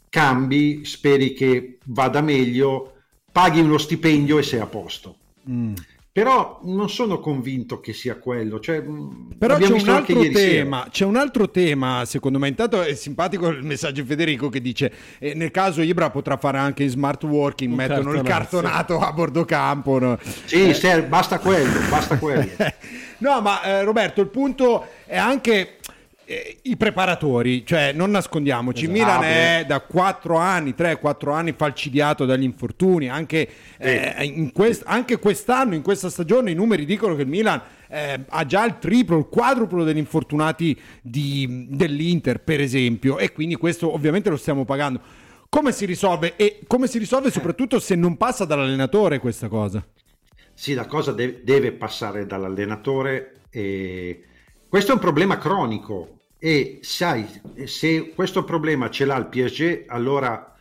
cambi, 0.09 0.85
speri 0.85 1.33
che 1.33 1.79
vada 1.87 2.21
meglio, 2.21 2.97
paghi 3.33 3.61
uno 3.61 3.79
stipendio 3.79 4.39
e 4.39 4.43
sei 4.43 4.61
a 4.61 4.67
posto. 4.67 5.17
Mm. 5.49 5.75
Però 6.15 6.61
non 6.65 6.91
sono 6.91 7.21
convinto 7.21 7.81
che 7.81 7.95
sia 7.95 8.17
quello. 8.19 8.61
Cioè, 8.61 8.81
mh, 8.81 9.37
Però 9.39 9.57
c'è 9.57 9.73
un 9.73 9.89
altro 9.89 10.21
tema, 10.31 10.87
c'è 10.91 11.05
un 11.07 11.17
altro 11.17 11.51
tema, 11.51 12.05
secondo 12.05 12.39
me. 12.39 12.49
Intanto 12.49 12.83
è 12.83 12.95
simpatico 12.95 13.49
il 13.49 13.65
messaggio 13.65 14.03
di 14.03 14.07
Federico 14.09 14.51
che 14.51 14.61
dice: 14.61 14.93
eh, 15.19 15.33
nel 15.33 15.51
caso 15.51 15.81
Ibra 15.81 16.11
potrà 16.11 16.37
fare 16.37 16.59
anche 16.59 16.83
in 16.83 16.91
smart 16.91 17.23
working, 17.25 17.71
Un 17.71 17.77
mettono 17.79 18.13
il 18.13 18.21
cartonato, 18.21 18.69
cartonato 18.97 18.99
a 18.99 19.13
bordo 19.15 19.45
campo. 19.47 19.99
no? 19.99 20.19
Sì, 20.45 20.69
Eh, 20.69 20.75
Ser- 20.75 21.07
basta 21.07 21.39
quello, 21.39 21.81
basta 21.89 22.19
quello. 22.19 22.51
No, 23.23 23.41
ma 23.41 23.63
eh, 23.63 23.85
Roberto, 23.85 24.21
il 24.21 24.27
punto 24.27 24.85
è 25.07 25.17
anche 25.17 25.77
i 26.63 26.77
preparatori, 26.77 27.65
cioè 27.67 27.93
non 27.93 28.11
nascondiamoci, 28.11 28.85
Esatto. 28.85 28.99
Milan 28.99 29.23
è 29.25 29.65
da 29.67 29.81
4 29.81 30.37
anni, 30.37 30.75
3-4 30.77 31.33
anni 31.33 31.53
falcidiato 31.53 32.25
dagli 32.25 32.43
infortuni, 32.43 33.09
anche, 33.09 33.49
eh, 33.79 34.25
in 34.25 34.53
quest- 34.53 34.85
anche 34.87 35.19
quest'anno, 35.19 35.75
in 35.75 35.83
questa 35.83 36.11
stagione, 36.11 36.51
i 36.51 36.55
numeri 36.55 36.85
dicono 36.85 37.15
che 37.15 37.23
il 37.23 37.29
Milan 37.29 37.61
eh, 37.89 38.21
ha 38.27 38.47
già 38.47 38.65
il 38.65 38.79
triplo, 38.79 39.19
il 39.19 39.29
quadruplo 39.29 39.85
degli 39.85 39.99
infortunati 39.99 40.79
di- 41.03 41.67
dell'Inter, 41.69 42.41
per 42.41 42.61
esempio, 42.61 43.19
e 43.19 43.33
quindi 43.33 43.57
questo 43.57 43.93
ovviamente 43.93 44.31
lo 44.31 44.37
stiamo 44.39 44.65
pagando. 44.65 45.01
Come 45.51 45.73
si 45.73 45.85
risolve? 45.85 46.37
E 46.37 46.61
come 46.67 46.87
si 46.87 46.97
risolve 46.99 47.31
soprattutto 47.31 47.79
se 47.79 47.95
non 47.95 48.17
passa 48.17 48.47
dall'allenatore 48.47 49.19
questa 49.19 49.49
cosa? 49.49 49.85
Sì, 50.55 50.73
la 50.73 50.87
cosa 50.87 51.13
de- 51.13 51.43
deve 51.45 51.73
passare 51.73 52.25
dall'allenatore 52.25 53.41
e 53.51 54.23
questo 54.69 54.93
è 54.93 54.95
un 54.95 55.01
problema 55.01 55.37
cronico 55.37 56.21
e 56.45 56.81
sai, 56.83 57.25
se 57.67 58.15
questo 58.17 58.43
problema 58.43 58.91
ce 58.91 59.05
l'ha 59.05 59.15
il 59.15 59.27
PSG, 59.27 59.85
allora 59.87 60.53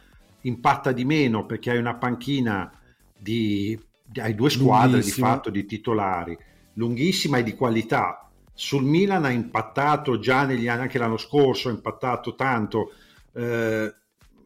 impatta 0.41 0.91
di 0.91 1.03
meno 1.05 1.47
perché 1.47 1.71
hai 1.71 1.79
una 1.79 1.95
panchina 1.95 2.71
di, 3.17 3.75
hai 4.17 4.35
due 4.35 4.51
squadre 4.51 5.01
di 5.01 5.09
fatto 5.09 5.49
di 5.49 5.65
titolari, 5.65 6.37
lunghissima 6.73 7.39
e 7.39 7.43
di 7.43 7.55
qualità. 7.55 8.29
Sul 8.53 8.83
Milan 8.83 9.25
ha 9.25 9.31
impattato 9.31 10.19
già 10.19 10.45
negli 10.45 10.67
anni, 10.67 10.83
anche 10.83 10.99
l'anno 10.99 11.17
scorso 11.17 11.69
ha 11.69 11.71
impattato 11.71 12.35
tanto. 12.35 12.93
Eh, 13.33 13.91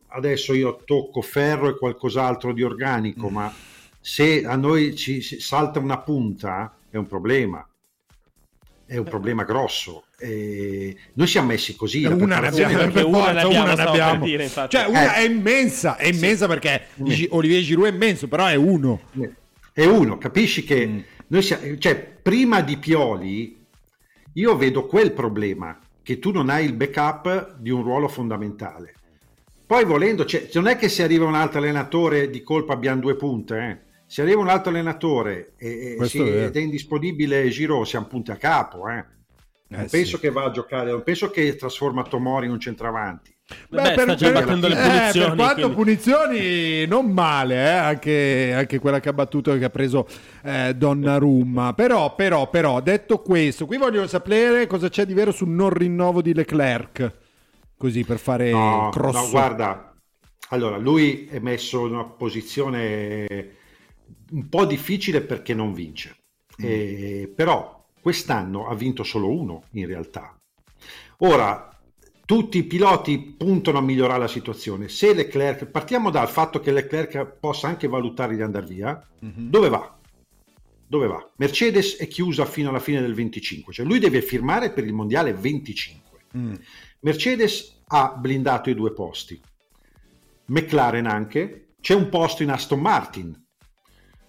adesso 0.08 0.54
io 0.54 0.84
tocco 0.86 1.22
ferro 1.22 1.68
e 1.68 1.78
qualcos'altro 1.78 2.54
di 2.54 2.64
organico, 2.64 3.28
ma 3.28 3.54
se 4.00 4.46
a 4.46 4.56
noi 4.56 4.96
ci 4.96 5.22
ci 5.22 5.42
salta 5.42 5.80
una 5.80 5.98
punta 5.98 6.78
è 6.90 6.96
un 6.96 7.08
problema, 7.08 7.68
è 8.86 8.96
un 8.96 9.04
problema 9.04 9.44
grosso. 9.44 10.05
E 10.18 10.96
noi 11.14 11.28
siamo 11.28 11.48
messi 11.48 11.76
così. 11.76 12.06
una 12.06 12.40
ne 12.40 12.48
abbiamo, 12.48 12.92
per 12.92 13.04
forza, 13.04 13.48
una 13.48 14.16
dire, 14.18 14.44
infatti. 14.44 14.78
Cioè, 14.78 14.88
una 14.88 15.16
Eh. 15.16 15.24
è 15.24 15.30
immensa, 15.30 15.98
è 15.98 16.08
immensa 16.08 16.48
perché 16.48 16.88
dici, 16.96 17.28
Olivier 17.32 17.62
Giroud 17.62 17.90
è 17.90 17.94
immenso, 17.94 18.28
però 18.28 18.46
è 18.46 18.56
uno. 18.56 19.02
È 19.74 19.84
uno, 19.86 20.18
capisci 20.18 20.64
che 20.64 21.04
noi 21.28 21.42
siamo, 21.42 21.78
cioè, 21.78 21.96
prima 21.96 22.62
di 22.62 22.78
Pioli 22.78 23.66
io 24.34 24.56
vedo 24.56 24.86
quel 24.86 25.12
problema 25.12 25.78
che 26.02 26.20
tu 26.20 26.32
non 26.32 26.50
hai 26.50 26.66
il 26.66 26.74
backup 26.74 27.56
di 27.58 27.70
un 27.72 27.84
ruolo 27.84 28.08
fondamentale. 28.08 28.94
Poi 29.66 29.84
volendo, 29.84 30.24
cioè, 30.26 30.48
non 30.54 30.68
è 30.68 30.78
che 30.78 30.88
se 30.88 31.04
arriva 31.04 31.26
un 31.26 31.36
altro 31.36 31.60
allenatore 31.60 32.30
di 32.30 32.42
colpa 32.44 32.74
abbiamo 32.74 33.02
due 33.02 33.16
punte, 33.16 33.58
eh. 33.58 33.78
se 34.06 34.22
arriva 34.22 34.40
un 34.40 34.48
altro 34.48 34.70
allenatore 34.70 35.54
e, 35.58 35.98
e 36.00 36.06
si- 36.06 36.20
è 36.20 36.46
ed 36.46 36.56
è 36.56 36.60
indisponibile 36.60 37.50
Giro, 37.50 37.84
siamo 37.84 38.06
punti 38.06 38.32
a 38.32 38.38
capo. 38.38 38.88
Eh. 38.90 39.04
Non 39.68 39.82
Eh, 39.82 39.86
penso 39.86 40.16
sì. 40.16 40.22
che 40.22 40.30
va 40.30 40.44
a 40.44 40.52
giocare, 40.52 40.92
non 40.92 41.02
penso 41.04 41.30
che 41.32 41.56
trasforma 41.56 42.04
Tomori 42.04 42.46
in 42.46 42.52
un 42.52 42.60
centravanti. 42.60 43.34
Beh, 43.70 43.94
sta 43.94 44.16
già 44.16 44.32
battendo 44.32 44.68
le 44.68 44.76
eh, 44.76 44.88
punizioni. 44.88 45.26
per 45.28 45.36
quanto 45.36 45.56
quindi- 45.72 45.76
punizioni 45.76 46.86
non 46.88 47.12
male, 47.12 47.56
eh, 47.56 47.70
anche, 47.70 48.54
anche 48.56 48.80
quella 48.80 49.00
che 49.00 49.10
ha 49.10 49.14
battuto 49.14 49.54
e 49.54 49.60
che 49.60 49.66
ha 49.66 49.70
preso 49.70 50.08
eh, 50.44 50.74
Donnarumma. 50.76 51.74
Però, 51.74 52.14
però, 52.16 52.50
però, 52.50 52.80
detto 52.82 53.20
questo, 53.22 53.66
qui 53.66 53.78
voglio 53.78 54.08
sapere 54.08 54.66
cosa 54.68 54.90
c'è 54.90 55.06
di 55.06 55.14
vero 55.14 55.32
sul 55.32 55.50
non 55.50 55.70
rinnovo 55.72 56.22
di 56.22 56.34
Leclerc. 56.34 57.14
Così 57.78 58.04
per 58.04 58.18
fare 58.20 58.52
No, 58.52 58.90
cross. 58.92 59.14
no, 59.14 59.30
guarda, 59.30 59.94
allora 60.50 60.78
lui 60.78 61.28
è 61.30 61.40
messo 61.40 61.86
in 61.86 61.94
una 61.94 62.06
posizione 62.06 63.50
un 64.32 64.48
po' 64.50 64.66
difficile 64.66 65.22
perché 65.22 65.54
non 65.54 65.74
vince, 65.74 66.16
Eh, 66.58 67.32
però 67.36 67.75
quest'anno 68.06 68.68
ha 68.68 68.76
vinto 68.76 69.02
solo 69.02 69.32
uno 69.32 69.64
in 69.72 69.88
realtà. 69.88 70.40
Ora, 71.22 71.76
tutti 72.24 72.60
i 72.60 72.64
piloti 72.64 73.18
puntano 73.18 73.80
a 73.80 73.82
migliorare 73.82 74.20
la 74.20 74.28
situazione. 74.28 74.90
Se 74.90 75.12
Leclerc, 75.12 75.66
partiamo 75.66 76.12
dal 76.12 76.30
fatto 76.30 76.60
che 76.60 76.72
Leclerc 76.72 77.26
possa 77.40 77.68
anche 77.68 77.88
valutare 77.88 78.36
di 78.36 78.44
andare 78.44 78.68
via, 78.68 79.04
dove 79.50 79.70
va? 79.70 79.98
Dove 80.86 81.08
va? 81.08 81.32
Mercedes 81.38 81.96
è 81.96 82.06
chiusa 82.06 82.46
fino 82.46 82.70
alla 82.70 82.78
fine 82.78 83.02
del 83.02 83.16
25, 83.16 83.74
cioè 83.74 83.88
lui 83.88 83.98
deve 83.98 84.22
firmare 84.22 84.72
per 84.72 84.86
il 84.86 84.94
mondiale 84.94 85.34
25. 85.34 86.20
Mm. 86.38 86.54
Mercedes 87.00 87.82
ha 87.88 88.14
blindato 88.16 88.70
i 88.70 88.76
due 88.76 88.94
posti, 88.94 89.42
McLaren 90.50 91.08
anche, 91.08 91.70
c'è 91.82 91.96
un 91.96 92.10
posto 92.10 92.44
in 92.44 92.52
Aston 92.52 92.82
Martin, 92.82 93.44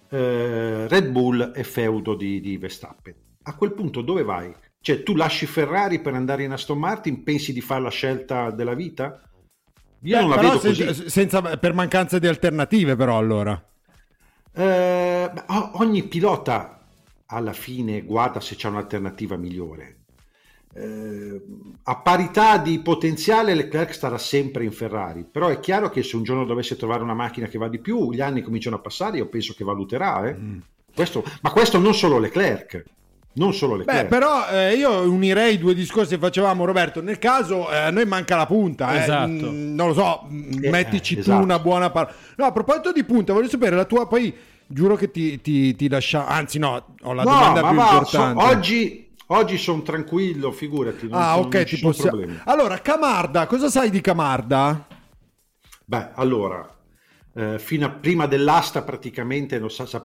Eh, 0.09 0.87
Red 0.87 1.09
Bull 1.09 1.51
è 1.51 1.61
feudo 1.61 2.15
di, 2.15 2.39
di 2.39 2.57
Verstappen. 2.57 3.25
A 3.47 3.55
quel 3.55 3.71
punto 3.73 4.01
dove 4.01 4.23
vai? 4.23 4.53
Cioè 4.81 5.03
tu 5.03 5.15
lasci 5.15 5.45
Ferrari 5.45 5.99
per 5.99 6.13
andare 6.13 6.43
in 6.43 6.51
Aston 6.51 6.77
Martin, 6.77 7.23
pensi 7.23 7.53
di 7.53 7.61
fare 7.61 7.81
la 7.81 7.89
scelta 7.89 8.51
della 8.51 8.73
vita? 8.73 9.21
Io 10.01 10.15
Beh, 10.15 10.21
non 10.21 10.29
la 10.29 10.35
vedo 10.37 10.59
se- 10.59 10.85
così. 10.85 11.09
senza, 11.09 11.41
per 11.41 11.73
mancanza 11.73 12.19
di 12.19 12.27
alternative, 12.27 12.95
però 12.95 13.17
allora. 13.17 13.61
Eh, 14.53 15.31
ogni 15.73 16.03
pilota 16.03 16.85
alla 17.27 17.53
fine 17.53 18.01
guarda 18.03 18.39
se 18.39 18.55
c'è 18.55 18.67
un'alternativa 18.67 19.35
migliore. 19.37 19.95
Eh, 20.73 21.41
a 21.83 21.95
parità 21.97 22.57
di 22.57 22.79
potenziale 22.79 23.55
Leclerc 23.55 23.93
starà 23.93 24.17
sempre 24.17 24.63
in 24.63 24.71
Ferrari, 24.71 25.23
però 25.29 25.47
è 25.47 25.59
chiaro 25.59 25.89
che 25.89 26.03
se 26.03 26.15
un 26.15 26.23
giorno 26.23 26.45
dovesse 26.45 26.75
trovare 26.75 27.01
una 27.03 27.13
macchina 27.15 27.47
che 27.47 27.57
va 27.57 27.67
di 27.67 27.79
più, 27.79 28.11
gli 28.11 28.21
anni 28.21 28.41
cominciano 28.41 28.75
a 28.75 28.79
passare, 28.79 29.17
io 29.17 29.27
penso 29.27 29.53
che 29.55 29.63
valuterà. 29.63 30.27
eh. 30.27 30.37
Questo- 30.93 31.23
ma 31.41 31.51
questo 31.51 31.77
non 31.79 31.93
solo 31.95 32.17
Leclerc, 32.19 32.83
non 33.37 33.53
solo 33.53 33.75
le 33.75 33.83
Beh, 33.83 34.05
però 34.05 34.47
eh, 34.49 34.75
io 34.75 35.09
unirei 35.09 35.53
i 35.55 35.57
due 35.57 35.73
discorsi 35.73 36.15
che 36.15 36.19
facevamo, 36.19 36.65
Roberto. 36.65 37.01
Nel 37.01 37.19
caso 37.19 37.71
eh, 37.71 37.77
a 37.77 37.89
noi 37.91 38.05
manca 38.05 38.35
la 38.35 38.45
punta, 38.45 38.93
eh. 38.95 39.01
Esatto. 39.03 39.51
Mm, 39.51 39.73
non 39.75 39.87
lo 39.87 39.93
so, 39.93 40.27
mm, 40.29 40.63
Eh, 40.63 40.69
mettici 40.69 41.15
eh, 41.15 41.19
esatto. 41.19 41.37
tu 41.37 41.43
una 41.43 41.59
buona 41.59 41.89
parola. 41.89 42.13
No, 42.35 42.45
a 42.45 42.51
proposito 42.51 42.91
di 42.91 43.03
punta, 43.03 43.33
voglio 43.33 43.49
sapere 43.49 43.75
la 43.75 43.85
tua, 43.85 44.07
poi 44.07 44.35
giuro 44.65 44.95
che 44.95 45.11
ti, 45.11 45.39
ti, 45.41 45.75
ti 45.75 45.87
lascia, 45.87 46.27
anzi 46.27 46.59
no, 46.59 46.95
ho 47.01 47.13
la 47.13 47.23
no, 47.23 47.29
domanda 47.29 47.61
ma 47.61 47.69
più 47.69 47.77
va, 47.77 47.89
importante. 47.91 48.41
so- 48.41 48.47
oggi, 48.47 49.09
oggi 49.27 49.57
sono 49.57 49.81
tranquillo, 49.81 50.51
figurati. 50.51 51.07
Non, 51.07 51.21
ah, 51.21 51.37
ok, 51.37 51.53
non 51.53 51.63
ti 51.63 51.69
ci 51.69 51.77
sono 51.77 51.91
possia- 51.91 52.09
problemi. 52.09 52.39
Allora, 52.45 52.79
Camarda, 52.79 53.45
cosa 53.45 53.69
sai 53.69 53.89
di 53.89 54.01
Camarda? 54.01 54.87
Beh, 55.85 56.09
allora, 56.15 56.67
eh, 57.35 57.59
fino 57.59 57.85
a 57.85 57.89
prima 57.89 58.25
dell'asta 58.25 58.81
praticamente 58.81 59.57
non 59.59 59.69
sa, 59.69 59.85
sa- 59.85 60.01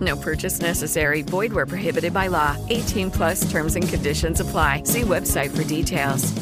No 0.00 0.16
purchase 0.16 0.60
necessary. 0.60 1.22
Void 1.22 1.52
where 1.52 1.66
prohibited 1.66 2.12
by 2.12 2.28
law. 2.28 2.56
18 2.68 3.10
plus 3.10 3.50
terms 3.50 3.76
and 3.76 3.86
conditions 3.88 4.40
apply. 4.40 4.84
See 4.84 5.02
website 5.02 5.50
for 5.50 5.64
details. 5.64 6.32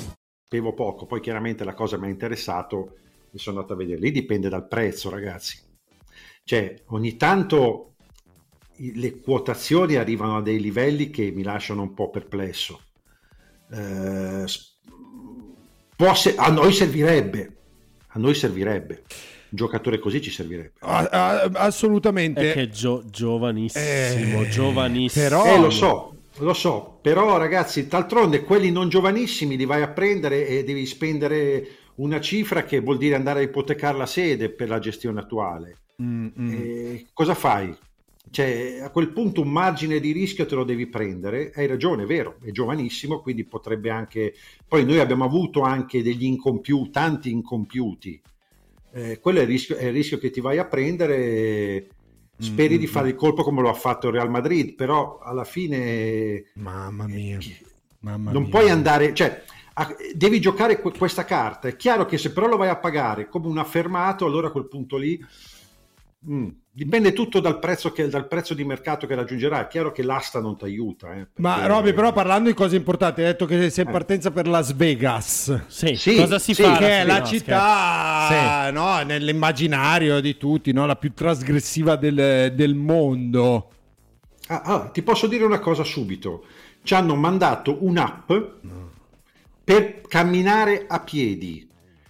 sapevo 0.48 0.72
poco. 0.72 1.04
Poi 1.06 1.20
chiaramente 1.20 1.62
la 1.64 1.74
cosa 1.74 1.98
mi 1.98 2.06
ha 2.06 2.10
interessato 2.10 2.96
e 3.30 3.38
sono 3.38 3.56
andato 3.56 3.74
a 3.74 3.76
vedere. 3.76 4.00
Lì 4.00 4.10
dipende 4.10 4.48
dal 4.48 4.66
prezzo, 4.66 5.10
ragazzi. 5.10 5.58
Cioè, 6.42 6.82
ogni 6.86 7.16
tanto 7.16 7.94
le 8.76 9.20
quotazioni 9.20 9.96
arrivano 9.96 10.38
a 10.38 10.42
dei 10.42 10.58
livelli 10.58 11.10
che 11.10 11.30
mi 11.30 11.42
lasciano 11.42 11.82
un 11.82 11.92
po' 11.92 12.08
perplesso. 12.08 12.80
Eh, 13.70 14.44
se- 14.46 16.34
a 16.36 16.50
noi 16.50 16.72
servirebbe, 16.72 17.56
a 18.06 18.18
noi 18.18 18.34
servirebbe. 18.34 19.02
Giocatore 19.50 19.98
così 19.98 20.20
ci 20.20 20.30
servirebbe. 20.30 20.72
Ah, 20.80 21.08
ah, 21.10 21.50
assolutamente. 21.54 22.50
È 22.50 22.54
che 22.54 22.68
gio- 22.68 23.04
giovanissimo, 23.10 24.46
giovanissimo. 24.48 25.28
però- 25.28 25.44
Eh, 25.46 25.58
lo 25.58 25.70
so, 25.70 26.16
lo 26.38 26.52
so, 26.54 26.98
però 27.00 27.36
ragazzi, 27.36 27.86
d'altronde 27.86 28.42
quelli 28.44 28.70
non 28.70 28.88
giovanissimi 28.88 29.56
li 29.56 29.64
vai 29.64 29.82
a 29.82 29.88
prendere 29.88 30.46
e 30.46 30.64
devi 30.64 30.84
spendere 30.86 31.66
una 31.96 32.20
cifra 32.20 32.64
che 32.64 32.80
vuol 32.80 32.98
dire 32.98 33.14
andare 33.16 33.40
a 33.40 33.42
ipotecare 33.42 33.96
la 33.98 34.06
sede 34.06 34.50
per 34.50 34.68
la 34.68 34.78
gestione 34.78 35.20
attuale. 35.20 35.76
Mm, 36.02 36.26
mm. 36.38 36.50
E 36.52 37.06
cosa 37.12 37.34
fai? 37.34 37.74
Cioè, 38.30 38.80
a 38.82 38.90
quel 38.90 39.08
punto 39.08 39.40
un 39.40 39.48
margine 39.48 39.98
di 40.00 40.12
rischio 40.12 40.44
te 40.46 40.54
lo 40.54 40.62
devi 40.64 40.86
prendere. 40.86 41.50
Hai 41.54 41.66
ragione, 41.66 42.02
è 42.02 42.06
vero, 42.06 42.36
è 42.44 42.50
giovanissimo, 42.50 43.20
quindi 43.20 43.44
potrebbe 43.44 43.88
anche... 43.90 44.34
Poi 44.68 44.84
noi 44.84 45.00
abbiamo 45.00 45.24
avuto 45.24 45.62
anche 45.62 46.02
degli 46.02 46.24
incompiuti, 46.24 46.90
tanti 46.90 47.30
incompiuti. 47.30 48.20
Eh, 48.90 49.18
quello 49.20 49.38
è 49.38 49.42
il, 49.42 49.48
rischio, 49.48 49.76
è 49.76 49.84
il 49.86 49.92
rischio 49.92 50.18
che 50.18 50.30
ti 50.30 50.40
vai 50.40 50.58
a 50.58 50.66
prendere. 50.66 51.88
Speri 52.40 52.76
Mm, 52.76 52.78
di 52.78 52.86
fare 52.86 53.08
il 53.08 53.14
colpo 53.16 53.42
come 53.42 53.60
lo 53.62 53.68
ha 53.68 53.74
fatto 53.74 54.06
il 54.08 54.12
Real 54.14 54.30
Madrid, 54.30 54.74
però 54.74 55.18
alla 55.18 55.44
fine 55.44 56.44
Mamma 56.54 57.06
mia. 57.08 57.42
Mamma 58.00 58.32
non 58.32 58.42
mia. 58.42 58.50
puoi 58.50 58.70
andare, 58.70 59.14
cioè 59.14 59.44
a- 59.74 59.96
devi 60.14 60.40
giocare 60.40 60.80
que- 60.80 60.92
questa 60.96 61.24
carta. 61.24 61.68
È 61.68 61.76
chiaro 61.76 62.04
che 62.06 62.18
se 62.18 62.32
però 62.32 62.46
lo 62.48 62.56
vai 62.56 62.68
a 62.68 62.78
pagare 62.78 63.28
come 63.28 63.46
un 63.48 63.58
affermato, 63.58 64.24
allora 64.26 64.48
a 64.48 64.50
quel 64.50 64.68
punto 64.68 64.96
lì 64.96 65.20
mm, 66.30 66.48
dipende 66.78 67.12
tutto 67.12 67.40
dal 67.40 67.58
prezzo, 67.58 67.90
che, 67.90 68.08
dal 68.08 68.28
prezzo 68.28 68.54
di 68.54 68.64
mercato 68.64 69.06
che 69.06 69.14
raggiungerai. 69.16 69.64
È 69.64 69.66
chiaro 69.66 69.90
che 69.90 70.02
l'asta 70.04 70.40
non 70.40 70.56
ti 70.56 70.64
aiuta. 70.64 71.12
eh, 71.14 71.26
Ma 71.36 71.66
Roby, 71.66 71.92
però 71.92 72.12
parlando 72.12 72.48
di 72.48 72.54
cose 72.54 72.76
importanti, 72.76 73.20
hai 73.20 73.26
detto 73.28 73.46
che 73.46 73.68
sei 73.70 73.84
in 73.84 73.90
partenza 73.90 74.30
per 74.30 74.46
Las 74.46 74.72
Vegas. 74.74 75.66
Sì, 75.66 75.96
Sì, 75.96 76.14
cosa 76.14 76.38
si 76.38 76.54
sì, 76.54 76.62
fa? 76.62 76.76
Che 76.76 77.00
è 77.00 77.04
la 77.04 77.18
No, 77.18 77.24
città 77.24 78.70
no, 78.70 79.02
nell'immaginario 79.02 80.20
di 80.20 80.36
tutti, 80.36 80.72
no? 80.72 80.86
la 80.86 80.96
più 80.96 81.12
trasgressiva 81.12 81.96
del, 81.96 82.52
del 82.54 82.74
mondo. 82.74 83.70
Ah, 84.48 84.62
ah, 84.64 84.88
ti 84.90 85.02
posso 85.02 85.26
dire 85.26 85.44
una 85.44 85.58
cosa 85.60 85.84
subito. 85.84 86.44
Ci 86.82 86.94
hanno 86.94 87.14
mandato 87.16 87.84
un'app 87.84 88.30
per 89.64 90.00
camminare 90.02 90.86
a 90.88 91.00
piedi. 91.00 91.67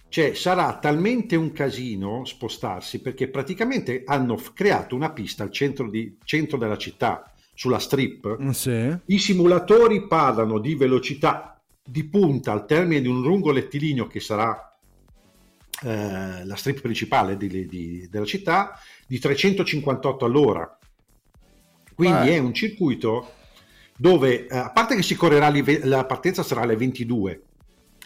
Cioè 0.09 0.33
sarà 0.33 0.77
talmente 0.79 1.35
un 1.35 1.51
casino 1.51 2.25
spostarsi 2.25 2.99
perché 2.99 3.29
praticamente 3.29 4.01
hanno 4.05 4.37
f- 4.37 4.53
creato 4.53 4.95
una 4.95 5.11
pista 5.11 5.43
al 5.43 5.51
centro, 5.51 5.87
di- 5.89 6.17
centro 6.23 6.57
della 6.57 6.77
città, 6.77 7.31
sulla 7.53 7.77
strip. 7.79 8.41
Mm, 8.41 8.49
Sì. 8.49 8.97
I 9.05 9.19
simulatori 9.19 10.07
parlano 10.07 10.59
di 10.59 10.75
velocità 10.75 11.61
di 11.83 12.05
punta 12.05 12.51
al 12.51 12.65
termine 12.65 13.01
di 13.01 13.07
un 13.07 13.21
lungo 13.21 13.51
rettilineo 13.51 14.07
che 14.07 14.19
sarà 14.19 14.63
eh, 15.81 16.45
la 16.45 16.55
strip 16.55 16.81
principale 16.81 17.37
di- 17.37 17.65
di- 17.67 18.07
della 18.09 18.25
città 18.25 18.77
di 19.07 19.19
358 19.19 20.25
all'ora. 20.25 20.77
Quindi 21.95 22.27
Beh. 22.29 22.35
è 22.35 22.37
un 22.37 22.53
circuito 22.53 23.33
dove, 23.95 24.47
eh, 24.47 24.57
a 24.57 24.71
parte 24.71 24.95
che 24.95 25.03
si 25.03 25.15
correrà, 25.15 25.51
la 25.83 26.05
partenza 26.05 26.43
sarà 26.43 26.61
alle 26.61 26.75
22 26.77 27.43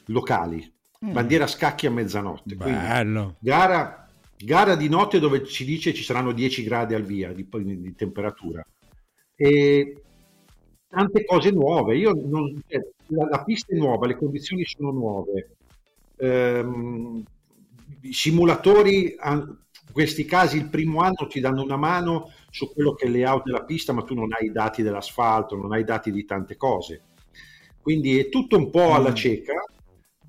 locali, 0.08 0.73
bandiera 1.12 1.44
a 1.46 1.48
scacchi 1.48 1.86
a 1.86 1.92
mezzanotte. 1.92 2.56
Quindi 2.56 2.80
Bello. 2.80 3.36
gara, 3.40 4.08
gara 4.38 4.76
di 4.76 4.88
notte 4.90 5.20
dove 5.20 5.44
ci 5.46 5.66
dice 5.66 5.94
ci 5.94 6.04
saranno 6.04 6.32
10 6.32 6.64
gradi 6.64 6.94
al 6.94 7.04
via 7.04 7.34
di, 7.34 7.48
di 7.52 7.96
temperatura. 7.96 8.66
E 9.36 10.02
tante 10.88 11.26
cose 11.26 11.52
nuove. 11.52 11.98
Io 11.98 12.14
non- 12.14 12.62
cioè, 12.68 12.82
la, 13.08 13.28
la 13.30 13.44
pista 13.44 13.74
è 13.74 13.78
nuova, 13.78 14.08
le 14.08 14.18
condizioni 14.18 14.64
sono 14.66 14.92
nuove. 14.92 15.56
Ehm, 16.18 17.24
I 18.02 18.14
simulatori, 18.14 19.16
in 19.22 19.58
questi 19.92 20.26
casi, 20.26 20.58
il 20.58 20.70
primo 20.70 21.02
anno 21.02 21.28
ti 21.28 21.40
danno 21.40 21.64
una 21.64 21.78
mano 21.78 22.32
su 22.50 22.72
quello 22.72 22.94
che 22.94 23.06
è 23.06 23.08
il 23.08 23.14
layout 23.14 23.44
della 23.44 23.64
pista, 23.64 23.94
ma 23.94 24.04
tu 24.04 24.14
non 24.14 24.30
hai 24.34 24.48
i 24.48 24.52
dati 24.52 24.84
dell'asfalto, 24.84 25.56
non 25.56 25.74
hai 25.74 25.82
i 25.82 25.86
dati 25.86 26.12
di 26.12 26.26
tante 26.26 26.56
cose. 26.56 27.02
Quindi 27.82 28.18
è 28.20 28.30
tutto 28.30 28.56
un 28.58 28.70
po' 28.70 28.94
alla 28.94 29.14
cieca, 29.14 29.54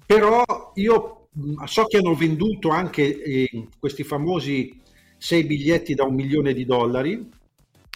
però 0.07 0.45
io 0.75 1.29
mh, 1.33 1.65
so 1.65 1.85
che 1.87 1.99
hanno 1.99 2.15
venduto 2.15 2.71
anche 2.71 3.23
eh, 3.23 3.69
questi 3.79 4.05
famosi 4.05 4.81
sei 5.17 5.45
biglietti 5.45 5.95
da 5.95 6.05
un 6.05 6.15
milione 6.15 6.53
di 6.55 6.65
dollari. 6.65 7.31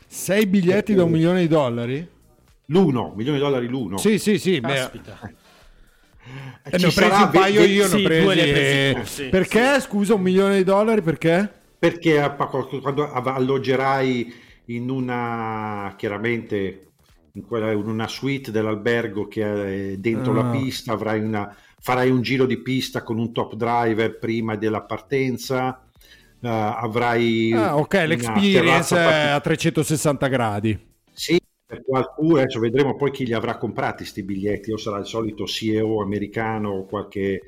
Sei 0.08 0.44
biglietti 0.46 0.94
da 0.94 1.04
un 1.04 1.10
milione 1.12 1.42
di 1.42 1.46
dollari? 1.46 2.08
L'uno, 2.66 3.14
milione 3.16 3.38
di 3.38 3.44
dollari 3.44 3.66
l'uno. 3.66 3.96
Sì, 3.96 4.18
sì, 4.18 4.38
sì. 4.38 4.60
beh, 4.60 4.74
Caspita. 4.74 5.18
eh, 6.70 6.78
ne 6.78 6.86
Ci 6.86 6.86
ho 6.86 6.92
presi 6.92 7.22
un 7.22 7.30
paio 7.30 7.60
ve- 7.60 7.66
io, 7.66 7.88
ne 7.88 7.94
ho 7.94 7.98
sì, 7.98 8.02
presi, 8.02 8.24
due 8.24 8.34
eh, 8.36 8.94
presi 8.94 9.04
sì, 9.04 9.28
perché? 9.28 9.80
Scusa, 9.80 10.14
un 10.14 10.22
milione 10.22 10.56
di 10.58 10.64
dollari 10.64 11.02
perché? 11.02 11.52
Perché 11.78 12.34
quando 12.80 13.10
alloggerai 13.12 14.32
in 14.66 14.90
una, 14.90 15.94
chiaramente, 15.96 16.94
in, 17.32 17.42
quella, 17.46 17.70
in 17.72 17.86
una 17.86 18.08
suite 18.08 18.50
dell'albergo 18.50 19.28
che 19.28 19.92
è 19.92 19.96
dentro 19.98 20.32
la 20.32 20.44
Ah. 20.44 20.48
pista, 20.48 20.92
avrai 20.92 21.20
una, 21.20 21.54
farai 21.80 22.10
un 22.10 22.22
giro 22.22 22.46
di 22.46 22.58
pista 22.58 23.02
con 23.02 23.18
un 23.18 23.32
top 23.32 23.54
driver 23.54 24.18
prima 24.18 24.56
della 24.56 24.82
partenza, 24.82 25.88
eh, 26.40 26.48
avrai... 26.48 27.52
Ah, 27.52 27.76
ok, 27.76 27.94
l'experience 28.06 28.96
è 28.96 29.28
a 29.28 29.40
360 29.40 30.26
gradi. 30.28 30.86
Sì, 31.12 31.40
per 31.66 31.84
qualcuno, 31.84 32.38
adesso 32.38 32.60
vedremo 32.60 32.96
poi 32.96 33.10
chi 33.10 33.26
li 33.26 33.34
avrà 33.34 33.56
comprati 33.56 34.04
sti 34.04 34.22
biglietti, 34.22 34.72
o 34.72 34.76
sarà 34.76 34.98
il 34.98 35.06
solito 35.06 35.46
CEO 35.46 36.00
americano 36.00 36.70
o 36.70 36.86
qualche 36.86 37.42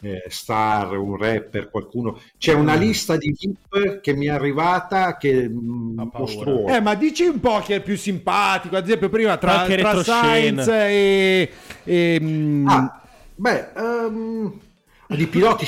eh, 0.00 0.24
star, 0.28 0.98
un 0.98 1.16
rapper, 1.16 1.70
qualcuno. 1.70 2.20
C'è 2.36 2.52
una 2.52 2.74
lista 2.74 3.16
di 3.16 3.34
VIP 3.36 4.00
che 4.00 4.14
mi 4.14 4.26
è 4.26 4.30
arrivata 4.30 5.16
che 5.16 5.48
mh, 5.48 6.10
mostruosa. 6.12 6.76
Eh, 6.76 6.80
ma 6.80 6.94
dici 6.94 7.24
un 7.24 7.40
po' 7.40 7.60
chi 7.60 7.72
è 7.72 7.76
il 7.76 7.82
più 7.82 7.96
simpatico, 7.96 8.76
ad 8.76 8.84
esempio 8.84 9.08
prima 9.08 9.36
tra, 9.38 9.64
tra. 9.64 10.02
Sainz 10.02 10.68
e... 10.68 11.50
e, 11.84 12.18
mm, 12.20 12.68
Ah, 12.68 13.03
beh, 13.34 13.72
ehm, 13.76 14.60
di 15.08 15.26
piloti 15.26 15.66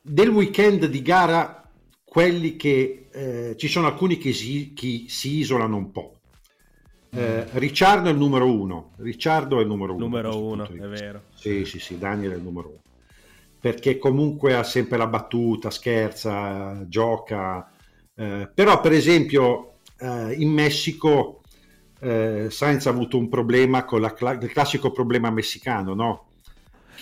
del 0.00 0.28
weekend 0.28 0.86
di 0.86 1.02
gara, 1.02 1.68
quelli 2.04 2.56
che 2.56 3.08
eh, 3.12 3.54
ci 3.56 3.68
sono 3.68 3.86
alcuni 3.86 4.18
che 4.18 4.32
si, 4.32 4.72
chi 4.74 5.06
si 5.08 5.38
isolano 5.38 5.76
un 5.76 5.90
po'. 5.90 6.16
Eh, 7.14 7.46
Ricciardo 7.52 8.08
è 8.08 8.12
il 8.12 8.18
numero 8.18 8.50
uno. 8.50 8.92
Ricciardo 8.96 9.58
è 9.58 9.62
il 9.62 9.66
numero 9.66 9.94
uno. 9.94 10.04
Numero 10.04 10.42
uno, 10.42 10.64
è 10.64 10.88
vero. 10.88 11.22
Sì, 11.34 11.64
sì, 11.64 11.78
sì, 11.78 11.98
Daniel 11.98 12.32
è 12.32 12.36
il 12.36 12.42
numero 12.42 12.68
uno. 12.68 12.80
Perché 13.60 13.98
comunque 13.98 14.54
ha 14.54 14.62
sempre 14.64 14.96
la 14.96 15.06
battuta, 15.06 15.70
scherza, 15.70 16.84
gioca. 16.88 17.70
Eh, 18.14 18.50
però, 18.52 18.80
per 18.80 18.92
esempio, 18.92 19.74
eh, 19.98 20.34
in 20.38 20.50
Messico 20.50 21.42
eh, 22.00 22.48
Sainz 22.50 22.86
ha 22.86 22.90
avuto 22.90 23.16
un 23.16 23.28
problema 23.28 23.84
con 23.84 24.00
la 24.00 24.12
cla- 24.12 24.32
il 24.32 24.50
classico 24.50 24.90
problema 24.90 25.30
messicano, 25.30 25.94
no? 25.94 26.26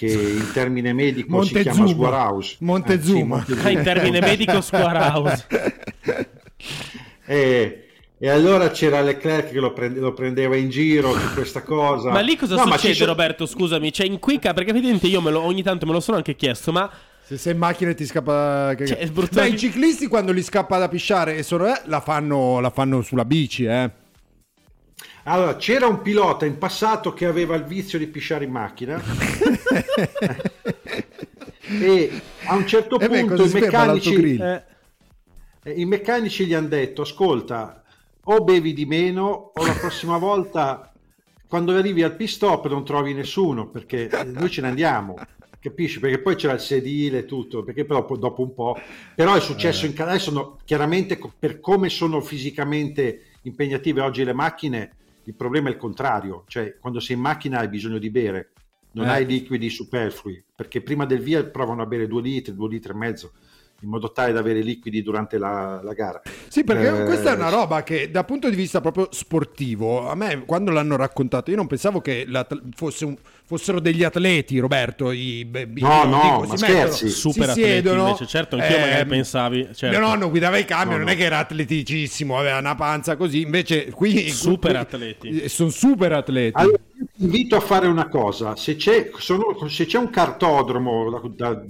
Che 0.07 0.13
in 0.13 0.51
termine 0.53 0.93
medico 0.93 1.43
si 1.45 1.53
Montezuma. 1.55 1.73
chiama 1.85 1.89
Squarehouse. 1.89 2.57
Montezuma. 2.61 3.45
Eh, 3.49 3.55
sì, 3.55 3.61
Ah, 3.67 3.71
in 3.71 3.83
termine 3.83 4.21
medico 4.21 4.61
Squarehouse. 4.61 5.47
E, 7.27 7.85
e 8.19 8.29
allora 8.29 8.71
c'era 8.71 9.01
Leclerc 9.01 9.51
che 9.51 9.61
lo, 9.61 9.73
prende- 9.73 10.01
lo 10.01 10.13
prendeva 10.13 10.57
in 10.57 10.69
giro 10.69 11.13
su 11.17 11.33
questa 11.35 11.63
cosa. 11.63 12.11
Ma 12.11 12.21
lì 12.21 12.37
cosa 12.37 12.57
No, 12.57 12.63
succede, 12.63 12.93
ci 12.93 13.01
so- 13.01 13.07
Roberto? 13.07 13.47
Scusami, 13.47 13.93
cioè 13.93 14.07
in 14.07 14.19
Quick, 14.19 14.43
perché 14.53 14.71
evidentemente 14.71 15.07
io 15.07 15.21
me 15.21 15.31
lo- 15.31 15.43
ogni 15.45 15.63
tanto 15.63 15.87
me 15.87 15.93
lo 15.93 16.01
sono 16.01 16.17
anche 16.17 16.35
chiesto, 16.35 16.73
ma 16.73 16.91
Se 17.23 17.39
sei 17.39 17.53
in 17.53 17.59
macchina 17.59 17.91
e 17.91 17.95
ti 17.95 18.05
scappa... 18.05 18.75
Che... 18.77 18.87
Cioè, 18.87 18.99
è 18.99 19.07
brutto 19.09 19.41
Beh, 19.41 19.49
i 19.51 19.57
ciclisti 19.59 20.09
quando 20.09 20.33
li 20.33 20.43
scappa 20.43 20.79
da 20.79 20.89
pisciare 20.89 21.37
e 21.37 21.45
sono... 21.45 21.67
eh, 21.69 21.81
la, 21.85 22.01
fanno, 22.01 22.59
la 22.59 22.71
fanno 22.71 23.03
sulla 23.03 23.25
bici, 23.25 23.65
eh. 23.65 23.89
Allora, 25.25 25.57
c'era 25.57 25.87
un 25.87 26.03
pilota 26.03 26.47
in 26.47 26.59
passato 26.59 27.13
che 27.13 27.27
aveva 27.27 27.55
il 27.57 27.65
vizio 27.65 27.99
di 27.99 28.07
pisciare 28.07 28.45
in 28.45 28.51
macchina. 28.51 29.01
e 31.61 32.21
a 32.45 32.55
un 32.55 32.67
certo 32.67 32.99
Eh 32.99 33.09
beh, 33.09 33.21
punto 33.21 33.43
così 33.43 33.57
i 33.57 33.61
meccanici, 33.61 34.37
eh, 34.37 34.63
eh, 35.63 35.73
i 35.73 35.85
meccanici 35.85 36.47
gli 36.47 36.55
hanno 36.55 36.69
detto: 36.69 37.03
Ascolta, 37.03 37.83
o 38.25 38.45
bevi 38.45 38.73
di 38.73 38.87
meno, 38.87 39.53
o 39.55 39.67
la 39.67 39.75
prossima 39.75 40.17
volta 40.19 40.91
quando 41.51 41.77
arrivi 41.77 42.05
al 42.05 42.15
pit 42.15 42.29
stop 42.29 42.69
non 42.69 42.85
trovi 42.85 43.13
nessuno 43.13 43.69
perché 43.69 44.09
eh, 44.09 44.23
noi 44.23 44.49
ce 44.49 44.61
ne 44.61 44.69
andiamo. 44.69 45.17
Capisci? 45.59 45.99
Perché 45.99 46.21
poi 46.21 46.37
c'era 46.37 46.53
il 46.53 46.61
sedile 46.61 47.19
e 47.19 47.25
tutto, 47.25 47.65
perché 47.65 47.85
però 47.85 48.07
dopo 48.17 48.41
un 48.41 48.55
po'. 48.55 48.79
Però 49.17 49.35
è 49.35 49.41
successo 49.41 49.85
in 49.85 49.93
Canada. 49.93 50.15
Adesso 50.15 50.31
no, 50.31 50.59
chiaramente 50.65 51.19
per 51.37 51.59
come 51.59 51.89
sono 51.89 52.21
fisicamente 52.21 53.30
impegnative 53.43 54.01
oggi 54.01 54.25
le 54.25 54.33
macchine, 54.33 54.93
il 55.25 55.35
problema 55.35 55.69
è 55.69 55.73
il 55.73 55.79
contrario. 55.79 56.45
Cioè, 56.47 56.77
quando 56.79 57.01
sei 57.01 57.17
in 57.17 57.23
macchina 57.23 57.59
hai 57.59 57.69
bisogno 57.69 57.99
di 57.99 58.11
bere, 58.11 58.53
non 58.93 59.07
Eh. 59.07 59.11
hai 59.11 59.27
liquidi 59.27 59.71
superflui, 59.71 60.43
perché 60.55 60.81
prima 60.83 61.07
del 61.07 61.21
via 61.21 61.45
provano 61.45 61.83
a 61.83 61.87
bere 61.87 62.07
due 62.09 62.23
litri, 62.23 62.55
due 62.55 62.69
litri 62.69 62.93
e 62.93 62.97
mezzo, 62.97 63.33
in 63.83 63.89
modo 63.89 64.13
tale 64.13 64.33
da 64.33 64.41
avere 64.41 64.61
liquidi 64.61 65.03
durante 65.03 65.39
la, 65.39 65.81
la 65.83 65.93
gara. 65.95 66.21
Sì, 66.49 66.65
perché 66.65 66.89
Eh, 67.03 67.05
questa 67.05 67.33
è 67.33 67.35
una 67.35 67.49
roba 67.49 67.83
che 67.83 68.11
dal 68.11 68.25
punto 68.27 68.49
di 68.51 68.57
vista 68.57 68.81
proprio 68.81 69.09
sportivo, 69.11 70.09
a 70.09 70.15
me 70.15 70.43
quando 70.45 70.71
l'hanno 70.71 70.97
raccontato, 70.97 71.51
io 71.51 71.57
non 71.57 71.67
pensavo 71.67 72.01
che 72.01 72.27
fosse 72.75 73.05
un- 73.05 73.17
fossero 73.45 73.81
degli 73.81 74.05
atleti, 74.05 74.59
Roberto. 74.59 75.11
I, 75.11 75.41
i- 75.41 75.81
No, 75.81 76.05
no, 76.05 76.21
dico, 76.23 76.39
ma 76.41 76.57
si 76.57 76.57
scherzi. 76.59 77.05
mettono, 77.05 77.11
super 77.11 77.45
si 77.45 77.51
atleti 77.51 77.69
siedono, 77.71 78.07
invece. 78.07 78.27
Certo, 78.27 78.57
anch'io 78.57 78.77
ehm, 78.77 78.81
magari 78.83 79.07
pensavi. 79.09 79.69
Certo. 79.75 79.99
Mio 79.99 80.07
nonno 80.07 80.31
guidava 80.31 80.57
i 80.59 80.65
camion, 80.65 80.91
No, 80.91 80.97
non 80.99 81.07
no. 81.07 81.13
è 81.13 81.17
che 81.17 81.25
era 81.25 81.39
atleticissimo, 81.39 82.39
aveva 82.39 82.59
una 82.59 82.75
panza 82.75 83.17
così. 83.17 83.41
Invece 83.41 83.91
qui 83.91 84.29
Super 84.31 84.71
qui- 84.73 84.79
atleti. 84.81 85.49
Sono 85.49 85.71
super 85.71 86.13
atleti. 86.13 86.57
Allora, 86.61 86.79
io 86.99 87.07
ti 87.13 87.23
invito 87.25 87.57
a 87.57 87.61
fare 87.61 87.87
una 87.89 88.09
cosa, 88.09 88.55
se 88.57 88.77
c'è, 88.77 89.11
sono- 89.17 89.57
se 89.69 89.87
c'è 89.87 89.99
un 89.99 90.11
cartodromo, 90.11 91.11
da- 91.35 91.51
da- 91.55 91.63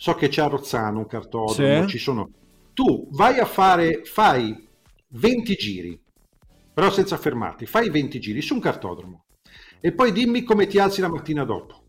so 0.00 0.14
che 0.14 0.28
c'è 0.28 0.40
a 0.40 0.46
Rozzano 0.46 1.00
un 1.00 1.06
cartodromo, 1.06 1.82
Sì. 1.82 1.88
ci 1.88 1.98
sono, 1.98 2.30
tu 2.72 3.06
vai 3.10 3.38
a 3.38 3.44
fare, 3.44 4.00
fai 4.04 4.66
20 5.08 5.54
giri, 5.56 6.00
però 6.72 6.90
senza 6.90 7.18
fermarti, 7.18 7.66
fai 7.66 7.90
20 7.90 8.18
giri 8.18 8.40
su 8.40 8.54
un 8.54 8.60
cartodromo 8.60 9.24
e 9.78 9.92
poi 9.92 10.10
dimmi 10.12 10.42
come 10.42 10.66
ti 10.66 10.78
alzi 10.78 11.02
la 11.02 11.10
mattina 11.10 11.44
dopo. 11.44 11.82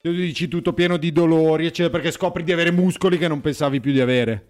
Tu 0.00 0.12
dici 0.12 0.48
tutto 0.48 0.72
pieno 0.72 0.96
di 0.96 1.12
dolori, 1.12 1.66
eccetera, 1.66 1.90
perché 1.90 2.10
scopri 2.10 2.42
di 2.42 2.52
avere 2.52 2.70
muscoli 2.70 3.18
che 3.18 3.28
non 3.28 3.42
pensavi 3.42 3.80
più 3.80 3.92
di 3.92 4.00
avere. 4.00 4.46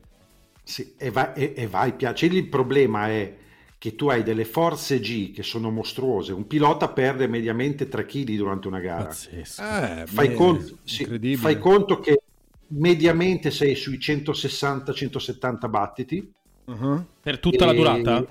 Sì, 0.63 0.95
e 0.97 1.11
vai, 1.11 1.33
e, 1.35 1.55
e 1.57 1.67
vai 1.67 1.95
piace. 1.95 2.27
Il 2.27 2.49
problema 2.49 3.09
è 3.09 3.35
che 3.79 3.97
tu 3.97 4.09
hai 4.11 4.23
delle 4.23 4.45
forze 4.45 5.01
G 5.01 5.33
che 5.33 5.43
sono 5.43 5.71
mostruose. 5.73 6.33
Un 6.33 6.47
pilota 6.47 6.89
perde 6.89 7.27
mediamente 7.27 7.89
3 7.89 8.05
kg 8.07 8.37
durante 8.37 8.69
una 8.69 8.79
gara. 8.79 9.05
Pazzesco. 9.07 9.61
Eh, 9.63 10.05
Fai, 10.07 10.29
beh, 10.29 10.35
conto, 10.35 10.79
sì, 10.85 11.37
fai 11.37 11.59
conto 11.59 11.99
che 11.99 12.21
mediamente 12.69 13.51
sei 13.51 13.75
sui 13.75 13.99
160-170 13.99 15.69
battiti 15.69 16.33
Uh-huh. 16.69 17.03
Per 17.23 17.39
tutta 17.39 17.65
la 17.65 17.73
E- 17.73 17.77
durata? 17.77 18.23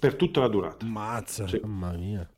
per 0.00 0.16
tutta 0.16 0.40
la 0.40 0.48
durata 0.48 0.84
Mazza. 0.84 1.46
Sì. 1.46 1.60
Mamma 1.62 1.92
mia. 1.92 2.28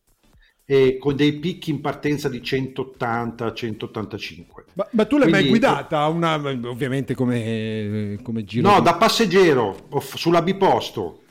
e 0.67 0.99
con 0.99 1.17
dei 1.17 1.33
picchi 1.39 1.71
in 1.71 1.81
partenza 1.81 2.29
di 2.29 2.43
180-185 2.43 4.45
Ma, 4.75 4.87
ma 4.91 5.07
tu 5.07 5.17
l'hai 5.17 5.31
mai 5.31 5.41
Quindi- 5.49 5.61
guidata? 5.61 6.07
Una, 6.09 6.35
ovviamente 6.35 7.15
come, 7.15 8.19
come 8.23 8.45
giro. 8.45 8.69
no 8.69 8.77
di- 8.79 8.83
da 8.85 8.97
passeggero 8.97 9.87
off- 9.91 10.17
sulla 10.17 10.43
biposto 10.43 11.23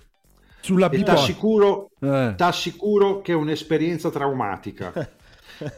sulla 0.60 0.88
e 0.88 0.90
ti 0.90 0.98
biposta. 0.98 1.22
assicuro, 1.22 1.92
Eh. 2.02 2.34
t'assicuro 2.36 3.22
che 3.22 3.34
è 3.34 3.36
un'esperienza 3.36 4.10
traumatica 4.10 4.92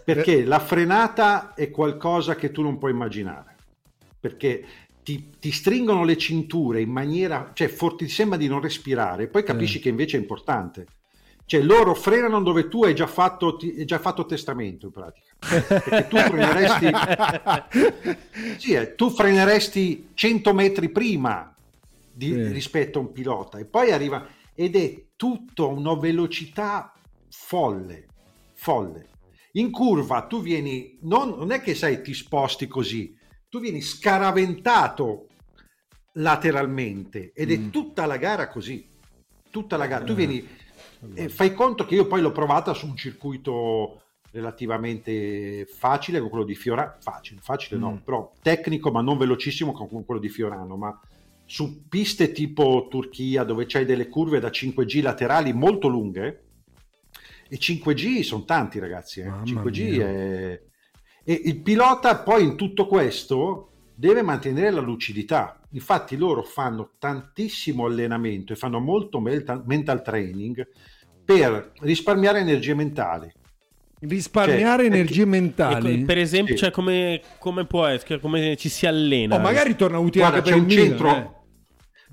perché 0.06 0.46
la 0.46 0.60
frenata 0.60 1.54
è 1.54 1.70
qualcosa 1.70 2.36
che 2.36 2.52
tu 2.52 2.62
non 2.62 2.78
puoi 2.78 2.92
immaginare 2.92 3.49
perché 4.20 4.64
ti, 5.04 5.32
ti 5.40 5.52
stringono 5.52 6.04
le 6.04 6.18
cinture 6.18 6.82
in 6.82 6.90
maniera 6.92 7.52
cioè 7.54 7.68
for- 7.68 7.96
ti 7.96 8.08
sembra 8.08 8.38
di 8.38 8.48
non 8.48 8.62
respirare 8.62 9.28
poi 9.28 9.44
capisci 9.44 9.78
Eh. 9.78 9.82
che 9.82 9.90
invece 9.90 10.18
è 10.18 10.20
importante 10.20 10.86
cioè 11.46 11.62
loro 11.62 11.96
frenano 11.96 12.42
dove 12.44 12.68
tu 12.68 12.84
hai 12.84 12.94
già 12.94 13.08
fatto, 13.08 13.56
ti- 13.58 13.74
hai 13.78 13.86
già 13.86 13.98
fatto 13.98 14.26
testamento 14.26 14.86
in 14.88 14.92
pratica 14.92 15.28
perché 15.40 16.08
tu 16.08 16.18
freneresti 16.18 16.90
sì, 18.60 18.74
eh, 18.74 18.96
tu 18.96 19.10
freneresti 19.10 20.10
100 20.14 20.54
metri 20.54 20.90
prima 20.90 21.54
di- 22.12 22.34
Sì. 22.34 22.48
rispetto 22.52 23.00
a 23.00 23.02
un 23.02 23.12
pilota 23.12 23.58
e 23.58 23.66
poi 23.66 23.92
arriva 23.92 24.28
ed 24.54 24.76
è 24.76 25.04
tutto 25.16 25.70
a 25.70 25.72
una 25.72 25.96
velocità 25.96 26.94
folle 27.30 28.08
folle 28.54 29.08
in 29.54 29.72
curva 29.72 30.24
tu 30.28 30.42
vieni 30.42 30.98
non, 31.02 31.30
non 31.38 31.52
è 31.52 31.62
che 31.62 31.74
sai 31.74 32.02
ti 32.04 32.14
sposti 32.14 32.68
così 32.68 33.16
tu 33.50 33.60
vieni 33.60 33.82
scaraventato 33.82 35.28
lateralmente 36.14 37.32
ed 37.34 37.52
è 37.52 37.70
tutta 37.70 38.06
la 38.06 38.18
gara 38.18 38.48
così. 38.48 38.88
Tutta 39.50 39.78
la 39.78 39.88
gara. 39.88 40.06
Tu 40.06 40.14
vieni 40.14 40.48
e 41.14 41.30
fai 41.30 41.54
conto 41.54 41.86
che 41.86 41.96
io 41.96 42.08
poi 42.08 42.22
l'ho 42.22 42.32
provata 42.32 42.74
su 42.74 42.86
un 42.86 42.96
circuito 42.96 44.02
relativamente 44.32 45.66
facile 45.66 46.20
con 46.20 46.30
quello 46.30 46.44
di 46.44 46.56
Fiorano 46.56 46.96
facile, 47.00 47.40
facile 47.42 47.80
no, 47.80 48.00
però 48.04 48.32
tecnico 48.42 48.92
ma 48.92 49.02
non 49.02 49.18
velocissimo 49.18 49.72
con 49.72 50.06
quello 50.06 50.20
di 50.20 50.30
Fiorano 50.30 50.76
ma 50.76 51.00
su 51.46 51.88
piste 51.88 52.32
tipo 52.32 52.88
Turchia 52.90 53.44
dove 53.44 53.66
c'hai 53.66 53.86
delle 53.86 54.08
curve 54.08 54.40
da 54.40 54.50
5G 54.50 55.02
laterali 55.02 55.52
molto 55.54 55.88
lunghe 55.88 56.44
e 57.48 57.58
5G 57.58 58.22
sono 58.22 58.44
tanti 58.44 58.78
ragazzi 58.78 59.22
eh. 59.22 59.30
Mamma 59.30 59.44
5G 59.44 59.90
mia. 59.90 60.08
è... 60.08 60.62
e 61.30 61.42
il 61.46 61.58
pilota 61.62 62.18
poi 62.18 62.44
in 62.44 62.56
tutto 62.56 62.88
questo 62.88 63.70
deve 63.94 64.24
mantenere 64.24 64.72
la 64.72 64.82
lucidità 64.82 65.60
infatti 65.74 66.18
loro 66.18 66.42
fanno 66.42 66.94
tantissimo 66.98 67.86
allenamento 67.86 68.52
e 68.52 68.56
fanno 68.56 68.80
molto 68.80 69.20
mental, 69.20 70.02
training 70.02 70.68
per 71.24 71.74
risparmiare 71.82 72.40
energie 72.40 72.74
mentali 72.74 73.32
Risparmiare 74.02 74.86
Cioè, 74.86 74.92
energie 74.94 75.24
co- 75.24 75.30
mentali. 75.30 76.06
per 76.06 76.18
esempio, 76.18 76.56
Sì. 76.56 76.62
cioè, 76.64 76.72
come, 76.72 77.22
come 77.38 77.66
può 77.66 77.86
essere? 77.86 78.22
Come 78.22 78.56
ci 78.56 78.70
si 78.70 78.86
allena? 78.88 79.36
Oh, 79.36 79.40
magari 79.40 79.76
torna 79.76 80.00
utile 80.00 80.26
Guarda, 80.30 80.38
anche 80.38 80.50
c'è 80.50 80.56
per 80.56 80.64
un 80.66 80.70
il 80.72 80.76
Milan, 80.78 80.88
centro 80.98 81.10
eh. 81.18 81.38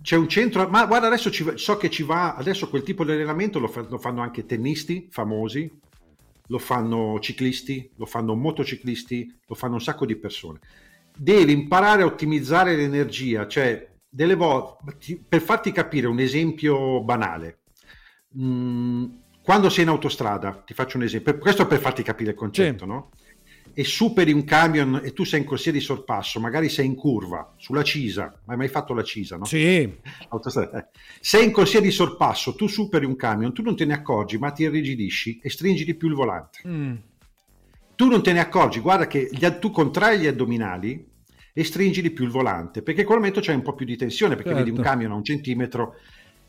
c'è 0.02 0.16
un 0.16 0.28
centro 0.28 0.68
ma 0.68 0.84
guarda 0.84 1.06
adesso 1.06 1.30
ci 1.30 1.44
so 1.54 1.76
che 1.78 1.88
ci 1.88 2.02
va 2.02 2.34
adesso 2.34 2.68
quel 2.68 2.82
tipo 2.82 3.02
di 3.04 3.12
allenamento 3.12 3.58
lo, 3.58 3.68
fa- 3.68 3.86
lo 3.88 3.98
fanno 3.98 4.20
anche 4.20 4.44
tennisti 4.44 5.06
famosi 5.10 5.70
lo 6.48 6.58
fanno 6.58 7.18
ciclisti 7.20 7.90
lo 7.96 8.06
fanno 8.06 8.34
motociclisti 8.34 9.40
lo 9.46 9.54
fanno 9.54 9.74
un 9.74 9.80
sacco 9.80 10.06
di 10.06 10.16
persone 10.16 10.60
devi 11.16 11.52
imparare 11.52 12.02
a 12.02 12.06
ottimizzare 12.06 12.76
l'energia 12.76 13.46
cioè 13.46 13.94
delle 14.08 14.34
volte 14.34 15.20
per 15.28 15.40
farti 15.40 15.72
capire 15.72 16.06
un 16.06 16.18
esempio 16.20 17.02
banale 17.02 17.60
Mm, 18.38 19.04
quando 19.40 19.70
sei 19.70 19.84
in 19.84 19.88
autostrada 19.90 20.62
ti 20.66 20.74
faccio 20.74 20.98
un 20.98 21.04
esempio 21.04 21.38
questo 21.38 21.66
per 21.66 21.78
farti 21.78 22.02
capire 22.02 22.32
il 22.32 22.36
concetto 22.36 22.84
Sì. 22.84 22.90
no? 22.90 23.10
E 23.78 23.84
superi 23.84 24.32
un 24.32 24.42
camion 24.44 25.02
e 25.04 25.12
tu 25.12 25.24
sei 25.24 25.40
in 25.40 25.44
corsia 25.44 25.70
di 25.70 25.80
sorpasso, 25.80 26.40
magari 26.40 26.70
sei 26.70 26.86
in 26.86 26.94
curva 26.94 27.52
sulla 27.58 27.82
Cisa, 27.82 28.40
hai 28.46 28.56
mai 28.56 28.68
fatto 28.68 28.94
la 28.94 29.02
Cisa, 29.02 29.36
no? 29.36 29.44
Sì. 29.44 29.92
Sei 31.20 31.44
in 31.44 31.52
corsia 31.52 31.82
di 31.82 31.90
sorpasso, 31.90 32.54
tu 32.54 32.68
superi 32.68 33.04
un 33.04 33.16
camion, 33.16 33.52
tu 33.52 33.60
non 33.60 33.76
te 33.76 33.84
ne 33.84 33.92
accorgi, 33.92 34.38
ma 34.38 34.50
ti 34.50 34.62
irrigidisci 34.62 35.40
e 35.42 35.50
stringi 35.50 35.84
di 35.84 35.94
più 35.94 36.08
il 36.08 36.14
volante. 36.14 36.60
Mm. 36.66 36.94
Tu 37.96 38.08
non 38.08 38.22
te 38.22 38.32
ne 38.32 38.40
accorgi, 38.40 38.80
guarda 38.80 39.06
che 39.06 39.28
gli 39.30 39.46
tu 39.58 39.70
contrai 39.70 40.20
gli 40.20 40.26
addominali 40.26 41.06
e 41.52 41.64
stringi 41.64 42.00
di 42.00 42.12
più 42.12 42.24
il 42.24 42.30
volante, 42.30 42.80
perché 42.80 43.00
in 43.00 43.06
quel 43.06 43.18
momento 43.18 43.40
c'è 43.40 43.52
un 43.52 43.62
po' 43.62 43.74
più 43.74 43.84
di 43.84 43.96
tensione, 43.96 44.36
perché 44.36 44.52
Certo. 44.52 44.64
vedi 44.64 44.74
un 44.74 44.82
camion 44.82 45.12
a 45.12 45.16
un 45.16 45.24
centimetro 45.24 45.96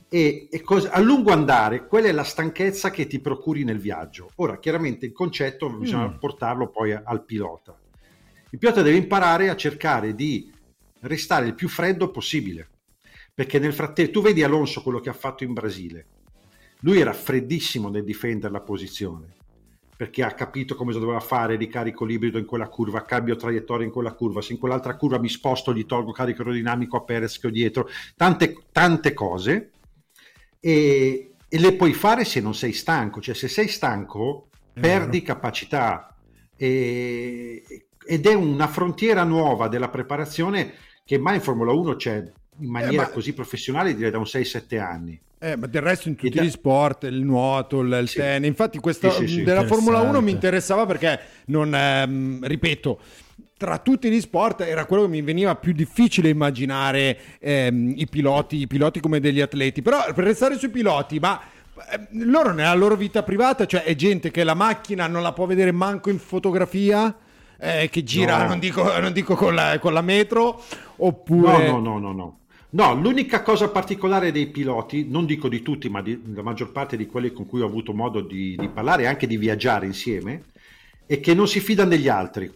e, 0.10 0.48
e 0.50 0.62
cos- 0.62 0.88
a 0.90 1.00
lungo 1.00 1.32
andare 1.32 1.86
quella 1.88 2.08
è 2.08 2.12
la 2.12 2.24
stanchezza 2.24 2.92
che 2.92 3.08
ti 3.08 3.20
procuri 3.20 3.64
nel 3.64 3.80
viaggio. 3.80 4.32
Ora, 4.36 4.60
chiaramente 4.60 5.06
il 5.06 5.12
concetto 5.12 5.70
bisogna 5.70 6.08
Mm. 6.08 6.18
portarlo 6.18 6.70
poi 6.70 6.94
a- 6.94 7.02
al 7.06 7.24
pilota. 7.24 7.78
Il 8.50 8.60
pilota 8.60 8.82
deve 8.82 8.98
imparare 8.98 9.50
a 9.50 9.56
cercare 9.56 10.16
di 10.16 10.52
restare 11.02 11.48
il 11.48 11.54
più 11.54 11.68
freddo 11.68 12.10
possibile, 12.10 12.70
perché 13.34 13.60
nel 13.60 13.74
frattempo 13.74 14.12
tu 14.14 14.22
vedi 14.22 14.44
Alonso 14.44 14.82
quello 14.82 15.00
che 15.00 15.10
ha 15.10 15.14
fatto 15.14 15.44
in 15.44 15.54
Brasile. 15.54 16.06
Lui 16.82 17.00
era 17.00 17.14
freddissimo 17.14 17.90
nel 17.90 18.04
difendere 18.04 18.54
la 18.54 18.62
posizione, 18.62 19.34
perché 19.98 20.24
ha 20.24 20.32
capito 20.32 20.76
come 20.76 20.94
doveva 20.94 21.20
fare 21.20 21.56
ricarico 21.56 22.06
librido 22.06 22.38
in 22.38 22.46
quella 22.46 22.68
curva, 22.70 23.04
cambio 23.04 23.36
traiettoria 23.36 23.86
in 23.86 23.92
quella 23.92 24.14
curva, 24.14 24.42
se 24.42 24.54
in 24.54 24.60
quell'altra 24.60 24.96
curva 24.96 25.20
mi 25.20 25.28
sposto 25.30 25.74
gli 25.74 25.86
tolgo 25.86 26.12
carico 26.12 26.42
aerodinamico 26.44 26.98
a 26.98 27.02
Perez 27.02 27.40
che 27.40 27.48
ho 27.48 27.52
dietro, 27.52 27.90
tante, 28.16 28.56
tante 28.72 29.14
cose 29.14 29.72
e, 30.60 31.32
e 31.48 31.60
le 31.60 31.74
puoi 31.74 31.94
fare 31.94 32.26
se 32.26 32.42
non 32.42 32.54
sei 32.54 32.74
stanco, 32.74 33.22
cioè 33.22 33.36
se 33.36 33.48
sei 33.48 33.68
stanco 33.68 34.50
perdi 34.80 35.22
capacità 35.24 36.16
e, 36.56 37.64
ed 38.06 38.26
è 38.26 38.34
una 38.34 38.68
frontiera 38.68 39.24
nuova 39.24 39.68
della 39.68 39.90
preparazione 39.90 40.74
che 41.04 41.18
mai 41.18 41.36
in 41.36 41.42
Formula 41.42 41.72
1 41.72 41.96
c'è 41.96 42.32
in 42.60 42.70
maniera 42.70 43.04
ma- 43.04 43.10
così 43.10 43.34
professionale 43.34 43.96
direi 43.96 44.12
da 44.12 44.18
un 44.18 44.26
6-7 44.26 44.80
anni. 44.80 45.20
Eh, 45.40 45.56
ma 45.56 45.68
del 45.68 45.82
resto 45.84 46.08
in 46.10 46.16
tutti 46.16 46.36
da- 46.36 46.44
gli 46.44 46.50
sport, 46.50 47.04
il 47.04 47.24
nuoto, 47.24 47.82
il, 47.82 47.96
il 48.02 48.12
tennis. 48.12 48.48
Infatti, 48.48 48.80
questa 48.80 49.12
Sì, 49.12 49.28
sì, 49.28 49.34
sì. 49.36 49.44
della 49.44 49.66
Formula 49.66 50.02
1 50.02 50.20
mi 50.22 50.32
interessava 50.32 50.86
perché 50.86 51.20
non 51.46 51.74
ehm, 51.74 52.46
ripeto. 52.46 53.00
Tra 53.58 53.80
tutti 53.80 54.10
gli 54.12 54.22
sport 54.22 54.62
era 54.62 54.86
quello 54.86 55.04
che 55.04 55.10
mi 55.10 55.24
veniva 55.24 55.56
più 55.56 55.74
difficile 55.74 56.30
immaginare 56.30 57.18
ehm, 57.40 57.94
i 57.96 58.08
piloti, 58.08 58.58
i 58.58 58.68
piloti 58.68 59.00
come 59.00 59.20
degli 59.20 59.42
atleti. 59.42 59.82
Però 59.82 60.14
per 60.14 60.26
restare 60.26 60.60
sui 60.60 60.70
piloti, 60.70 61.18
ma 61.18 61.42
eh, 61.92 62.08
loro 62.24 62.54
nella 62.54 62.76
loro 62.76 62.96
vita 62.96 63.24
privata, 63.24 63.66
cioè 63.66 63.82
è 63.82 63.96
gente 63.96 64.30
che 64.30 64.44
la 64.44 64.54
macchina 64.54 65.08
non 65.08 65.24
la 65.24 65.34
può 65.34 65.48
vedere 65.48 65.72
manco 65.72 66.12
in 66.12 66.20
fotografia, 66.20 67.16
eh, 67.60 67.90
che 67.90 68.04
gira, 68.04 68.44
No. 68.44 68.50
non 68.50 68.60
dico, 68.60 69.00
non 69.00 69.12
dico 69.12 69.34
con, 69.36 69.56
la, 69.56 69.80
con 69.80 69.92
la 69.94 70.02
metro, 70.02 70.62
oppure... 70.98 71.68
No, 71.68 71.80
no, 71.80 71.98
no, 71.98 72.00
no, 72.00 72.12
no. 72.14 72.40
No, 72.70 72.94
l'unica 72.94 73.42
cosa 73.42 73.70
particolare 73.70 74.32
dei 74.32 74.48
piloti, 74.48 75.08
non 75.10 75.26
dico 75.26 75.48
di 75.48 75.62
tutti, 75.64 75.90
ma 75.90 76.02
di, 76.02 76.22
la 76.34 76.44
maggior 76.44 76.72
parte 76.72 76.98
di 76.98 77.08
quelli 77.08 77.32
con 77.32 77.48
cui 77.48 77.62
ho 77.62 77.66
avuto 77.66 77.94
modo 77.94 78.22
di, 78.22 78.56
di 78.56 78.68
parlare 78.70 79.04
e 79.04 79.06
anche 79.08 79.26
di 79.26 79.38
viaggiare 79.38 79.86
insieme, 79.86 80.44
è 81.08 81.20
che 81.20 81.34
non 81.34 81.48
si 81.48 81.60
fidano 81.60 81.90
degli 81.90 82.10
altri. 82.10 82.52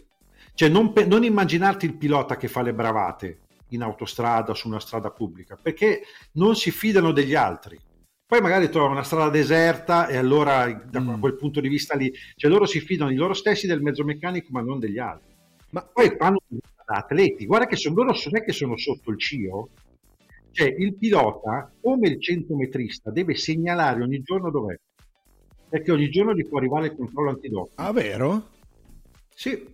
Cioè, 0.54 0.68
non, 0.68 0.92
non 1.06 1.24
immaginarti 1.24 1.86
il 1.86 1.94
pilota 1.96 2.36
che 2.36 2.48
fa 2.48 2.62
le 2.62 2.74
bravate 2.74 3.38
in 3.68 3.82
autostrada, 3.82 4.54
su 4.54 4.68
una 4.68 4.80
strada 4.80 5.10
pubblica, 5.10 5.56
perché 5.60 6.02
non 6.32 6.54
si 6.56 6.70
fidano 6.70 7.12
degli 7.12 7.34
altri. 7.34 7.78
Poi 8.26 8.40
magari 8.40 8.70
trovano 8.70 8.92
una 8.92 9.02
strada 9.02 9.30
deserta 9.30 10.06
e 10.08 10.16
allora 10.16 10.72
da 10.72 11.00
Mm. 11.00 11.20
quel 11.20 11.36
punto 11.36 11.60
di 11.60 11.68
vista 11.68 11.94
lì, 11.96 12.12
cioè 12.36 12.50
loro 12.50 12.66
si 12.66 12.80
fidano 12.80 13.10
di 13.10 13.16
loro 13.16 13.34
stessi 13.34 13.66
del 13.66 13.82
mezzo 13.82 14.04
meccanico, 14.04 14.48
ma 14.50 14.60
non 14.62 14.78
degli 14.78 14.98
altri. 14.98 15.30
Ma 15.70 15.82
poi 15.82 16.14
fanno 16.18 16.40
da 16.48 16.96
atleti, 16.96 17.46
guarda 17.46 17.66
che 17.66 17.76
sono, 17.76 17.94
loro 17.96 18.12
non 18.12 18.36
è 18.36 18.44
che 18.44 18.52
sono 18.52 18.76
sotto 18.76 19.10
il 19.10 19.18
CIO, 19.18 19.68
cioè 20.50 20.74
il 20.78 20.94
pilota, 20.96 21.70
come 21.80 22.08
il 22.08 22.20
centometrista, 22.20 23.10
deve 23.10 23.34
segnalare 23.34 24.02
ogni 24.02 24.20
giorno 24.22 24.50
dov'è, 24.50 24.78
perché 25.68 25.92
ogni 25.92 26.10
giorno 26.10 26.34
gli 26.34 26.46
può 26.46 26.58
arrivare 26.58 26.86
il 26.86 26.96
controllo 26.96 27.30
antidoping. 27.30 27.78
Ah, 27.86 27.92
vero? 27.92 28.48
Sì, 29.34 29.71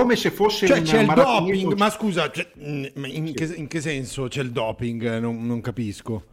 come 0.00 0.16
se 0.16 0.30
fosse 0.30 0.66
Cioè 0.66 0.82
c'è 0.82 1.00
il 1.00 1.06
doping, 1.12 1.72
ma 1.74 1.88
scusa, 1.90 2.30
cioè, 2.30 2.46
in, 2.56 3.32
che, 3.34 3.44
in 3.56 3.66
che 3.66 3.80
senso 3.80 4.28
c'è 4.28 4.42
il 4.42 4.50
doping? 4.50 5.18
Non, 5.18 5.44
non 5.46 5.60
capisco. 5.60 6.26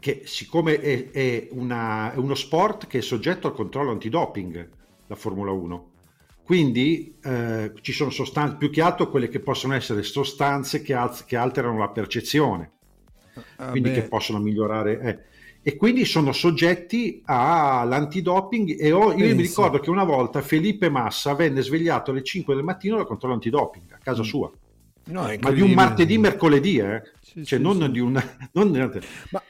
che 0.00 0.22
siccome 0.24 0.80
è, 0.80 1.10
è 1.10 1.48
una- 1.52 2.12
è 2.12 2.16
uno 2.16 2.34
sport 2.34 2.86
che 2.86 2.98
è 2.98 3.00
soggetto 3.00 3.46
al 3.46 3.54
controllo 3.54 3.92
antidoping, 3.92 4.68
la 5.06 5.14
Formula 5.14 5.52
1, 5.52 5.90
quindi 6.42 7.16
eh, 7.22 7.72
ci 7.80 7.92
sono 7.92 8.10
sostanze, 8.10 8.56
più 8.56 8.68
che 8.70 8.82
altro 8.82 9.08
quelle 9.08 9.28
che 9.28 9.40
possono 9.40 9.74
essere 9.74 10.02
sostanze 10.02 10.82
che, 10.82 10.92
al- 10.94 11.24
che 11.24 11.36
alterano 11.36 11.78
la 11.78 11.88
percezione, 11.90 12.72
Ah, 13.56 13.70
quindi 13.70 13.90
beh. 13.90 13.94
che 13.94 14.08
possono 14.08 14.38
migliorare. 14.38 15.00
eh. 15.00 15.18
E 15.68 15.74
quindi 15.74 16.04
sono 16.04 16.30
soggetti 16.30 17.22
all'antidoping 17.24 18.76
e 18.78 18.92
ho- 18.92 19.12
io 19.12 19.34
mi 19.34 19.42
ricordo 19.42 19.80
che 19.80 19.90
una 19.90 20.04
volta 20.04 20.40
Felipe 20.40 20.88
Massa 20.88 21.34
venne 21.34 21.60
svegliato 21.60 22.12
alle 22.12 22.22
5 22.22 22.54
del 22.54 22.62
mattino 22.62 22.94
dal 22.94 23.04
controllo 23.04 23.34
antidoping 23.34 23.90
a 23.90 23.98
casa 24.00 24.22
sua. 24.22 24.48
Mm. 24.48 25.12
No, 25.12 25.26
è 25.26 25.36
Ma 25.40 25.50
di 25.50 25.62
un 25.62 25.72
martedì, 25.72 26.18
mercoledì, 26.18 26.78
eh? 26.78 27.02
Sì, 27.20 27.44
cioè 27.44 27.58
sì, 27.58 27.64
non 27.64 27.80
sì. 27.80 27.90
di 27.90 27.98
una... 27.98 28.22
non- 28.52 29.00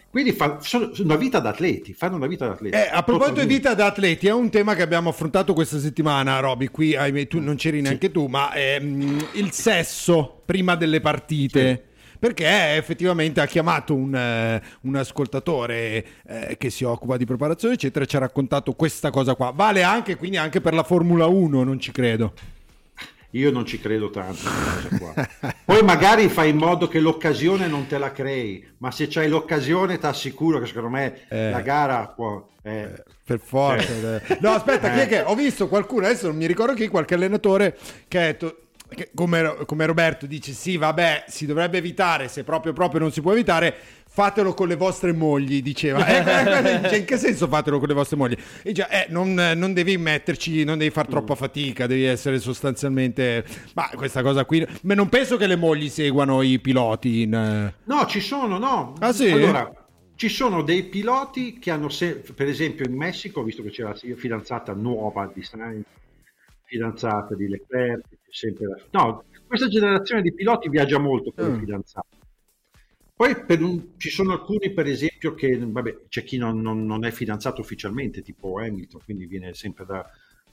Quindi 0.08 0.32
fa- 0.32 0.58
sono 0.62 0.90
una 1.00 1.16
vita 1.16 1.38
da 1.38 1.50
atleti, 1.50 1.92
fanno 1.92 2.16
una 2.16 2.26
vita 2.26 2.46
da 2.46 2.52
atleti. 2.52 2.74
Eh, 2.74 2.88
a 2.90 3.02
proposito 3.02 3.40
di 3.42 3.46
vita 3.46 3.74
da 3.74 3.84
atleti, 3.84 4.26
è 4.26 4.32
un 4.32 4.48
tema 4.48 4.74
che 4.74 4.80
abbiamo 4.80 5.10
affrontato 5.10 5.52
questa 5.52 5.78
settimana, 5.78 6.40
Roby. 6.40 6.68
Qui, 6.68 6.96
ahimè, 6.96 7.26
tu 7.26 7.40
non 7.40 7.56
c'eri 7.56 7.82
neanche 7.82 8.10
tu, 8.10 8.24
ma 8.24 8.54
ehm, 8.54 9.18
il 9.34 9.52
sesso 9.52 10.40
prima 10.46 10.76
delle 10.76 11.02
partite. 11.02 11.88
Perché 12.26 12.74
effettivamente 12.74 13.40
ha 13.40 13.46
chiamato 13.46 13.94
un, 13.94 14.12
eh, 14.12 14.60
un 14.80 14.96
ascoltatore 14.96 16.04
eh, 16.26 16.56
che 16.58 16.70
si 16.70 16.82
occupa 16.82 17.16
di 17.16 17.24
preparazione, 17.24 17.74
eccetera, 17.74 18.04
e 18.04 18.08
ci 18.08 18.16
ha 18.16 18.18
raccontato 18.18 18.72
questa 18.72 19.10
cosa 19.10 19.36
qua. 19.36 19.52
Vale 19.54 19.84
anche, 19.84 20.16
quindi 20.16 20.36
anche 20.36 20.60
per 20.60 20.74
la 20.74 20.82
Formula 20.82 21.26
1, 21.26 21.62
non 21.62 21.78
ci 21.78 21.92
credo. 21.92 22.32
Io 23.30 23.52
non 23.52 23.64
ci 23.64 23.78
credo 23.78 24.10
tanto. 24.10 24.40
Poi 25.64 25.82
magari 25.84 26.28
fai 26.28 26.50
in 26.50 26.56
modo 26.56 26.88
che 26.88 26.98
l'occasione 26.98 27.68
non 27.68 27.86
te 27.86 27.96
la 27.98 28.10
crei, 28.10 28.66
ma 28.78 28.90
se 28.90 29.06
c'hai 29.08 29.28
l'occasione 29.28 29.98
ti 29.98 30.06
assicuro 30.06 30.58
che 30.58 30.66
secondo 30.66 30.88
me 30.88 31.20
Eh. 31.28 31.50
la 31.50 31.60
gara 31.60 32.08
può... 32.08 32.44
eh, 32.62 32.90
Per 33.24 33.38
forza. 33.38 33.92
eh. 33.92 34.38
No, 34.40 34.50
aspetta, 34.50 34.90
chi 34.90 34.98
è 35.00 35.06
che 35.06 35.20
ho 35.20 35.34
visto 35.36 35.68
qualcuno, 35.68 36.06
adesso 36.06 36.26
non 36.26 36.36
mi 36.36 36.46
ricordo 36.46 36.72
chi, 36.74 36.88
qualche 36.88 37.14
allenatore 37.14 37.76
che 38.08 38.18
ha 38.18 38.22
detto 38.22 38.48
che 38.48 38.65
come, 39.14 39.56
come 39.66 39.86
Roberto 39.86 40.26
dice 40.26 40.52
sì, 40.52 40.76
vabbè, 40.76 41.24
si 41.28 41.46
dovrebbe 41.46 41.78
evitare, 41.78 42.28
se 42.28 42.44
proprio 42.44 42.72
proprio 42.72 43.00
non 43.00 43.10
si 43.12 43.20
può 43.20 43.32
evitare, 43.32 43.74
fatelo 44.08 44.54
con 44.54 44.68
le 44.68 44.76
vostre 44.76 45.12
mogli, 45.12 45.62
diceva. 45.62 46.04
Eh, 46.16 46.74
eh, 46.74 46.80
dice, 46.80 46.96
in 46.98 47.04
che 47.04 47.18
senso 47.18 47.48
fatelo 47.48 47.78
con 47.78 47.88
le 47.88 47.94
vostre 47.94 48.16
mogli? 48.16 48.36
E 48.62 48.72
già, 48.72 48.88
eh, 48.88 49.06
non, 49.10 49.34
non 49.34 49.72
devi 49.74 49.96
metterci, 49.98 50.64
non 50.64 50.78
devi 50.78 50.90
far 50.90 51.06
troppa 51.06 51.34
fatica, 51.34 51.86
devi 51.86 52.04
essere 52.04 52.38
sostanzialmente... 52.38 53.44
Ma 53.74 53.90
questa 53.94 54.22
cosa 54.22 54.44
qui... 54.44 54.66
Ma 54.82 54.94
non 54.94 55.08
penso 55.08 55.36
che 55.36 55.46
le 55.46 55.56
mogli 55.56 55.88
seguano 55.88 56.42
i 56.42 56.58
piloti 56.60 57.22
in... 57.22 57.34
eh, 57.34 57.74
No, 57.84 58.06
ci 58.06 58.20
sono, 58.20 58.58
no. 58.58 58.94
Ah, 59.00 59.12
sì? 59.12 59.30
Allora, 59.30 59.70
ci 60.14 60.28
sono 60.28 60.62
dei 60.62 60.84
piloti 60.84 61.58
che 61.58 61.70
hanno, 61.70 61.88
se- 61.90 62.22
per 62.34 62.46
esempio 62.48 62.86
in 62.86 62.94
Messico, 62.94 63.42
visto 63.42 63.62
che 63.62 63.70
c'è 63.70 63.82
la 63.82 63.94
fidanzata 63.94 64.72
nuova 64.72 65.30
di 65.32 65.42
Sainz, 65.42 65.84
fidanzata 66.64 67.34
di 67.34 67.48
Leclerc, 67.48 68.04
sempre 68.30 68.66
la- 68.66 68.78
No, 68.90 69.24
questa 69.46 69.68
generazione 69.68 70.22
di 70.22 70.32
piloti 70.34 70.68
viaggia 70.68 70.98
molto 70.98 71.32
con 71.32 71.52
Mm. 71.52 71.58
fidanzate. 71.58 72.06
Poi 73.14 73.44
per 73.44 73.62
un- 73.62 73.92
ci 73.96 74.10
sono 74.10 74.32
alcuni, 74.32 74.72
per 74.72 74.86
esempio, 74.86 75.34
che 75.34 75.56
vabbè, 75.58 76.00
c'è 76.08 76.22
chi 76.22 76.36
non, 76.36 76.60
non- 76.60 76.84
non 76.84 77.04
è 77.04 77.10
fidanzato 77.10 77.62
ufficialmente, 77.62 78.20
tipo 78.22 78.58
Hamilton, 78.58 79.00
quindi 79.04 79.24
viene 79.26 79.54
sempre 79.54 79.86
da, 79.86 80.04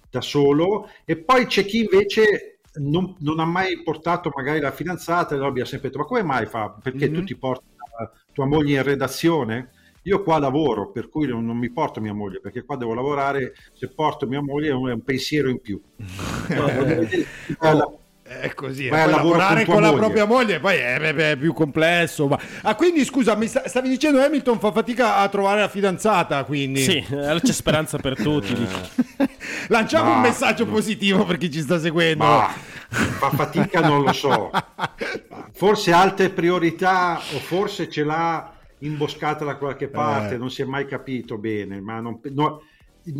da 0.09 0.21
solo, 0.21 0.87
e 1.03 1.17
poi 1.17 1.45
c'è 1.45 1.65
chi 1.65 1.79
invece 1.81 2.59
non, 2.75 3.15
non 3.19 3.39
ha 3.39 3.45
mai 3.45 3.83
portato 3.83 4.31
magari 4.33 4.59
la 4.61 4.71
fidanzata, 4.71 5.31
e 5.31 5.35
allora 5.35 5.49
abbia 5.49 5.65
sempre 5.65 5.89
detto, 5.89 5.99
ma 6.01 6.07
come 6.07 6.23
mai 6.23 6.45
fa? 6.45 6.69
Perché 6.69 7.11
tu 7.11 7.23
ti 7.23 7.35
porti 7.35 7.65
la 7.99 8.11
tua 8.31 8.45
moglie 8.45 8.77
in 8.77 8.83
redazione? 8.83 9.71
Io 10.05 10.21
qua 10.23 10.37
lavoro, 10.37 10.91
per 10.91 11.07
cui 11.09 11.27
non, 11.27 11.45
non 11.45 11.57
mi 11.57 11.71
porto 11.71 12.01
mia 12.01 12.13
moglie, 12.13 12.39
perché 12.41 12.63
qua 12.63 12.75
devo 12.75 12.93
lavorare, 12.93 13.53
se 13.73 13.87
porto 13.89 14.27
mia 14.27 14.41
moglie 14.41 14.69
è 14.69 14.73
un, 14.73 14.89
è 14.89 14.93
un 14.93 15.01
pensiero 15.03 15.49
in 15.49 15.59
più. 15.61 15.79
Oh, 17.59 17.99
è 18.23 18.53
così, 18.53 18.87
Vai 18.87 19.09
lavorare 19.09 19.65
con 19.65 19.73
con, 19.75 19.81
la 19.83 19.87
moglie. 19.89 19.99
propria 20.01 20.25
moglie 20.25 20.59
poi 20.59 20.75
è, 20.77 20.97
è- 20.97 21.13
è 21.13 21.37
più 21.37 21.53
complesso. 21.53 22.27
ma- 22.27 22.39
Ah, 22.61 22.75
quindi 22.75 23.03
scusa, 23.05 23.35
mi 23.35 23.47
sta- 23.47 23.67
stavi 23.67 23.89
dicendo 23.89 24.21
Hamilton 24.21 24.59
fa 24.59 24.71
fatica 24.71 25.17
a 25.17 25.27
trovare 25.29 25.59
la 25.61 25.67
fidanzata, 25.67 26.43
quindi 26.45 26.81
Sì, 26.81 26.97
eh, 26.97 27.39
c'è 27.41 27.51
speranza 27.51 27.97
per 27.97 28.15
tutti. 28.21 28.53
dici. 28.53 29.27
lanciamo 29.69 30.09
Ma- 30.09 30.15
un 30.15 30.21
messaggio 30.21 30.65
positivo 30.65 31.25
per 31.25 31.37
chi 31.37 31.51
ci 31.51 31.61
sta 31.61 31.77
seguendo. 31.79 32.23
Ma 32.23 32.47
fa 32.89 33.29
fatica, 33.29 33.81
non 33.81 34.03
lo 34.03 34.13
so. 34.13 34.49
Forse 35.53 35.91
ha 35.91 36.01
altre 36.01 36.29
priorità 36.29 37.17
o 37.33 37.39
forse 37.39 37.89
ce 37.89 38.03
l'ha 38.03 38.52
imboscata 38.85 39.45
da 39.45 39.55
qualche 39.57 39.87
parte, 39.87 40.35
Eh. 40.35 40.37
non 40.37 40.49
si 40.51 40.61
è 40.61 40.65
mai 40.65 40.85
capito 40.85 41.37
bene. 41.37 41.79
Ma 41.81 41.99
non- 41.99 42.19
no, 42.31 42.61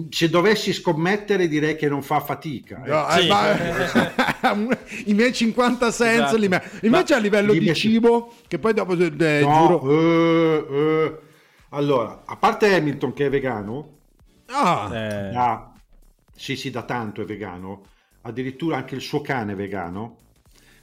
se 0.09 0.30
dovessi 0.30 0.72
scommettere 0.74 1.47
direi 1.47 1.76
che 1.76 1.89
non 1.89 2.01
fa 2.01 2.20
fatica. 2.20 2.84
eh. 2.84 2.89
No, 2.89 3.09
eh, 3.09 3.28
ma- 3.28 4.78
I 5.05 5.14
miei 5.14 5.34
50 5.34 5.91
cents 5.91 6.16
Esatto. 6.16 6.38
li 6.38 6.47
me- 6.47 6.64
invece 6.82 7.14
Ma- 7.14 7.20
a 7.20 7.22
livello 7.22 7.51
li 7.53 7.59
di 7.59 7.74
cibo, 7.74 8.34
che 8.47 8.59
poi 8.59 8.74
dopo 8.74 8.93
eh, 8.93 9.41
No, 9.41 9.68
giuro. 9.68 9.91
eh, 9.91 10.66
eh. 10.70 11.20
Allora, 11.70 12.22
a 12.26 12.36
parte 12.38 12.74
Hamilton 12.76 13.14
che 13.14 13.26
è 13.26 13.30
vegano, 13.30 13.89
Ah, 14.55 14.89
Eh, 14.93 15.32
da- 15.32 15.72
sì, 16.36 16.55
sì, 16.55 16.70
da 16.70 16.84
tanto 16.84 17.22
è 17.22 17.26
vegano, 17.26 17.86
addirittura 18.22 18.76
anche 18.78 18.93
il 18.93 19.01
suo 19.01 19.22
cane 19.22 19.53
è 19.53 19.55
vegano. 19.55 20.18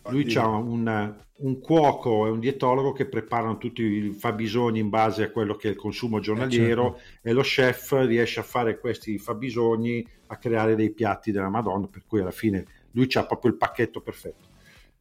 Lui 0.08 0.34
ha 0.36 0.46
un, 0.46 1.14
un 1.36 1.60
cuoco 1.60 2.26
e 2.26 2.30
un 2.30 2.40
dietologo 2.40 2.92
che 2.92 3.06
preparano 3.06 3.58
tutti 3.58 3.82
i 3.82 4.10
fabbisogni 4.12 4.78
in 4.78 4.88
base 4.88 5.24
a 5.24 5.30
quello 5.30 5.56
che 5.56 5.68
è 5.68 5.70
il 5.72 5.76
consumo 5.76 6.20
giornaliero 6.20 6.98
e 7.22 7.32
lo 7.32 7.42
chef 7.42 7.92
riesce 8.06 8.40
a 8.40 8.42
fare 8.42 8.78
questi 8.80 9.18
fabbisogni, 9.18 10.06
a 10.28 10.36
creare 10.36 10.74
dei 10.74 10.90
piatti 10.90 11.32
della 11.32 11.50
Madonna, 11.50 11.86
per 11.86 12.04
cui 12.06 12.20
alla 12.20 12.30
fine 12.30 12.64
lui 12.92 13.08
ha 13.12 13.24
proprio 13.24 13.50
il 13.50 13.56
pacchetto 13.56 14.00
perfetto. 14.00 14.48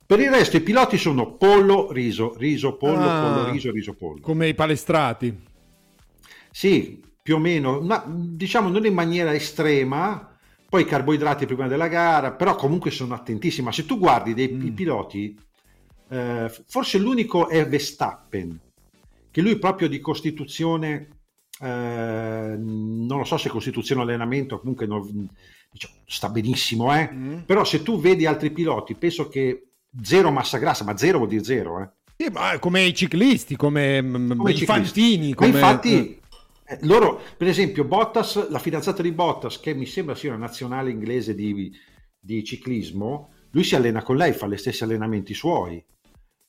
Per 0.05 0.19
il 0.19 0.29
resto 0.29 0.57
i 0.57 0.61
piloti 0.61 0.97
sono 0.97 1.33
pollo, 1.35 1.91
riso, 1.91 2.35
riso, 2.37 2.75
pollo, 2.75 3.07
Ah. 3.07 3.21
pollo, 3.21 3.51
riso, 3.51 3.71
riso, 3.71 3.93
pollo. 3.93 4.19
come 4.21 4.47
i 4.47 4.53
palestrati. 4.55 5.47
Sì, 6.51 7.01
più 7.21 7.35
o 7.35 7.39
meno, 7.39 7.79
ma 7.79 8.03
diciamo 8.07 8.69
non 8.69 8.85
in 8.85 8.93
maniera 8.93 9.33
estrema, 9.33 10.28
poi 10.69 10.83
i 10.83 10.85
carboidrati 10.85 11.47
prima 11.47 11.67
della 11.67 11.87
gara, 11.87 12.31
però 12.31 12.55
comunque 12.55 12.91
sono 12.91 13.15
attentissimi. 13.15 13.65
Ma 13.65 13.71
se 13.71 13.85
tu 13.87 13.97
guardi 13.97 14.35
dei 14.35 14.49
Mm. 14.53 14.67
piloti, 14.75 15.35
eh, 16.09 16.51
forse 16.67 16.99
l'unico 16.99 17.49
è 17.49 17.67
Verstappen, 17.67 18.59
che 19.31 19.41
lui 19.41 19.57
proprio 19.57 19.87
di 19.87 19.99
costituzione, 19.99 21.07
eh, 21.59 22.55
non 22.57 23.17
lo 23.17 23.23
so 23.23 23.37
se 23.37 23.49
costituzione 23.49 24.01
o 24.01 24.03
allenamento, 24.03 24.59
comunque 24.59 24.85
non- 24.85 25.27
diciamo, 25.71 25.93
sta 26.05 26.29
benissimo, 26.29 26.95
eh? 26.95 27.09
Mm. 27.11 27.37
però 27.45 27.63
se 27.63 27.81
tu 27.81 27.99
vedi 27.99 28.25
altri 28.27 28.51
piloti, 28.51 28.93
penso 28.95 29.27
che 29.27 29.69
zero 30.03 30.29
massa 30.31 30.57
grassa, 30.59 30.83
ma 30.83 30.95
zero 30.97 31.17
vuol 31.17 31.29
dire 31.29 31.43
zero, 31.43 31.81
eh? 31.81 31.89
Sì, 32.15 32.29
ma 32.31 32.59
come 32.59 32.83
i 32.83 32.93
ciclisti, 32.93 33.55
come, 33.55 34.01
mm, 34.01 34.31
come 34.37 34.51
i 34.51 34.55
ciclisti. 34.55 34.65
fantini. 34.65 35.29
Ma 35.29 35.35
Come... 35.35 35.47
infatti, 35.49 36.18
eh, 36.69 36.77
loro, 36.81 37.21
per 37.37 37.47
esempio, 37.47 37.83
Bottas, 37.83 38.49
la 38.49 38.59
fidanzata 38.59 39.01
di 39.01 39.11
Bottas, 39.11 39.59
che 39.59 39.73
mi 39.73 39.85
sembra 39.85 40.15
sia 40.15 40.29
una 40.29 40.45
nazionale 40.45 40.91
inglese 40.91 41.35
di, 41.35 41.71
di 42.19 42.43
ciclismo, 42.43 43.31
lui 43.51 43.63
si 43.63 43.75
allena 43.75 44.03
con 44.03 44.15
lei, 44.17 44.33
fa 44.33 44.47
gli 44.47 44.57
stessi 44.57 44.83
allenamenti 44.83 45.33
suoi. 45.33 45.83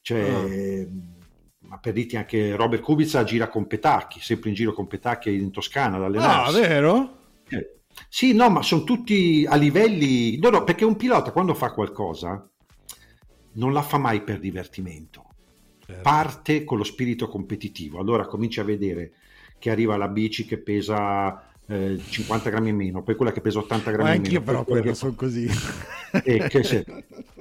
Cioè, 0.03 0.87
ma 1.63 1.79
per 1.79 1.93
dirti 1.93 2.17
anche 2.17 2.57
Robert 2.57 2.83
Kubica 2.83 3.23
gira 3.25 3.49
con 3.49 3.67
Petacchi, 3.67 4.21
sempre 4.21 4.49
in 4.49 4.55
giro 4.55 4.73
con 4.73 4.87
Petacchi 4.87 5.33
in 5.35 5.51
Toscana 5.51 5.97
ad 5.97 6.03
Ah, 6.03 6.07
allenarsi. 6.07 6.61
vero? 6.61 7.19
Eh, 7.49 7.81
Sì, 8.09 8.33
no, 8.33 8.49
ma 8.51 8.63
sono 8.63 8.85
tutti 8.85 9.45
a 9.49 9.57
livelli... 9.57 10.39
No, 10.39 10.49
no, 10.51 10.65
perché 10.65 10.85
un 10.85 10.97
pilota 10.97 11.33
quando 11.33 11.55
fa 11.55 11.73
qualcosa 11.73 12.49
non 13.53 13.73
la 13.73 13.83
fa 13.83 13.99
mai 13.99 14.23
per 14.23 14.39
divertimento. 14.39 15.27
Certo. 15.85 16.03
Parte 16.03 16.65
con 16.65 16.79
lo 16.79 16.85
spirito 16.85 17.29
competitivo. 17.29 17.99
Allora 18.01 18.27
comincia 18.27 18.63
a 18.63 18.65
vedere 18.65 19.13
che 19.61 19.71
arriva 19.71 19.97
la 19.97 20.09
bici 20.09 20.45
che 20.45 20.59
pesa 20.59 21.45
eh, 21.69 22.01
50 22.05 22.51
grammi 22.51 22.71
in 22.71 22.77
meno, 22.77 23.03
poi 23.05 23.15
quella 23.15 23.31
che 23.31 23.41
pesa 23.41 23.61
80 23.61 23.91
grammi 23.93 24.03
in 24.17 24.23
meno. 24.23 24.25
anch'io 24.25 24.41
però 24.43 24.65
quella 24.65 24.81
quello 24.81 24.93
che- 24.93 24.99
sono 24.99 25.15
così. 25.15 25.49
e 26.25 26.49
che 26.49 26.65
se- 26.65 26.85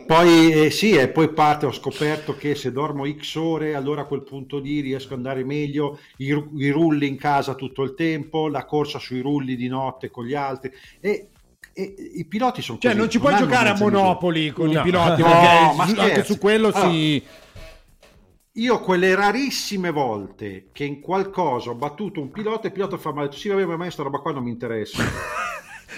Poi 0.06 0.52
eh, 0.66 0.70
sì, 0.72 0.92
e 0.94 1.08
poi 1.10 1.30
parte, 1.34 1.66
ho 1.68 1.72
scoperto 1.72 2.36
che 2.36 2.56
se 2.56 2.72
dormo 2.72 3.06
X 3.12 3.36
ore, 3.36 3.76
allora 3.76 4.02
a 4.02 4.06
quel 4.06 4.24
punto 4.24 4.58
lì 4.60 4.80
riesco 4.82 5.14
ad 5.14 5.20
andare 5.20 5.44
meglio, 5.44 6.00
i, 6.18 6.32
ru- 6.32 6.50
i 6.60 6.70
rulli 6.72 7.08
in 7.08 7.16
casa 7.16 7.54
tutto 7.56 7.84
il 7.84 7.94
tempo, 7.96 8.48
la 8.48 8.66
corsa 8.66 8.98
sui 9.00 9.22
rulli 9.22 9.56
di 9.56 9.68
notte 9.68 10.10
con 10.10 10.26
gli 10.26 10.34
altri. 10.34 10.72
E, 11.00 11.28
e 11.74 11.96
i 12.16 12.26
piloti 12.26 12.62
sono 12.64 12.80
Cioè, 12.80 12.90
così, 12.92 13.02
non 13.04 13.10
ci 13.12 13.20
puoi 13.20 13.34
hanno 13.34 13.46
giocare 13.46 13.70
a. 13.70 13.78
Monopoli 13.78 14.50
con 14.52 14.70
No. 14.72 14.80
i 14.80 14.84
piloti, 14.84 15.22
No, 15.22 15.28
perché 15.28 15.76
ma 15.78 15.88
su- 15.88 16.00
anche 16.00 16.24
su 16.24 16.38
quello 16.40 16.68
Allora, 16.70 16.90
si... 16.92 17.24
Io 18.60 18.80
quelle 18.82 19.16
rarissime 19.16 19.90
volte 19.92 20.68
che 20.74 20.84
in 20.84 21.00
qualcosa 21.00 21.70
ho 21.70 21.76
battuto 21.76 22.20
un 22.20 22.30
pilota 22.30 22.64
e 22.64 22.68
il 22.68 22.74
pilota 22.74 22.98
fa 22.98 23.14
male, 23.14 23.32
sì 23.32 23.48
vabbè 23.48 23.64
ma 23.66 23.76
a 23.76 23.78
me 23.78 23.90
sta 23.92 24.04
roba 24.04 24.18
qua 24.20 24.32
non 24.34 24.44
mi 24.44 24.50
interessa. 24.52 25.04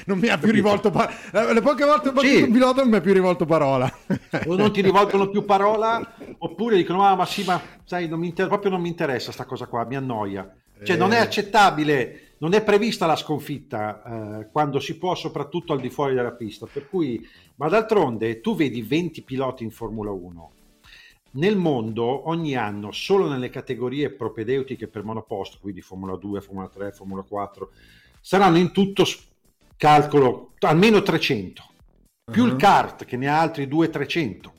Non 0.04 0.18
mi 0.20 0.30
ha 0.30 0.38
più 0.38 0.52
rivolto 0.52 0.90
parola. 0.90 1.52
Le 1.54 1.62
poche 1.62 1.84
volte 1.84 2.04
che 2.04 2.10
ho 2.10 2.14
battuto 2.14 2.26
Sì. 2.26 2.42
un 2.44 2.52
pilota 2.52 2.82
non 2.82 2.90
mi 2.90 2.96
ha 2.96 3.02
più 3.02 3.14
rivolto 3.14 3.46
parola. 3.46 3.92
o 4.48 4.56
non 4.56 4.72
ti 4.72 4.82
rivolgono 4.82 5.28
più 5.30 5.44
parola 5.44 6.16
oppure 6.40 6.78
dicono 6.78 7.04
ah 7.04 7.14
ma 7.16 7.26
sì 7.26 7.44
ma 7.44 7.62
sai 7.84 8.08
non 8.08 8.24
inter- 8.24 8.48
proprio 8.48 8.72
non 8.72 8.82
mi 8.82 8.88
interessa 8.88 9.32
sta 9.34 9.44
cosa 9.46 9.68
qua 9.68 9.86
mi 9.86 9.98
annoia 9.98 10.50
cioè 10.84 10.96
non 10.96 11.12
è 11.12 11.18
Eh. 11.18 11.20
accettabile 11.20 12.36
non 12.38 12.54
è 12.54 12.64
prevista 12.64 13.06
la 13.06 13.18
sconfitta 13.18 14.40
eh, 14.40 14.48
quando 14.52 14.80
si 14.80 14.98
può 14.98 15.14
soprattutto 15.14 15.74
al 15.74 15.82
di 15.82 15.90
fuori 15.90 16.16
della 16.16 16.32
pista 16.32 16.66
per 16.72 16.88
cui 16.90 17.24
ma 17.56 17.68
d'altronde 17.68 18.40
tu 18.40 18.56
vedi 18.56 18.82
20 18.82 19.22
piloti 19.24 19.64
in 19.66 19.72
Formula 19.72 20.10
1 20.10 20.52
nel 21.34 21.56
mondo 21.56 22.28
ogni 22.30 22.56
anno 22.56 22.92
solo 22.92 23.28
nelle 23.30 23.50
categorie 23.50 24.10
propedeutiche 24.12 24.88
per 24.88 25.04
monoposto 25.04 25.58
quindi 25.62 25.82
Formula 25.82 26.16
2 26.18 26.42
Formula 26.42 26.68
3 26.68 26.92
Formula 26.92 27.22
4 27.22 27.72
saranno 28.20 28.58
in 28.58 28.72
tutto 28.72 29.06
calcolo 29.78 30.52
almeno 30.60 31.02
300 31.02 31.64
più 32.32 32.46
il 32.46 32.52
Mhm. 32.54 32.58
kart 32.60 33.06
che 33.06 33.18
ne 33.18 33.28
ha 33.28 33.40
altri 33.42 33.68
200-300. 33.68 34.54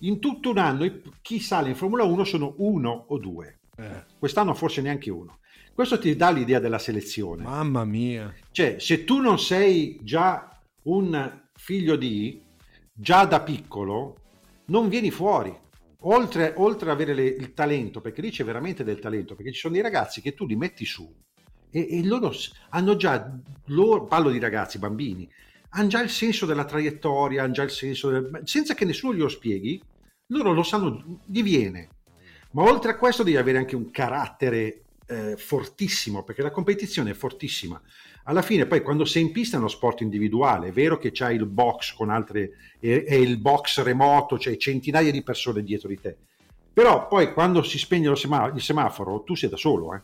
In 0.00 0.18
tutto 0.20 0.50
un 0.50 0.58
anno 0.58 0.90
chi 1.20 1.40
sale 1.40 1.68
in 1.70 1.74
Formula 1.74 2.04
1 2.04 2.24
sono 2.24 2.54
uno 2.58 3.04
o 3.08 3.18
due, 3.18 3.58
Eh, 3.78 4.04
quest'anno 4.18 4.54
forse 4.54 4.80
neanche 4.80 5.10
uno. 5.10 5.38
Questo 5.74 5.98
ti 5.98 6.16
dà 6.16 6.30
l'idea 6.30 6.58
della 6.60 6.78
selezione. 6.78 7.42
mamma 7.42 7.84
mia. 7.84 8.32
Cioè, 8.50 8.76
se 8.78 9.04
tu 9.04 9.18
non 9.20 9.38
sei 9.38 9.98
già 10.02 10.58
un 10.84 11.42
figlio 11.54 11.96
di, 11.96 12.40
già 12.92 13.24
da 13.26 13.40
piccolo, 13.40 14.16
non 14.66 14.88
vieni 14.88 15.10
fuori. 15.10 15.54
Oltre, 16.00 16.52
oltre 16.56 16.90
ad 16.90 16.94
avere 16.96 17.14
le- 17.14 17.24
il 17.24 17.52
talento, 17.54 18.00
perché 18.00 18.20
lì 18.20 18.30
c'è 18.30 18.44
veramente 18.44 18.84
del 18.84 18.98
talento, 18.98 19.34
perché 19.34 19.52
ci 19.52 19.60
sono 19.60 19.74
dei 19.74 19.82
ragazzi 19.82 20.20
che 20.20 20.34
tu 20.34 20.46
li 20.46 20.56
metti 20.56 20.84
su 20.84 21.12
e, 21.70 21.98
e 21.98 22.04
loro 22.04 22.32
hanno 22.70 22.96
già, 22.96 23.30
loro, 23.66 24.04
parlo 24.04 24.30
di 24.30 24.38
ragazzi, 24.38 24.78
bambini, 24.78 25.28
hanno 25.70 25.88
già 25.88 26.02
il 26.02 26.10
senso 26.10 26.46
della 26.46 26.64
traiettoria, 26.64 27.42
hanno 27.42 27.52
già 27.52 27.62
il 27.62 27.70
senso, 27.70 28.10
del- 28.10 28.40
senza 28.44 28.74
che 28.74 28.84
nessuno 28.84 29.14
glielo 29.14 29.28
spieghi, 29.28 29.80
loro 30.28 30.52
lo 30.52 30.62
sanno, 30.62 31.20
gli 31.24 31.42
viene. 31.42 31.88
Ma 32.52 32.62
oltre 32.62 32.92
a 32.92 32.96
questo 32.96 33.22
devi 33.22 33.36
avere 33.36 33.58
anche 33.58 33.76
un 33.76 33.90
carattere 33.90 34.85
eh, 35.06 35.36
fortissimo, 35.36 36.22
perché 36.22 36.42
la 36.42 36.50
competizione 36.50 37.10
è 37.10 37.14
fortissima. 37.14 37.80
Alla 38.24 38.42
fine, 38.42 38.66
poi, 38.66 38.82
quando 38.82 39.04
sei 39.04 39.22
in 39.22 39.32
pista 39.32 39.56
è 39.56 39.58
uno 39.60 39.68
sport 39.68 40.00
individuale. 40.00 40.68
È 40.68 40.72
vero 40.72 40.98
che 40.98 41.10
c'hai 41.12 41.36
il 41.36 41.46
box 41.46 41.94
con 41.94 42.10
altre 42.10 42.52
e, 42.80 43.04
e 43.06 43.20
il 43.20 43.38
box 43.38 43.82
remoto, 43.82 44.36
c'hai 44.38 44.58
centinaia 44.58 45.12
di 45.12 45.22
persone 45.22 45.62
dietro 45.62 45.88
di 45.88 46.00
te. 46.00 46.16
Però 46.72 47.06
poi 47.06 47.32
quando 47.32 47.62
si 47.62 47.78
spegne 47.78 48.08
lo 48.08 48.16
sema- 48.16 48.52
il 48.54 48.60
semaforo, 48.60 49.22
tu 49.22 49.34
sei 49.34 49.48
da 49.48 49.56
solo, 49.56 49.94
eh. 49.94 50.00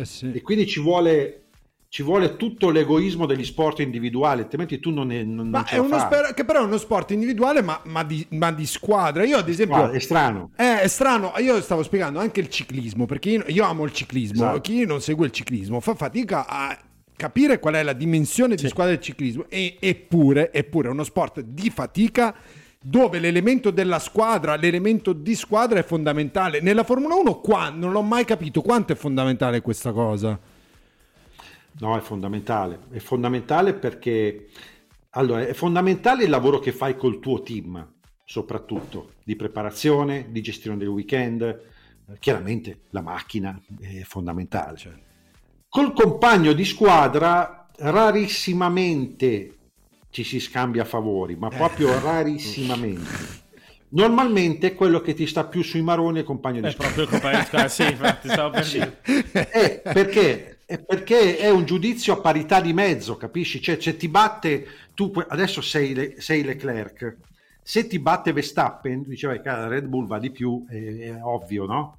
Eh 0.00 0.04
sì. 0.04 0.30
E 0.32 0.42
quindi 0.42 0.66
ci 0.66 0.80
vuole, 0.80 1.45
ci 1.96 2.02
vuole 2.02 2.36
tutto 2.36 2.68
l'egoismo 2.68 3.24
degli 3.24 3.42
sport 3.42 3.80
individuali, 3.80 4.42
altrimenti 4.42 4.78
tu 4.78 4.90
non, 4.90 5.06
ne, 5.06 5.24
non, 5.24 5.48
Ma 5.48 5.60
non 5.60 5.66
ce 5.66 5.76
è 5.76 5.78
uno 5.78 5.98
sper- 5.98 6.34
che 6.34 6.44
però 6.44 6.60
è 6.60 6.64
uno 6.64 6.76
sport 6.76 7.12
individuale, 7.12 7.62
ma, 7.62 7.80
ma 7.84 8.02
di, 8.02 8.26
ma 8.32 8.52
di 8.52 8.66
squadra. 8.66 9.24
Io, 9.24 9.38
ad 9.38 9.48
esempio, 9.48 9.76
Guarda, 9.76 9.96
è 9.96 9.98
strano. 9.98 10.50
Eh, 10.56 10.80
è 10.82 10.88
strano, 10.88 11.32
io 11.38 11.58
stavo 11.62 11.82
spiegando 11.82 12.18
anche 12.18 12.40
il 12.40 12.50
ciclismo, 12.50 13.06
perché 13.06 13.30
io, 13.30 13.44
io 13.46 13.64
amo 13.64 13.84
il 13.84 13.94
ciclismo, 13.94 14.44
Esatto. 14.44 14.60
chi 14.60 14.84
non 14.84 15.00
segue 15.00 15.24
il 15.24 15.32
ciclismo 15.32 15.80
fa 15.80 15.94
fatica 15.94 16.46
a 16.46 16.78
capire 17.16 17.58
qual 17.58 17.76
è 17.76 17.82
la 17.82 17.94
dimensione 17.94 18.56
di 18.56 18.68
squadra 18.68 18.92
del 18.92 19.02
ciclismo, 19.02 19.46
e, 19.48 19.78
eppure, 19.80 20.52
eppure 20.52 20.88
è 20.88 20.90
uno 20.90 21.02
sport 21.02 21.40
di 21.40 21.70
fatica 21.70 22.34
dove 22.78 23.18
l'elemento 23.18 23.70
della 23.70 24.00
squadra, 24.00 24.54
l'elemento 24.56 25.14
di 25.14 25.34
squadra 25.34 25.78
è 25.78 25.82
fondamentale. 25.82 26.60
Nella 26.60 26.84
Formula 26.84 27.14
1 27.14 27.40
qua 27.40 27.70
non 27.70 27.90
l'ho 27.90 28.02
mai 28.02 28.26
capito 28.26 28.60
quanto 28.60 28.92
è 28.92 28.96
fondamentale 28.96 29.62
questa 29.62 29.92
cosa. 29.92 30.38
No, 31.78 31.96
è 31.96 32.00
fondamentale. 32.00 32.80
È 32.90 32.98
fondamentale 32.98 33.74
perché 33.74 34.48
allora, 35.10 35.46
è 35.46 35.52
fondamentale 35.52 36.24
il 36.24 36.30
lavoro 36.30 36.58
che 36.58 36.72
fai 36.72 36.96
col 36.96 37.20
tuo 37.20 37.42
team, 37.42 37.94
soprattutto 38.24 39.12
di 39.24 39.36
preparazione, 39.36 40.26
di 40.30 40.40
gestione 40.42 40.78
del 40.78 40.88
weekend. 40.88 41.42
Eh, 41.42 42.18
Chiaramente 42.18 42.80
la 42.90 43.02
macchina 43.02 43.60
è 43.80 44.02
fondamentale. 44.02 45.04
Col 45.68 45.92
compagno 45.92 46.52
di 46.52 46.64
squadra 46.64 47.68
rarissimamente 47.78 49.50
ci 50.10 50.24
si 50.24 50.40
scambia 50.40 50.84
favori, 50.84 51.34
ma 51.36 51.48
proprio 51.48 51.98
rarissimamente. 52.00 53.44
Normalmente 53.88 54.74
quello 54.74 55.00
che 55.00 55.14
ti 55.14 55.26
sta 55.26 55.44
più 55.46 55.62
sui 55.62 55.82
maroni 55.82 56.16
è 56.18 56.20
il 56.20 56.26
compagno 56.26 56.60
di 56.60 56.66
È 56.68 56.70
squadra. 56.70 56.94
proprio 56.94 57.04
il 57.04 57.10
compagno 57.22 57.38
di 57.40 57.46
squadra, 57.46 57.68
sì, 57.68 57.82
infatti, 57.90 58.28
stavo 58.28 58.50
per 58.50 58.66
dire. 58.68 59.00
Eh, 59.52 59.80
perché? 59.82 60.55
È 60.66 60.82
perché 60.82 61.38
è 61.38 61.48
un 61.48 61.64
giudizio 61.64 62.14
a 62.14 62.20
parità 62.20 62.60
di 62.60 62.72
mezzo, 62.72 63.16
capisci? 63.16 63.62
Cioè, 63.62 63.80
se 63.80 63.96
ti 63.96 64.08
batte 64.08 64.66
tu, 64.94 65.12
adesso 65.28 65.60
sei, 65.60 65.94
le- 65.94 66.20
sei 66.20 66.42
Leclerc, 66.42 67.18
se 67.62 67.86
ti 67.86 68.00
batte 68.00 68.32
Verstappen, 68.32 69.04
diceva 69.06 69.36
che 69.36 69.68
Red 69.68 69.86
Bull 69.86 70.08
va 70.08 70.18
di 70.18 70.32
più, 70.32 70.66
è, 70.68 70.74
è 70.74 71.18
ovvio, 71.22 71.66
no? 71.66 71.96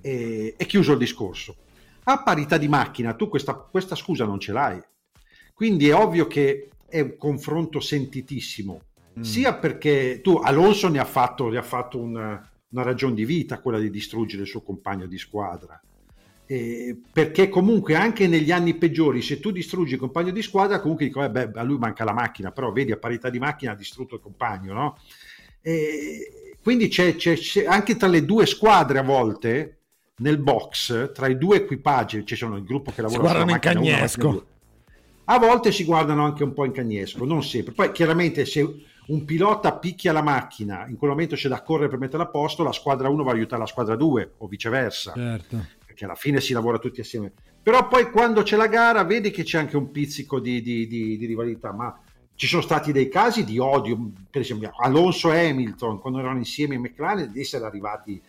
E, 0.00 0.54
è 0.56 0.64
chiuso 0.64 0.92
il 0.92 0.98
discorso. 0.98 1.56
A 2.04 2.22
parità 2.22 2.56
di 2.56 2.68
macchina, 2.68 3.14
tu 3.14 3.28
questa, 3.28 3.54
questa 3.54 3.96
scusa 3.96 4.24
non 4.24 4.38
ce 4.38 4.52
l'hai. 4.52 4.80
Quindi 5.52 5.88
è 5.88 5.94
ovvio 5.94 6.28
che 6.28 6.68
è 6.88 7.00
un 7.00 7.16
confronto 7.16 7.80
sentitissimo, 7.80 8.80
sia 9.20 9.54
perché 9.54 10.20
tu, 10.22 10.36
Alonso 10.36 10.88
ne 10.88 11.00
ha 11.00 11.04
fatto, 11.04 11.48
ne 11.48 11.58
ha 11.58 11.62
fatto 11.62 11.98
una, 11.98 12.48
una 12.68 12.82
ragione 12.82 13.14
di 13.14 13.24
vita, 13.24 13.58
quella 13.58 13.80
di 13.80 13.90
distruggere 13.90 14.42
il 14.42 14.48
suo 14.48 14.62
compagno 14.62 15.06
di 15.06 15.18
squadra. 15.18 15.80
Eh, 16.46 16.94
perché 17.10 17.48
comunque 17.48 17.94
anche 17.94 18.26
negli 18.28 18.50
anni 18.50 18.74
peggiori 18.74 19.22
se 19.22 19.40
tu 19.40 19.50
distruggi 19.50 19.94
il 19.94 19.98
compagno 19.98 20.30
di 20.30 20.42
squadra 20.42 20.78
comunque 20.78 21.06
dico 21.06 21.24
eh 21.24 21.30
beh, 21.30 21.52
a 21.54 21.62
lui 21.62 21.78
manca 21.78 22.04
la 22.04 22.12
macchina 22.12 22.50
però 22.52 22.70
vedi 22.70 22.92
a 22.92 22.98
parità 22.98 23.30
di 23.30 23.38
macchina 23.38 23.72
ha 23.72 23.74
distrutto 23.74 24.16
il 24.16 24.20
compagno 24.20 24.74
no? 24.74 24.98
E 25.62 26.56
quindi 26.62 26.88
c'è, 26.88 27.16
c'è- 27.16 27.36
c'è- 27.38 27.64
anche 27.64 27.96
tra 27.96 28.08
le 28.08 28.26
due 28.26 28.44
squadre 28.44 28.98
a 28.98 29.02
volte 29.02 29.78
nel 30.16 30.36
box 30.36 31.12
tra 31.12 31.28
i 31.28 31.38
due 31.38 31.56
equipaggi 31.56 32.26
ci 32.26 32.36
sono 32.36 32.56
il 32.56 32.64
gruppo 32.64 32.92
che 32.92 33.00
lavora 33.00 33.20
guardano 33.22 33.58
sulla 33.62 33.72
in 33.72 33.78
uno, 33.78 33.96
cagnesco. 33.96 34.46
a 35.24 35.38
volte 35.38 35.72
si 35.72 35.84
guardano 35.84 36.24
anche 36.26 36.44
un 36.44 36.52
po' 36.52 36.66
in 36.66 36.72
cagnesco 36.72 37.24
non 37.24 37.42
sempre 37.42 37.72
poi 37.72 37.90
chiaramente 37.90 38.44
se 38.44 38.60
un 39.06 39.24
pilota 39.24 39.72
picchia 39.78 40.12
la 40.12 40.22
macchina 40.22 40.86
in 40.88 40.96
quel 40.96 41.10
momento 41.10 41.36
c'è 41.36 41.48
da 41.48 41.62
correre 41.62 41.88
per 41.88 41.98
metterla 41.98 42.24
a 42.26 42.28
posto 42.28 42.62
la 42.62 42.72
squadra 42.72 43.08
1 43.08 43.22
va 43.24 43.30
a 43.30 43.34
aiutare 43.34 43.62
la 43.62 43.66
squadra 43.66 43.96
2 43.96 44.32
o 44.38 44.46
viceversa 44.46 45.12
Certo. 45.14 45.66
Perché 45.94 46.04
alla 46.04 46.16
fine 46.16 46.40
si 46.40 46.52
lavora 46.52 46.78
tutti 46.78 47.00
assieme. 47.00 47.32
Però 47.62 47.86
poi 47.88 48.10
quando 48.10 48.42
c'è 48.42 48.56
la 48.56 48.66
gara 48.66 49.04
vedi 49.04 49.30
che 49.30 49.44
c'è 49.44 49.58
anche 49.58 49.76
un 49.76 49.90
pizzico 49.92 50.40
di, 50.40 50.60
di- 50.60 50.86
di- 50.88 51.16
di 51.16 51.24
rivalità, 51.26 51.72
ma 51.72 51.96
ci 52.34 52.48
sono 52.48 52.60
stati 52.62 52.90
dei 52.92 53.08
casi 53.08 53.44
di 53.44 53.58
odio, 53.58 54.10
per 54.28 54.40
esempio 54.42 54.72
Alonso 54.76 55.32
e 55.32 55.48
Hamilton 55.48 56.00
quando 56.00 56.18
erano 56.18 56.38
insieme 56.38 56.74
in 56.74 56.80
McLaren 56.80 57.30
di 57.30 57.40
essere 57.40 57.64
arrivati, 57.64 58.20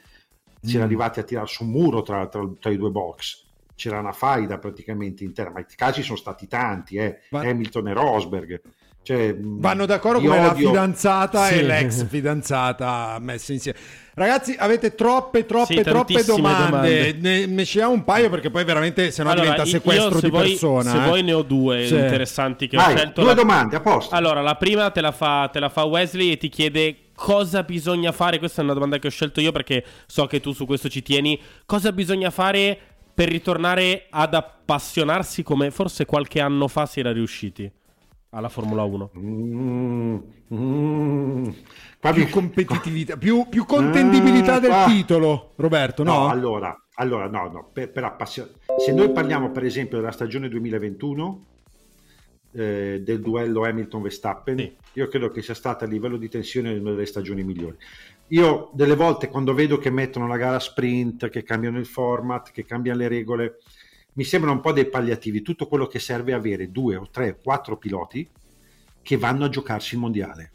si 0.61 0.75
era 0.75 0.83
Mm. 0.83 0.87
arrivati 0.87 1.19
a 1.19 1.23
tirare 1.23 1.47
su 1.47 1.63
un 1.63 1.71
muro 1.71 2.01
tra, 2.03 2.27
tra- 2.27 2.47
tra 2.59 2.69
i 2.69 2.77
due 2.77 2.91
box. 2.91 3.43
C'era 3.75 3.99
una 3.99 4.13
faida 4.13 4.57
praticamente 4.57 5.23
intera, 5.25 5.49
ma 5.51 5.59
i 5.59 5.65
casi 5.75 6.01
sono 6.01 6.17
stati 6.17 6.47
tanti, 6.47 6.95
eh. 6.95 7.19
Ma- 7.31 7.41
Hamilton 7.41 7.87
e 7.89 7.93
Rosberg. 7.93 8.61
Cioè, 9.01 9.33
mh, 9.33 9.59
Vanno 9.59 9.85
d'accordo 9.85 10.19
come 10.19 10.37
la 10.37 10.51
odio- 10.51 10.67
fidanzata 10.69 11.49
e 11.49 11.57
Sì. 11.57 11.63
l'ex 11.63 12.05
fidanzata 12.07 13.17
messe 13.19 13.53
insieme. 13.53 13.77
Ragazzi, 14.17 14.55
avete 14.57 14.95
troppe, 14.95 15.45
troppe, 15.45 15.75
Sì, 15.75 15.81
troppe 15.83 16.23
domande. 16.23 16.65
domande. 16.69 17.17
Ne, 17.19 17.45
ne 17.47 17.63
scegliamo 17.65 17.91
un 17.91 18.05
paio 18.05 18.29
perché 18.29 18.49
poi 18.49 18.63
veramente 18.63 19.11
se 19.11 19.23
no 19.23 19.29
Allora, 19.31 19.43
diventa 19.49 19.65
sequestro 19.65 20.07
io 20.09 20.15
se 20.15 20.21
di 20.21 20.29
vuoi- 20.29 20.47
persona. 20.49 20.89
Se 20.91 20.97
eh. 20.97 21.03
vuoi 21.05 21.21
ne 21.23 21.33
ho 21.33 21.41
due 21.41 21.85
Sì. 21.85 21.95
interessanti 21.95 22.67
che 22.69 22.77
Vai, 22.77 22.93
ho 22.93 22.97
scelto. 22.97 23.19
due 23.21 23.29
La- 23.31 23.35
domande, 23.35 23.75
a 23.75 23.81
posto. 23.81 24.15
Allora, 24.15 24.39
la 24.41 24.55
prima 24.55 24.89
te 24.89 25.01
la, 25.01 25.11
fa, 25.11 25.49
te 25.51 25.59
la 25.59 25.67
fa 25.67 25.83
Wesley 25.83 26.31
e 26.31 26.37
ti 26.37 26.47
chiede 26.47 26.95
cosa 27.13 27.63
bisogna 27.63 28.13
fare. 28.13 28.39
Questa 28.39 28.61
è 28.61 28.63
una 28.63 28.73
domanda 28.73 28.99
che 28.99 29.07
ho 29.07 29.11
scelto 29.11 29.41
io 29.41 29.51
perché 29.51 29.83
so 30.05 30.25
che 30.27 30.39
tu 30.39 30.53
su 30.53 30.65
questo 30.65 30.87
ci 30.87 31.01
tieni. 31.01 31.37
Cosa 31.65 31.91
bisogna 31.91 32.29
fare 32.29 32.77
per 33.13 33.27
ritornare 33.27 34.05
ad 34.09 34.33
appassionarsi 34.33 35.43
come 35.43 35.71
forse 35.71 36.05
qualche 36.05 36.39
anno 36.39 36.69
fa 36.69 36.85
si 36.85 37.01
era 37.01 37.11
riusciti 37.11 37.69
alla 38.29 38.47
Formula 38.49 38.83
1? 38.83 39.11
Mm, 39.17 40.17
mm. 40.53 41.47
Più 42.11 42.29
competitività, 42.29 43.17
più, 43.17 43.47
più 43.49 43.65
contendibilità 43.65 44.55
Ah, 44.55 44.59
del 44.59 44.69
qua- 44.69 44.85
titolo, 44.85 45.53
Roberto, 45.55 46.03
no? 46.03 46.13
No, 46.13 46.29
allora, 46.29 46.85
allora 46.95 47.27
no, 47.27 47.49
no, 47.49 47.69
per, 47.71 47.91
per 47.91 48.03
appassion- 48.03 48.49
Se 48.77 48.91
noi 48.93 49.11
parliamo 49.11 49.51
per 49.51 49.63
esempio 49.63 49.97
della 49.97 50.11
stagione 50.11 50.47
2021, 50.49 51.45
eh, 52.53 53.01
del 53.03 53.19
duello 53.21 53.63
Hamilton-Verstappen, 53.65 54.75
io 54.93 55.07
credo 55.07 55.29
che 55.29 55.41
sia 55.41 55.53
stata 55.53 55.85
a 55.85 55.87
livello 55.87 56.17
di 56.17 56.29
tensione 56.29 56.73
una 56.77 56.91
delle 56.91 57.05
stagioni 57.05 57.43
migliori. 57.43 57.75
Io 58.29 58.69
delle 58.73 58.95
volte 58.95 59.27
quando 59.27 59.53
vedo 59.53 59.77
che 59.77 59.89
mettono 59.89 60.27
la 60.27 60.37
gara 60.37 60.59
sprint, 60.59 61.29
che 61.29 61.43
cambiano 61.43 61.77
il 61.79 61.85
format, 61.85 62.51
che 62.51 62.65
cambiano 62.65 62.99
le 62.99 63.07
regole, 63.07 63.57
mi 64.13 64.23
sembrano 64.23 64.55
un 64.55 64.61
po' 64.61 64.71
dei 64.71 64.87
palliativi. 64.87 65.41
Tutto 65.41 65.67
quello 65.67 65.85
che 65.87 65.99
serve 65.99 66.31
è 66.31 66.35
avere 66.35 66.71
due 66.71 66.95
o 66.95 67.07
tre 67.11 67.31
o 67.31 67.37
quattro 67.43 67.77
piloti 67.77 68.27
che 69.01 69.17
vanno 69.17 69.45
a 69.45 69.49
giocarsi 69.49 69.95
il 69.95 69.99
mondiale 70.01 70.51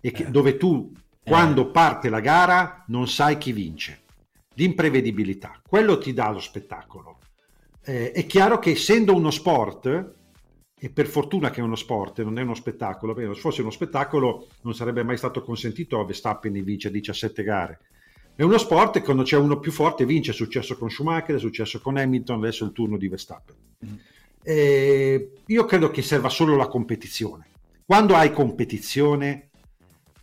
e 0.00 0.10
che- 0.10 0.30
dove 0.30 0.56
tu 0.56 0.92
quando 1.22 1.70
parte 1.70 2.08
la 2.08 2.20
gara 2.20 2.84
non 2.88 3.06
sai 3.06 3.38
chi 3.38 3.52
vince. 3.52 4.02
L'imprevedibilità, 4.54 5.60
quello 5.66 5.98
ti 5.98 6.12
dà 6.12 6.30
lo 6.30 6.40
spettacolo. 6.40 7.18
Eh, 7.82 8.12
è 8.12 8.26
chiaro 8.26 8.58
che 8.58 8.70
essendo 8.70 9.14
uno 9.14 9.30
sport, 9.30 10.14
e 10.82 10.90
per 10.90 11.06
fortuna 11.06 11.50
che 11.50 11.60
è 11.60 11.62
uno 11.62 11.76
sport 11.76 12.22
non 12.22 12.38
è 12.38 12.42
uno 12.42 12.54
spettacolo, 12.54 13.14
perché 13.14 13.34
se 13.34 13.40
fosse 13.40 13.60
uno 13.60 13.70
spettacolo 13.70 14.48
non 14.62 14.74
sarebbe 14.74 15.02
mai 15.02 15.16
stato 15.18 15.42
consentito 15.42 16.00
a 16.00 16.04
Verstappen 16.04 16.52
di 16.52 16.62
vincere 16.62 16.94
17 16.94 17.42
gare. 17.42 17.80
È 18.34 18.42
uno 18.42 18.56
sport 18.56 18.96
e 18.96 19.02
quando 19.02 19.22
c'è 19.22 19.36
uno 19.36 19.58
più 19.58 19.70
forte 19.70 20.06
vince, 20.06 20.30
è 20.30 20.34
successo 20.34 20.78
con 20.78 20.90
Schumacher, 20.90 21.36
è 21.36 21.38
successo 21.38 21.80
con 21.80 21.98
Hamilton, 21.98 22.38
adesso 22.38 22.64
è 22.64 22.68
il 22.68 22.72
turno 22.72 22.96
di 22.96 23.08
Verstappen. 23.08 23.56
Eh, 24.42 25.32
io 25.44 25.64
credo 25.66 25.90
che 25.90 26.00
serva 26.00 26.30
solo 26.30 26.56
la 26.56 26.66
competizione. 26.66 27.48
Quando 27.84 28.14
hai 28.14 28.32
competizione, 28.32 29.49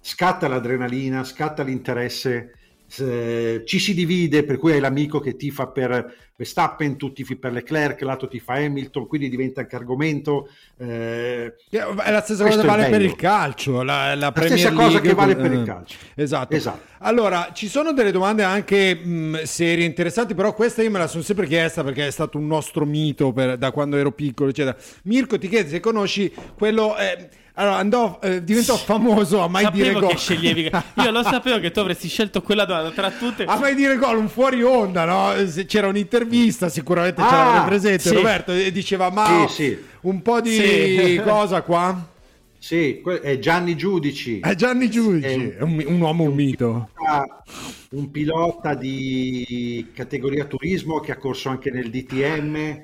scatta 0.08 0.47
l'adrenalina, 0.47 1.26
scatta 1.26 1.64
l'interesse, 1.64 2.53
eh, 2.99 3.64
ci 3.66 3.80
si 3.80 3.93
divide, 3.93 4.45
per 4.45 4.58
cui 4.58 4.72
hai 4.72 4.80
l'amico 4.80 5.20
che 5.20 5.36
tifa 5.36 5.68
per 5.68 6.16
Verstappen, 6.38 6.95
tu 6.95 7.12
tifi 7.12 7.36
per 7.36 7.51
Leclerc, 7.51 7.99
l'altro 8.03 8.30
tifa 8.30 8.53
Hamilton, 8.53 9.05
quindi 9.08 9.28
diventa 9.28 9.60
anche 9.62 9.76
argomento. 9.76 10.47
eh, 10.78 11.55
È 11.70 12.12
la 12.12 12.22
stessa 12.22 12.45
cosa 12.45 12.62
è 12.62 12.66
vale 12.66 12.88
per 12.89 13.01
il 13.01 13.18
calcio, 13.18 13.82
la, 13.82 14.16
la 14.16 14.32
La 14.34 14.41
stessa 14.45 14.72
cosa 14.72 14.88
League, 14.88 15.10
che 15.10 15.14
vale 15.14 15.36
per 15.36 15.51
eh, 15.51 15.55
il 15.55 15.64
calcio. 15.66 15.97
Esatto. 16.16 16.55
Esatto. 16.55 16.80
Allora, 16.99 17.49
ci 17.53 17.68
sono 17.68 17.91
delle 17.91 18.12
domande 18.12 18.43
anche 18.43 18.95
mh, 18.95 19.43
serie, 19.43 19.84
interessanti, 19.84 20.34
però 20.36 20.53
questa 20.53 20.82
io 20.82 20.89
me 20.91 20.99
la 20.99 21.08
sono 21.08 21.24
sempre 21.24 21.47
chiesta 21.47 21.84
perché 21.84 22.08
è 22.08 22.12
stato 22.12 22.38
un 22.38 22.47
nostro 22.47 22.86
mito 22.86 23.34
per- 23.34 23.58
da 23.58 23.72
quando 23.72 23.97
ero 23.97 24.14
piccolo, 24.14 24.51
eccetera. 24.51 24.78
Mirko 25.03 25.38
ti 25.38 25.49
chiede 25.49 25.68
se 25.68 25.82
conosci 25.82 26.32
quello... 26.55 26.95
eh, 26.97 27.30
allora, 27.60 27.78
andò, 27.78 28.20
eh, 28.22 28.43
diventò 28.43 28.76
famoso 28.76 29.41
a 29.41 29.47
mai 29.47 29.70
dire 29.72 29.86
Sapevo 29.88 29.99
gol. 30.01 30.10
che 30.10 30.18
sceglievi. 30.18 30.70
Io 31.03 31.12
lo 31.12 31.24
sapevo 31.24 31.60
che 31.60 31.72
tu 31.72 31.80
avresti 31.80 32.08
scelto 32.08 32.41
quella 32.43 32.66
domanda 32.66 32.91
tra 32.91 33.10
tutte. 33.12 33.43
A 33.45 33.58
mai 33.58 33.74
dire 33.74 33.97
gol, 33.97 34.18
un 34.18 34.30
fuori 34.30 34.62
onda, 34.62 35.05
no? 35.05 35.47
Se 35.47 35.66
C'era 35.66 35.88
un'intervista, 35.88 36.70
sicuramente 36.70 37.22
ce 37.22 37.28
Ah, 37.28 37.43
l'avete 37.45 37.66
presente, 37.66 38.10
sì. 38.10 38.14
Roberto, 38.14 38.51
e 38.51 38.72
diceva, 38.72 39.10
ma 39.10 39.47
Sì, 39.47 39.53
sì. 39.53 39.78
un 40.01 40.22
po' 40.22 40.39
di 40.39 40.51
Sì. 40.51 41.22
cosa 41.26 41.62
qua? 41.64 42.10
Sì, 42.60 43.01
è 43.22 43.39
Gianni 43.39 43.76
Giudici. 43.76 44.39
È 44.39 44.53
Gianni 44.55 44.89
Giudici, 44.89 45.28
È 45.28 45.58
è 45.58 45.62
un, 45.62 45.84
un 45.86 46.01
uomo, 46.01 46.24
un 46.26 46.34
mito. 46.34 46.89
pilota- 46.95 47.43
un 47.91 48.12
pilota 48.12 48.74
di 48.76 49.88
categoria 49.93 50.45
turismo 50.45 50.99
che 50.99 51.12
ha 51.12 51.18
corso 51.18 51.49
anche 51.49 51.72
nel 51.72 51.89
DTM. 51.89 52.84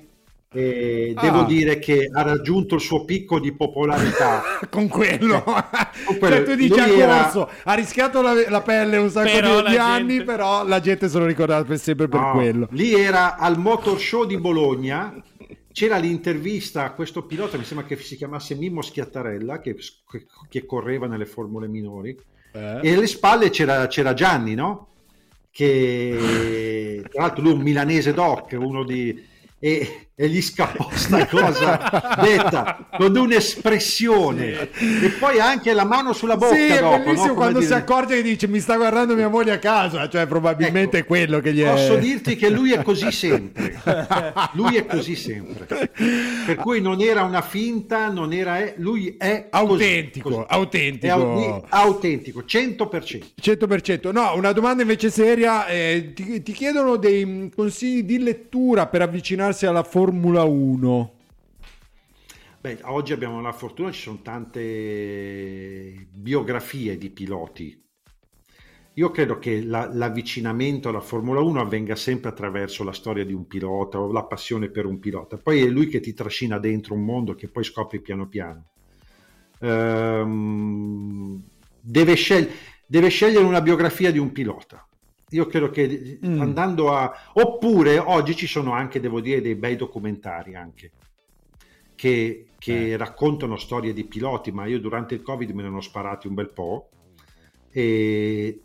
E 0.55 1.13
Ah. 1.15 1.21
Devo 1.21 1.43
dire 1.43 1.79
che 1.79 2.07
ha 2.13 2.21
raggiunto 2.21 2.75
il 2.75 2.81
suo 2.81 3.05
picco 3.05 3.39
di 3.39 3.53
popolarità. 3.55 4.41
Con 4.69 4.87
quello, 4.87 5.41
Con 5.43 6.17
Cioè, 6.19 6.43
tu 6.43 6.55
dici 6.55 6.79
era- 6.79 7.23
corso, 7.23 7.49
ha 7.63 7.73
rischiato 7.73 8.21
la, 8.21 8.33
la 8.49 8.61
pelle 8.61 8.97
un 8.97 9.09
sacco 9.09 9.31
Però 9.31 9.55
di, 9.61 9.63
di 9.63 9.71
gente- 9.73 9.79
anni, 9.81 10.23
però 10.23 10.65
la 10.65 10.79
gente 10.79 11.09
se 11.09 11.17
lo 11.19 11.25
ricorda 11.25 11.63
per 11.63 11.77
sempre 11.79 12.07
per 12.07 12.19
No, 12.19 12.31
quello. 12.33 12.67
Lì 12.71 12.93
era 12.93 13.37
al 13.37 13.57
Motor 13.59 13.99
Show 13.99 14.25
di 14.25 14.37
Bologna. 14.37 15.13
C'era 15.71 15.97
l'intervista 15.97 16.83
a 16.83 16.91
questo 16.93 17.23
pilota, 17.25 17.57
mi 17.57 17.63
sembra 17.63 17.87
che 17.87 17.95
si 17.97 18.15
chiamasse 18.15 18.53
Mimmo 18.53 18.83
Schiattarella, 18.83 19.59
che, 19.59 19.73
che- 19.75 20.27
che 20.47 20.65
correva 20.67 21.07
nelle 21.07 21.25
formule 21.25 21.67
minori. 21.67 22.15
Eh. 22.53 22.79
E 22.83 22.93
alle 22.93 23.07
spalle 23.07 23.49
c'era, 23.49 23.87
c'era 23.87 24.13
Gianni, 24.13 24.53
no? 24.53 24.89
Che 25.49 27.03
tra 27.11 27.21
l'altro 27.23 27.41
lui 27.43 27.51
è 27.51 27.55
un 27.55 27.61
milanese 27.61 28.13
doc, 28.13 28.55
uno 28.59 28.83
di. 28.83 29.31
E, 29.59 30.09
e 30.15 30.27
gli 30.29 30.41
scappò 30.41 30.89
sta 30.93 31.25
cosa 31.27 32.15
detta 32.21 32.87
con 32.97 33.15
un'espressione 33.15 34.69
e 35.01 35.09
poi 35.19 35.39
anche 35.39 35.73
la 35.73 35.85
mano 35.85 36.13
sulla 36.13 36.37
bocca 36.37 36.53
sì, 36.55 36.61
è 36.67 36.79
dopo, 36.79 36.97
bellissimo 36.99 37.25
no? 37.27 37.33
Quando 37.33 37.59
si 37.61 37.67
dire- 37.67 37.79
accorge 37.79 38.15
che 38.17 38.21
dice 38.21 38.47
mi 38.47 38.59
sta 38.59 38.75
guardando 38.77 39.15
mia 39.15 39.27
moglie 39.27 39.53
a 39.53 39.57
casa, 39.59 40.07
cioè 40.09 40.27
probabilmente 40.27 40.99
è 40.99 41.05
quello 41.05 41.39
che 41.39 41.51
gli 41.53 41.61
è... 41.61 41.69
Posso 41.71 41.95
dirti 41.95 42.35
che 42.35 42.49
lui 42.49 42.73
è 42.73 42.83
così 42.83 43.11
sempre. 43.11 43.81
Lui 44.53 44.75
è 44.75 44.85
così 44.85 45.15
sempre. 45.15 45.91
Per 46.45 46.55
cui 46.57 46.79
non 46.81 47.01
era 47.01 47.23
una 47.23 47.41
finta, 47.41 48.09
non 48.09 48.33
era 48.33 48.59
lui 48.77 49.15
è 49.17 49.47
Autentico, 49.49 50.29
così, 50.29 50.41
così. 50.41 50.47
autentico. 50.59 51.05
È 51.05 51.09
au- 51.09 51.65
autentico, 51.69 52.41
100%. 52.47 53.21
100%. 53.41 54.11
No, 54.11 54.35
una 54.35 54.51
domanda 54.51 54.81
invece 54.83 55.09
seria. 55.09 55.65
eh, 55.67 56.11
ti, 56.13 56.41
ti 56.43 56.51
chiedono 56.51 56.97
dei 56.97 57.51
consigli 57.55 58.03
di 58.03 58.19
lettura 58.19 58.85
per 58.87 59.01
avvicinarsi 59.01 59.65
alla 59.65 59.83
Formula 60.03 60.43
1. 60.43 61.13
Beh, 62.59 62.79
oggi 62.81 63.13
abbiamo 63.13 63.39
la 63.39 63.53
fortuna, 63.53 63.89
ci 63.89 64.01
sono 64.01 64.19
tante 64.21 66.07
biografie 66.11 66.97
di 66.97 67.09
piloti. 67.09 67.81
Io 68.95 69.11
credo 69.11 69.39
che 69.39 69.63
la- 69.63 69.89
l'avvicinamento 69.93 70.89
alla 70.89 70.99
Formula 70.99 71.39
1 71.39 71.61
avvenga 71.61 71.95
sempre 71.95 72.31
attraverso 72.31 72.83
la 72.83 72.91
storia 72.91 73.23
di 73.23 73.31
un 73.31 73.47
pilota 73.47 73.97
o 74.01 74.11
la 74.11 74.25
passione 74.25 74.69
per 74.69 74.85
un 74.85 74.99
pilota. 74.99 75.37
Poi 75.37 75.61
è 75.61 75.67
lui 75.69 75.87
che 75.87 76.01
ti 76.01 76.13
trascina 76.13 76.59
dentro 76.59 76.95
un 76.95 77.05
mondo 77.05 77.33
che 77.33 77.47
poi 77.47 77.63
scopri 77.63 78.01
piano 78.01 78.27
piano. 78.27 78.71
Ehm, 79.61 81.41
deve, 81.79 82.15
scel- 82.15 82.49
deve 82.85 83.07
scegliere 83.07 83.45
una 83.45 83.61
biografia 83.61 84.11
di 84.11 84.17
un 84.19 84.33
pilota. 84.33 84.85
Io 85.33 85.47
credo 85.47 85.69
che 85.69 86.19
Mm. 86.25 86.39
andando 86.39 86.93
a... 86.93 87.11
Oppure 87.33 87.97
oggi 87.97 88.35
ci 88.35 88.47
sono 88.47 88.71
anche, 88.73 88.99
devo 88.99 89.19
dire, 89.19 89.41
dei 89.41 89.55
bei 89.55 89.75
documentari 89.75 90.55
anche 90.55 90.91
che, 91.95 92.47
che 92.57 92.97
raccontano 92.97 93.57
storie 93.57 93.93
di 93.93 94.03
piloti, 94.05 94.51
ma 94.51 94.65
io 94.65 94.79
durante 94.79 95.15
il 95.15 95.21
Covid 95.21 95.49
me 95.51 95.61
ne 95.63 95.67
hanno 95.69 95.81
sparati 95.81 96.27
un 96.27 96.33
bel 96.33 96.49
po'. 96.49 96.89
E 97.75 98.61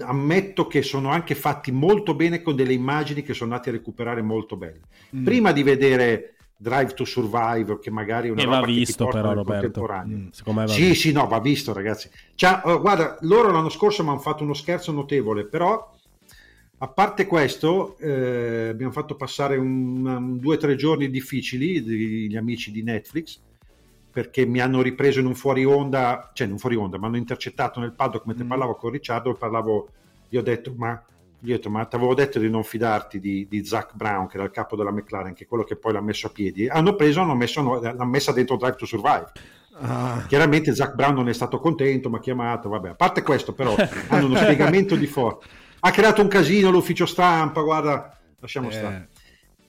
ammetto 0.00 0.66
che 0.66 0.82
sono 0.82 1.08
anche 1.08 1.34
fatti 1.34 1.72
molto 1.72 2.14
bene 2.14 2.42
con 2.42 2.54
delle 2.54 2.74
immagini 2.74 3.22
che 3.22 3.32
sono 3.32 3.50
andate 3.52 3.70
a 3.70 3.72
recuperare 3.72 4.20
molto 4.20 4.56
belle. 4.56 4.82
Mm. 5.16 5.24
Prima 5.24 5.52
di 5.52 5.62
vedere 5.62 6.34
Drive 6.58 6.92
to 6.92 7.04
Survive, 7.06 7.78
che 7.80 7.90
magari 7.90 8.28
è 8.28 8.30
una 8.30 8.40
Che 8.40 8.46
roba 8.46 8.60
va 8.60 8.66
visto 8.66 9.06
però, 9.08 9.32
Roberto. 9.32 9.80
Mm, 10.06 10.26
va 10.44 10.66
Sì, 10.66 10.80
visto. 10.82 10.94
sì, 10.94 11.12
no, 11.12 11.26
va 11.26 11.40
visto, 11.40 11.72
ragazzi. 11.72 12.10
Cioè, 12.34 12.60
eh, 12.64 12.78
guarda, 12.78 13.16
loro 13.22 13.50
l'anno 13.50 13.70
scorso 13.70 14.02
mi 14.04 14.10
hanno 14.10 14.18
fatto 14.18 14.44
uno 14.44 14.54
scherzo 14.54 14.92
notevole, 14.92 15.46
però 15.46 15.90
a 16.82 16.88
parte 16.88 17.26
questo, 17.26 17.96
eh, 17.98 18.68
abbiamo 18.70 18.90
fatto 18.90 19.14
passare 19.14 19.56
un, 19.56 20.04
un- 20.04 20.38
due 20.38 20.56
o 20.56 20.58
tre 20.58 20.74
giorni 20.74 21.10
difficili 21.10 21.80
di- 21.80 22.28
gli 22.28 22.36
amici 22.36 22.72
di 22.72 22.82
Netflix 22.82 23.40
perché 24.10 24.44
mi 24.44 24.60
hanno 24.60 24.82
ripreso 24.82 25.20
in 25.20 25.26
un 25.26 25.36
fuori 25.36 25.64
onda, 25.64 26.32
cioè 26.34 26.48
in 26.48 26.54
un 26.54 26.58
fuori 26.58 26.74
onda, 26.74 26.98
mi 26.98 27.04
hanno 27.04 27.16
intercettato 27.16 27.78
nel 27.78 27.92
paddock 27.92 28.26
mentre 28.26 28.44
parlavo 28.44 28.74
con 28.74 28.90
Ricciardo 28.90 29.30
e 29.30 29.36
parlavo, 29.36 29.88
gli 30.28 30.36
ho 30.36 30.42
detto, 30.42 30.74
ma 30.76 31.00
gli 31.38 31.52
ho 31.52 31.54
detto, 31.54 31.70
ma 31.70 31.84
ti 31.84 31.94
avevo 31.94 32.14
detto 32.14 32.40
di 32.40 32.50
non 32.50 32.64
fidarti 32.64 33.20
di, 33.20 33.46
di 33.48 33.64
Zach 33.64 33.94
Brown, 33.94 34.26
che 34.26 34.36
era 34.36 34.44
il 34.44 34.50
capo 34.50 34.74
della 34.74 34.90
McLaren, 34.90 35.34
che 35.34 35.44
è 35.44 35.46
quello 35.46 35.62
che 35.62 35.76
poi 35.76 35.92
l'ha 35.92 36.02
messo 36.02 36.26
a 36.26 36.30
piedi. 36.30 36.66
Hanno 36.66 36.96
preso, 36.96 37.20
hanno 37.20 37.36
messo, 37.36 37.80
l'hanno 37.80 38.04
messa 38.04 38.32
dentro 38.32 38.56
Drive 38.56 38.76
to 38.76 38.86
Survive. 38.86 39.30
Ah. 39.74 40.24
Chiaramente 40.26 40.74
Zach 40.74 40.94
Brown 40.94 41.14
non 41.14 41.28
è 41.28 41.32
stato 41.32 41.58
contento, 41.60 42.10
mi 42.10 42.16
ha 42.16 42.20
chiamato, 42.20 42.68
vabbè, 42.68 42.90
a 42.90 42.94
parte 42.94 43.22
questo 43.22 43.54
però 43.54 43.74
hanno 44.08 44.26
uno 44.26 44.36
spiegamento 44.36 44.96
di 44.96 45.06
forza. 45.06 45.48
Ha 45.84 45.90
creato 45.90 46.22
un 46.22 46.28
casino 46.28 46.70
l'ufficio 46.70 47.06
stampa, 47.06 47.60
guarda, 47.62 48.16
lasciamo 48.38 48.68
Eh. 48.68 48.72
stare. 48.72 49.08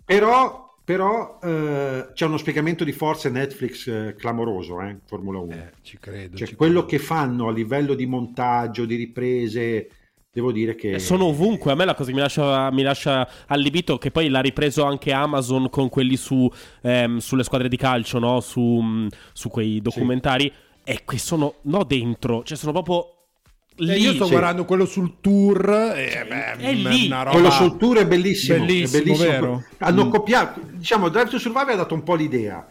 Però, 0.05 0.75
però 0.83 1.39
eh, 1.41 2.09
c'è 2.13 2.25
uno 2.25 2.37
spiegamento 2.37 2.83
di 2.83 2.91
forza 2.91 3.29
Netflix 3.29 3.87
eh, 3.87 4.15
clamoroso, 4.17 4.79
eh, 4.81 4.97
Formula 5.05 5.39
1. 5.39 5.69
ci 5.81 5.97
credo. 5.97 6.37
Cioè, 6.37 6.47
ci 6.47 6.55
quello 6.55 6.85
che 6.85 6.99
fanno 6.99 7.47
a 7.47 7.51
livello 7.51 7.95
di 7.95 8.05
montaggio, 8.05 8.85
di 8.85 8.95
riprese, 8.95 9.89
devo 10.31 10.51
dire 10.51 10.75
che... 10.75 10.91
Eh, 10.93 10.99
Sono 10.99 11.25
ovunque. 11.25 11.71
A 11.71 11.75
me 11.75 11.85
la 11.85 11.95
cosa 11.95 12.09
che 12.09 12.15
mi 12.15 12.21
lascia, 12.21 12.69
mi 12.71 12.83
lascia 12.83 13.27
allibito, 13.47 13.97
che 13.97 14.11
poi 14.11 14.29
l'ha 14.29 14.41
ripreso 14.41 14.83
anche 14.83 15.11
Amazon 15.11 15.69
con 15.69 15.89
quelli 15.89 16.15
su, 16.17 16.47
ehm, 16.81 17.17
sulle 17.17 17.43
squadre 17.43 17.69
di 17.69 17.77
calcio, 17.77 18.19
no? 18.19 18.39
su, 18.39 18.61
mh, 18.61 19.07
su 19.31 19.49
quei 19.49 19.81
documentari, 19.81 20.51
è 20.83 21.03
che 21.05 21.17
sono 21.17 21.55
no 21.63 21.83
dentro, 21.85 22.43
cioè 22.43 22.55
sono 22.57 22.71
proprio 22.71 23.07
Eh, 23.07 23.22
lì. 23.77 23.93
io 24.01 24.13
sto 24.13 24.25
Sì. 24.25 24.31
guardando 24.31 24.65
quello 24.65 24.85
sul 24.85 25.19
tour. 25.21 25.69
E, 25.95 26.25
beh, 26.27 26.51
è 26.57 26.73
lì. 26.73 27.05
una 27.07 27.19
roba- 27.23 27.31
Quello 27.31 27.51
sul 27.51 27.77
tour 27.77 27.97
è 27.97 28.07
bellissimo, 28.07 28.59
Bellissimo, 28.59 29.01
è 29.01 29.03
bellissimo. 29.03 29.29
vero? 29.31 29.63
Hanno 29.79 30.05
Mm. 30.05 30.09
copiato, 30.09 30.61
diciamo, 30.73 31.09
Drive 31.09 31.29
to 31.29 31.39
Survive 31.39 31.73
ha 31.73 31.75
dato 31.75 31.93
un 31.93 32.03
po' 32.03 32.15
l'idea. 32.15 32.67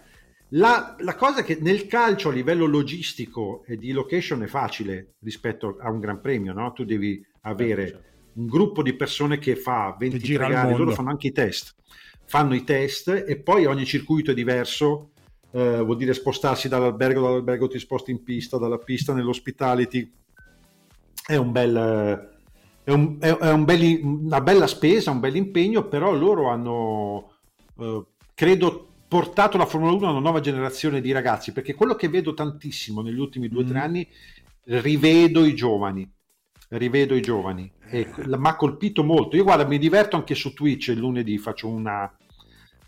La, 0.54 0.96
la 0.98 1.14
cosa 1.14 1.40
è 1.40 1.44
che 1.44 1.58
nel 1.60 1.86
calcio 1.86 2.28
a 2.28 2.32
livello 2.32 2.66
logistico 2.66 3.64
e 3.66 3.76
di 3.76 3.90
location 3.92 4.42
è 4.42 4.46
facile 4.46 5.14
rispetto 5.22 5.78
a 5.80 5.90
un 5.90 5.98
gran 5.98 6.20
premio, 6.20 6.52
no? 6.52 6.72
Tu 6.72 6.84
devi 6.84 7.24
avere 7.42 8.02
un 8.34 8.46
gruppo 8.46 8.82
di 8.82 8.92
persone 8.94 9.38
che 9.38 9.56
fa 9.56 9.96
23 9.98 10.26
gira 10.26 10.46
il 10.46 10.52
gare, 10.52 10.76
loro 10.76 10.90
fanno 10.90 11.08
anche 11.10 11.28
i 11.28 11.32
test. 11.32 11.74
Fanno 12.26 12.54
i 12.54 12.64
test 12.64 13.24
e 13.26 13.40
poi 13.40 13.64
ogni 13.66 13.84
circuito 13.86 14.30
è 14.30 14.34
diverso, 14.34 15.12
eh, 15.52 15.78
vuol 15.82 15.96
dire 15.96 16.12
spostarsi 16.14 16.68
dall'albergo, 16.68 17.20
dall'albergo 17.22 17.68
ti 17.68 17.78
sposti 17.78 18.10
in 18.10 18.22
pista, 18.22 18.58
dalla 18.58 18.78
pista 18.78 19.12
nell'hospitality. 19.14 20.10
È 21.26 21.36
un 21.36 21.52
bel... 21.52 22.30
È, 22.84 22.90
un- 22.90 23.16
è- 23.20 23.50
un 23.50 23.64
bel- 23.64 24.00
una 24.02 24.40
bella 24.40 24.66
spesa, 24.66 25.12
un 25.12 25.20
bel 25.20 25.36
impegno, 25.36 25.86
però 25.86 26.12
loro 26.12 26.48
hanno, 26.50 27.32
eh, 27.78 28.04
credo, 28.34 28.88
portato 29.06 29.56
la 29.56 29.66
Formula 29.66 29.92
1 29.92 30.06
a 30.08 30.10
una 30.10 30.18
nuova 30.20 30.40
generazione 30.40 31.00
di 31.00 31.12
ragazzi, 31.12 31.52
perché 31.52 31.74
quello 31.74 31.94
che 31.94 32.08
vedo 32.08 32.34
tantissimo 32.34 33.00
negli 33.02 33.18
ultimi 33.20 33.48
due 33.48 33.62
o 33.62 33.66
tre 33.66 33.78
anni, 33.78 34.08
rivedo 34.64 35.44
i 35.44 35.54
giovani, 35.54 36.10
rivedo 36.70 37.14
i 37.14 37.20
giovani, 37.20 37.70
e 37.88 38.08
mi 38.16 38.48
ha 38.48 38.56
colpito 38.56 39.04
molto. 39.04 39.36
Io 39.36 39.44
guarda, 39.44 39.64
mi 39.66 39.78
diverto 39.78 40.16
anche 40.16 40.34
su 40.34 40.52
Twitch 40.52 40.88
il 40.88 40.98
lunedì, 40.98 41.38
faccio 41.38 41.68
una, 41.68 42.10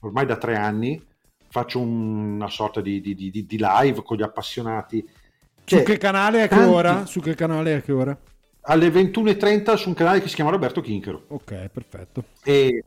ormai 0.01 0.26
da 0.26 0.37
tre 0.37 0.57
anni, 0.57 1.01
faccio 1.49 1.78
una 1.80 2.49
sorta 2.49 2.80
di- 2.80 3.01
di- 3.01 3.14
di- 3.14 3.30
di 3.30 3.59
live 3.61 4.03
con 4.03 4.16
gli 4.16 4.22
appassionati. 4.22 5.07
Su 5.64 5.76
Cioè, 5.76 5.82
che 5.82 5.96
canale 5.98 6.42
a 6.42 6.48
che 6.48 6.54
tanti- 6.56 6.72
ora? 6.74 7.06
Su 7.06 7.20
che 7.20 7.34
canale 7.34 7.74
a 7.74 7.80
che 7.80 7.92
ora? 7.92 8.16
Alle 8.66 8.88
21.30 8.88 9.74
su 9.76 9.88
un 9.88 9.94
canale 9.94 10.20
che 10.20 10.28
si 10.28 10.34
chiama 10.34 10.50
Roberto 10.50 10.80
Kinchero. 10.80 11.24
Ok, 11.28 11.68
perfetto. 11.72 12.24
E, 12.42 12.84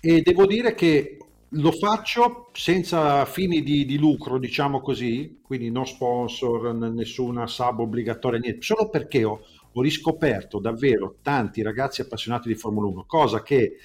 e 0.00 0.20
devo 0.22 0.46
dire 0.46 0.74
che 0.74 1.18
lo 1.48 1.72
faccio 1.72 2.48
senza 2.52 3.24
fini 3.26 3.62
di, 3.62 3.84
di 3.84 3.98
lucro, 3.98 4.38
diciamo 4.38 4.80
così, 4.80 5.40
quindi 5.42 5.70
no 5.70 5.84
sponsor, 5.84 6.74
nessuna 6.74 7.46
sub 7.46 7.80
obbligatoria, 7.80 8.38
niente, 8.38 8.62
solo 8.62 8.88
perché 8.88 9.24
ho, 9.24 9.42
ho 9.72 9.82
riscoperto 9.82 10.58
davvero 10.60 11.16
tanti 11.22 11.60
ragazzi 11.62 12.00
appassionati 12.02 12.48
di 12.48 12.54
Formula 12.54 12.88
1, 12.88 13.04
cosa 13.06 13.42
che 13.42 13.76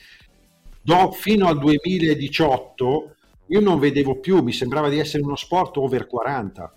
do- 0.81 1.11
fino 1.11 1.47
al 1.47 1.59
2018 1.59 3.15
io 3.47 3.59
non 3.61 3.79
vedevo 3.79 4.19
più, 4.19 4.41
mi 4.41 4.51
sembrava 4.51 4.89
di 4.89 4.99
essere 4.99 5.23
uno 5.23 5.35
sport 5.35 5.77
over 5.77 6.07
40. 6.07 6.75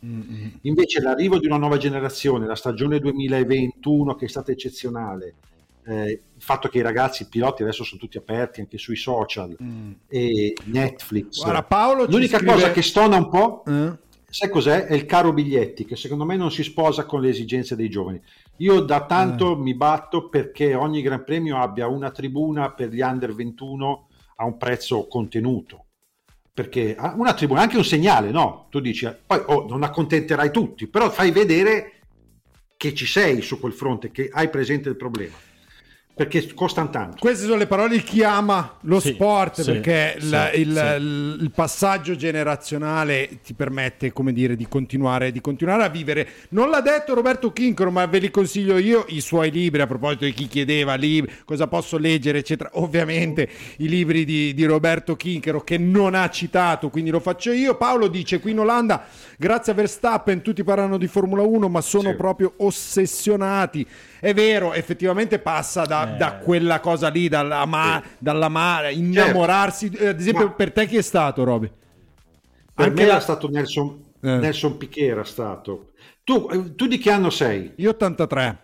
Invece 0.63 1.01
l'arrivo 1.01 1.39
di 1.39 1.47
una 1.47 1.57
nuova 1.57 1.77
generazione, 1.77 2.47
la 2.47 2.55
stagione 2.55 2.99
2021 2.99 4.15
che 4.15 4.27
è 4.27 4.29
stata 4.29 4.53
eccezionale, 4.53 5.35
eh, 5.87 6.11
il 6.37 6.43
fatto 6.43 6.69
che 6.69 6.79
i 6.79 6.83
ragazzi, 6.83 7.23
i 7.23 7.27
piloti 7.29 7.63
adesso 7.63 7.85
sono 7.85 8.01
tutti 8.01 8.19
aperti 8.19 8.61
anche 8.61 8.79
sui 8.79 8.97
social 8.97 9.57
e 10.09 10.55
Netflix. 10.65 11.43
Guarda, 11.43 11.63
Paolo 11.63 12.07
L'unica 12.07 12.37
scrive- 12.39 12.53
cosa 12.53 12.71
che 12.71 12.83
stona 12.83 13.17
un 13.17 13.29
po', 13.29 13.65
Eh? 13.67 13.99
sai 14.29 14.49
cos'è? 14.49 14.85
È 14.87 14.95
il 14.95 15.07
caro 15.07 15.33
biglietti, 15.33 15.85
che 15.85 15.97
secondo 15.97 16.25
me 16.25 16.37
non 16.37 16.51
si 16.53 16.63
sposa 16.63 17.05
con 17.05 17.21
le 17.21 17.31
esigenze 17.31 17.75
dei 17.77 17.89
giovani. 17.89 18.21
Io 18.59 18.81
da 18.81 19.07
tanto 19.07 19.57
mi 19.57 19.75
batto 19.75 20.29
perché 20.29 20.75
ogni 20.75 21.01
Gran 21.03 21.25
Premio 21.25 21.57
abbia 21.57 21.89
una 21.89 22.11
tribuna 22.11 22.71
per 22.73 22.91
gli 22.91 23.01
under 23.01 23.35
21 23.35 24.07
a 24.37 24.45
un 24.45 24.57
prezzo 24.59 25.07
contenuto. 25.07 25.87
Perché 26.53 26.97
ah, 26.97 27.15
una 27.17 27.35
tribuna, 27.35 27.61
anche 27.61 27.77
un 27.77 27.85
segnale, 27.85 28.31
no? 28.31 28.67
Tu 28.71 28.81
dici, 28.81 29.07
eh, 29.07 29.17
poi 29.27 29.43
oh, 29.47 29.67
non 29.69 29.83
accontenterai 29.83 30.51
tutti, 30.51 30.87
però 30.87 31.11
fai 31.11 31.31
vedere 31.31 32.01
che 32.77 32.95
ci 32.95 33.07
sei 33.07 33.43
su 33.43 33.61
quel 33.61 33.73
fronte, 33.73 34.11
che 34.11 34.29
hai 34.33 34.49
presente 34.49 34.89
il 34.89 34.97
problema. 34.97 35.37
Perché 36.13 36.53
costano 36.53 36.91
tanto. 36.91 37.17
Queste 37.19 37.45
sono 37.47 37.57
le 37.57 37.67
parole 37.67 37.97
di 37.97 38.03
chi 38.03 38.23
ama 38.23 38.77
lo 38.83 39.01
Sì, 39.01 39.13
sport 39.15 39.63
sì, 39.63 39.71
perché 39.73 40.17
sì, 40.19 40.27
il, 40.27 40.51
il- 40.57 40.77
sì. 40.77 41.01
il- 41.03 41.39
il 41.41 41.51
passaggio 41.51 42.15
generazionale 42.15 43.39
ti 43.43 43.55
permette, 43.55 44.13
come 44.13 44.35
dire, 44.35 44.55
di 44.55 44.69
continuare, 44.69 45.33
di 45.33 45.41
continuare 45.41 45.85
a 45.85 45.89
vivere. 45.89 46.29
Non 46.51 46.69
l'ha 46.69 46.83
detto 46.83 47.15
Roberto 47.15 47.53
Kinkro, 47.53 47.91
ma 47.91 48.05
ve 48.05 48.19
li 48.19 48.31
consiglio 48.31 48.77
io 48.77 49.07
i 49.09 49.23
suoi 49.23 49.51
libri 49.51 49.81
a 49.81 49.87
proposito 49.87 50.27
di 50.27 50.35
chi 50.35 50.47
chiedeva 50.47 50.95
libri, 50.95 51.33
cosa 51.47 51.67
posso 51.69 51.97
leggere, 51.97 52.39
eccetera. 52.39 52.69
Ovviamente 52.75 53.49
i 53.79 53.89
libri 53.89 54.27
di, 54.27 54.53
di 54.53 54.65
Roberto 54.67 55.17
Kinkero 55.17 55.63
che 55.63 55.79
non 55.79 56.15
ha 56.15 56.29
citato, 56.29 56.91
quindi 56.91 57.09
lo 57.09 57.21
faccio 57.21 57.51
io. 57.51 57.77
Paolo 57.77 58.09
dice 58.09 58.41
qui 58.41 58.51
in 58.51 58.59
Olanda, 58.59 59.07
grazie 59.39 59.73
a 59.73 59.75
Verstappen 59.75 60.43
tutti 60.43 60.65
parlano 60.65 60.99
di 60.99 61.07
Formula 61.07 61.43
1, 61.45 61.67
ma 61.71 61.81
sono 61.81 62.15
proprio 62.15 62.53
ossessionati. 62.59 63.87
È 64.21 64.35
vero, 64.35 64.75
effettivamente 64.75 65.39
passa 65.39 65.85
da, 65.87 66.00
da 66.07 66.35
quella 66.37 66.81
cosa 66.81 67.09
lì, 67.09 67.29
dall'ama- 67.29 68.03
dall'amare, 68.19 68.93
innamorarsi. 68.93 69.91
Eh, 69.97 70.09
Ad 70.09 70.21
esempio, 70.21 70.47
Ma- 70.47 70.53
per 70.53 70.73
te 70.73 70.87
chi 70.87 70.97
è 70.97 71.03
stato, 71.03 71.45
Roby? 71.45 71.71
Per 72.75 72.87
Anche 72.89 73.01
me 73.01 73.07
la- 73.07 73.13
era 73.15 73.21
stato 73.21 73.49
Nelson, 73.49 73.99
Eh. 74.23 74.37
Nelson 74.37 74.77
Piquet 74.77 75.09
era 75.11 75.25
stato. 75.25 75.93
Tu, 76.25 76.49
eh, 76.53 76.75
tu 76.75 76.87
di 76.87 76.99
che 76.99 77.11
anno 77.11 77.31
sei? 77.31 77.73
Io 77.77 77.91
83. 77.91 78.59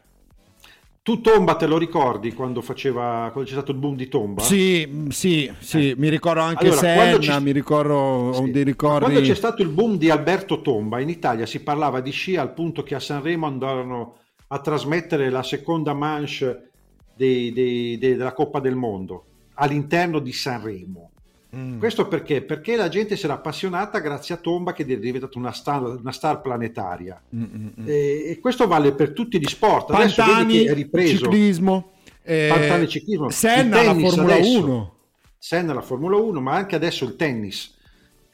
Tu 1.03 1.21
Tomba 1.21 1.55
te 1.55 1.67
lo 1.67 1.79
ricordi 1.79 2.33
quando 2.33 2.61
faceva 2.63 3.29
quando 3.31 3.49
c'è 3.49 3.55
stato 3.55 3.71
il 3.71 3.79
boom 3.79 3.95
di 3.95 4.09
Tomba? 4.09 4.43
Sì, 4.43 4.85
mm, 4.91 5.09
sì, 5.11 5.49
sì, 5.61 5.95
mi 5.97 6.09
ricordo 6.09 6.41
anche 6.41 6.65
Allora, 6.67 6.81
Senna, 6.81 7.19
ci- 7.21 7.41
mi 7.43 7.53
ricordo 7.53 7.95
ho 7.95 8.49
dei 8.51 8.65
ricordi. 8.65 9.05
Quando 9.05 9.21
c'è 9.21 9.35
stato 9.37 9.63
il 9.63 9.69
boom 9.69 9.99
di 9.99 10.11
Alberto 10.11 10.63
Tomba, 10.63 10.99
in 10.99 11.09
Italia 11.09 11.47
si 11.47 11.61
parlava 11.63 12.01
di 12.01 12.11
sci 12.11 12.35
al 12.37 12.53
punto 12.53 12.83
che 12.83 12.97
a 12.97 13.01
Sanremo 13.01 13.47
andarono 13.47 14.17
a 14.49 14.59
trasmettere 14.59 15.31
la 15.31 15.45
seconda 15.45 15.93
manche 15.95 16.71
dei- 17.17 17.53
dei- 17.53 17.99
dei- 17.99 18.17
della 18.17 18.33
Coppa 18.33 18.61
del 18.61 18.75
Mondo 18.77 19.25
all'interno 19.55 20.19
di 20.19 20.33
Sanremo. 20.33 21.11
Mm. 21.57 21.79
Questo 21.79 22.07
perché? 22.09 22.43
Perché 22.43 22.77
la 22.77 22.89
gente 22.89 23.17
si 23.17 23.25
era 23.25 23.35
appassionata 23.35 24.01
grazie 24.01 24.35
a 24.35 24.39
Tomba 24.39 24.73
che 24.75 24.83
è 24.83 24.99
diventata 24.99 25.39
una 25.39 25.53
star, 25.53 25.83
una 25.83 26.13
star 26.13 26.41
planetaria. 26.43 27.21
Mm, 27.35 27.43
mm, 27.43 27.67
mm. 27.81 27.85
E, 27.89 28.25
e 28.31 28.39
questo 28.41 28.67
vale 28.67 28.93
per 28.93 29.13
tutti 29.13 29.39
gli 29.39 29.47
sport. 29.47 29.91
Adesso 29.93 30.23
Pantani, 30.23 30.65
è 30.65 30.75
ripreso. 30.75 31.17
ciclismo, 31.25 31.93
eh, 32.23 32.49
Pantani, 32.53 32.89
ciclismo. 32.89 33.31
Senna, 33.31 33.83
la 33.83 33.95
Formula 33.95 34.35
adesso. 34.35 34.59
1. 34.65 34.95
Senna 35.39 35.73
la 35.73 35.81
Formula 35.83 36.17
1, 36.17 36.41
ma 36.41 36.55
anche 36.55 36.75
adesso 36.75 37.05
il 37.05 37.17
tennis. 37.17 37.75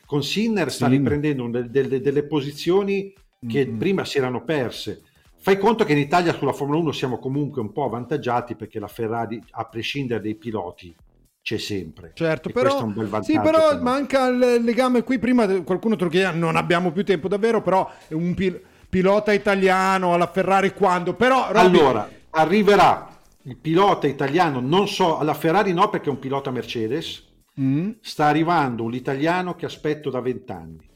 Con 0.07 0.25
Sinner 0.25 0.73
sta 0.73 0.89
riprendendo 0.89 1.45
un- 1.45 1.69
delle, 1.71 2.01
delle 2.01 2.23
posizioni 2.25 3.13
che 3.47 3.67
prima 3.67 4.05
si 4.05 4.19
erano 4.19 4.43
perse. 4.43 5.03
Fai 5.43 5.59
conto 5.59 5.83
che 5.85 5.91
in 5.93 5.99
Italia 5.99 6.33
sulla 6.35 6.53
Formula 6.53 6.79
1 6.79 6.93
siamo 6.93 7.19
comunque 7.19 7.61
un 7.61 7.73
po' 7.73 7.85
avvantaggiati 7.85 8.55
perché 8.55 8.79
la 8.79 8.87
Ferrari, 8.87 9.43
a 9.51 9.65
prescindere 9.65 10.23
dai 10.23 10.37
piloti, 10.37 10.95
c'è 11.43 11.59
sempre. 11.59 12.13
Certo, 12.15 12.49
E 12.49 12.53
però, 12.53 12.67
questo 12.69 12.85
è 12.85 12.87
un 12.87 12.95
bel 12.95 13.09
vantaggio. 13.09 13.33
sì, 13.33 13.41
però 13.41 13.69
per 13.71 13.81
manca 13.81 14.27
il 14.29 14.63
legame 14.63 15.03
qui. 15.03 15.19
Prima 15.19 15.47
qualcuno 15.63 15.97
te 15.97 16.05
lo 16.05 16.11
chiedeva, 16.11 16.31
non 16.31 16.55
abbiamo 16.55 16.93
più 16.93 17.05
tempo 17.05 17.27
davvero, 17.27 17.61
però 17.61 17.91
è 18.07 18.15
un 18.15 18.35
pil- 18.35 18.63
pilota 18.89 19.33
italiano 19.33 20.15
alla 20.15 20.29
Ferrari 20.29 20.73
quando? 20.75 21.15
Però, 21.15 21.51
Robby- 21.51 21.59
Allora, 21.79 22.09
arriverà 22.31 23.09
il 23.43 23.57
pilota 23.57 24.07
italiano, 24.07 24.61
non 24.61 24.87
so, 24.87 25.19
alla 25.19 25.35
Ferrari 25.35 25.73
no 25.73 25.89
perché 25.91 26.07
è 26.09 26.13
un 26.13 26.21
pilota 26.21 26.53
Mercedes, 26.53 27.31
Mm? 27.61 27.91
sta 28.01 28.27
arrivando 28.27 28.83
un 28.85 28.95
italiano 28.95 29.57
che 29.57 29.67
aspetto 29.67 30.09
da 30.09 30.21
vent'anni. 30.21 30.89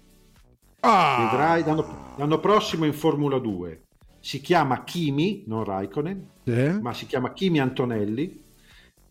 Ah. 0.80 1.28
Vedrai 1.28 1.64
l'anno, 1.64 2.14
l'anno 2.16 2.38
prossimo 2.38 2.84
in 2.84 2.92
Formula 2.94 3.38
2. 3.38 3.80
Si 4.26 4.40
chiama 4.40 4.82
Kimi, 4.82 5.44
non 5.46 5.62
Raikkonen, 5.62 6.26
Sì. 6.44 6.78
ma 6.80 6.92
si 6.92 7.06
chiama 7.06 7.32
Kimi 7.32 7.60
Antonelli. 7.60 8.42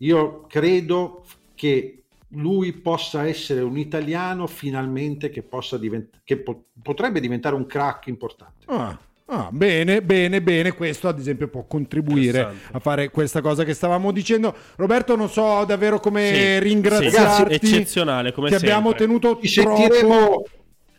Io 0.00 0.44
credo 0.46 1.24
che 1.54 2.02
lui 2.32 2.74
possa 2.74 3.26
essere 3.26 3.62
un 3.62 3.78
italiano 3.78 4.46
finalmente 4.46 5.30
che, 5.30 5.42
possa 5.42 5.78
divent- 5.78 6.20
che 6.22 6.36
po- 6.36 6.64
potrebbe 6.82 7.20
diventare 7.20 7.54
un 7.54 7.64
crack 7.64 8.08
importante. 8.08 8.66
Ah, 8.66 8.98
ah, 9.28 9.48
bene, 9.50 10.02
bene, 10.02 10.42
bene. 10.42 10.72
Questo 10.74 11.08
ad 11.08 11.18
esempio 11.18 11.48
può 11.48 11.64
contribuire 11.64 12.52
a 12.72 12.78
fare 12.78 13.08
questa 13.08 13.40
cosa 13.40 13.64
che 13.64 13.72
stavamo 13.72 14.12
dicendo. 14.12 14.54
Roberto, 14.76 15.16
non 15.16 15.30
so 15.30 15.64
davvero 15.64 15.98
come 15.98 16.26
Sì, 16.34 16.58
ringraziarti. 16.58 17.58
sì, 17.66 17.74
eccezionale, 17.74 18.32
come 18.32 18.50
Ti 18.50 18.56
abbiamo 18.56 18.88
sempre. 18.90 19.06
tenuto 19.06 19.40
Ci 19.40 19.62
troppo. 19.62 19.76
sentiremo 19.78 20.42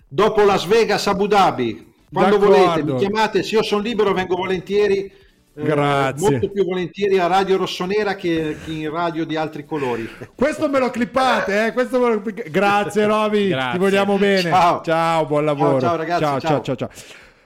dopo 0.07 0.43
Las 0.43 0.65
Vegas 0.65 1.05
Abu 1.05 1.27
Dhabi. 1.27 1.85
Quando 2.11 2.37
D'accordo. 2.37 2.63
volete, 2.63 2.83
mi 2.83 2.97
chiamate, 2.97 3.43
se 3.43 3.55
io 3.55 3.63
sono 3.63 3.81
libero 3.81 4.13
vengo 4.13 4.35
volentieri. 4.35 5.11
eh, 5.59 5.63
Grazie. 5.63 6.29
molto 6.29 6.49
più 6.49 6.63
volentieri 6.63 7.17
a 7.19 7.27
Radio 7.27 7.57
Rossonera 7.57 8.15
che, 8.15 8.57
che 8.63 8.71
in 8.71 8.89
radio 8.91 9.25
di 9.25 9.35
altri 9.35 9.65
colori. 9.65 10.07
Questo 10.35 10.69
me 10.69 10.79
lo 10.79 10.89
clippate, 10.89 11.65
eh? 11.65 11.73
Questo 11.73 11.99
me 11.99 12.09
lo... 12.09 12.21
Grazie 12.49 13.05
Roby, 13.05 13.55
ti 13.71 13.77
vogliamo 13.77 14.17
bene. 14.17 14.51
Ciao. 14.83 15.25
buon 15.25 15.45
lavoro. 15.45 15.79
ciao, 15.81 15.95
ragazzi, 15.95 16.21
ciao, 16.23 16.39
ciao, 16.39 16.61
ciao. 16.61 16.75
ciao, 16.75 16.75
ciao. 16.75 16.89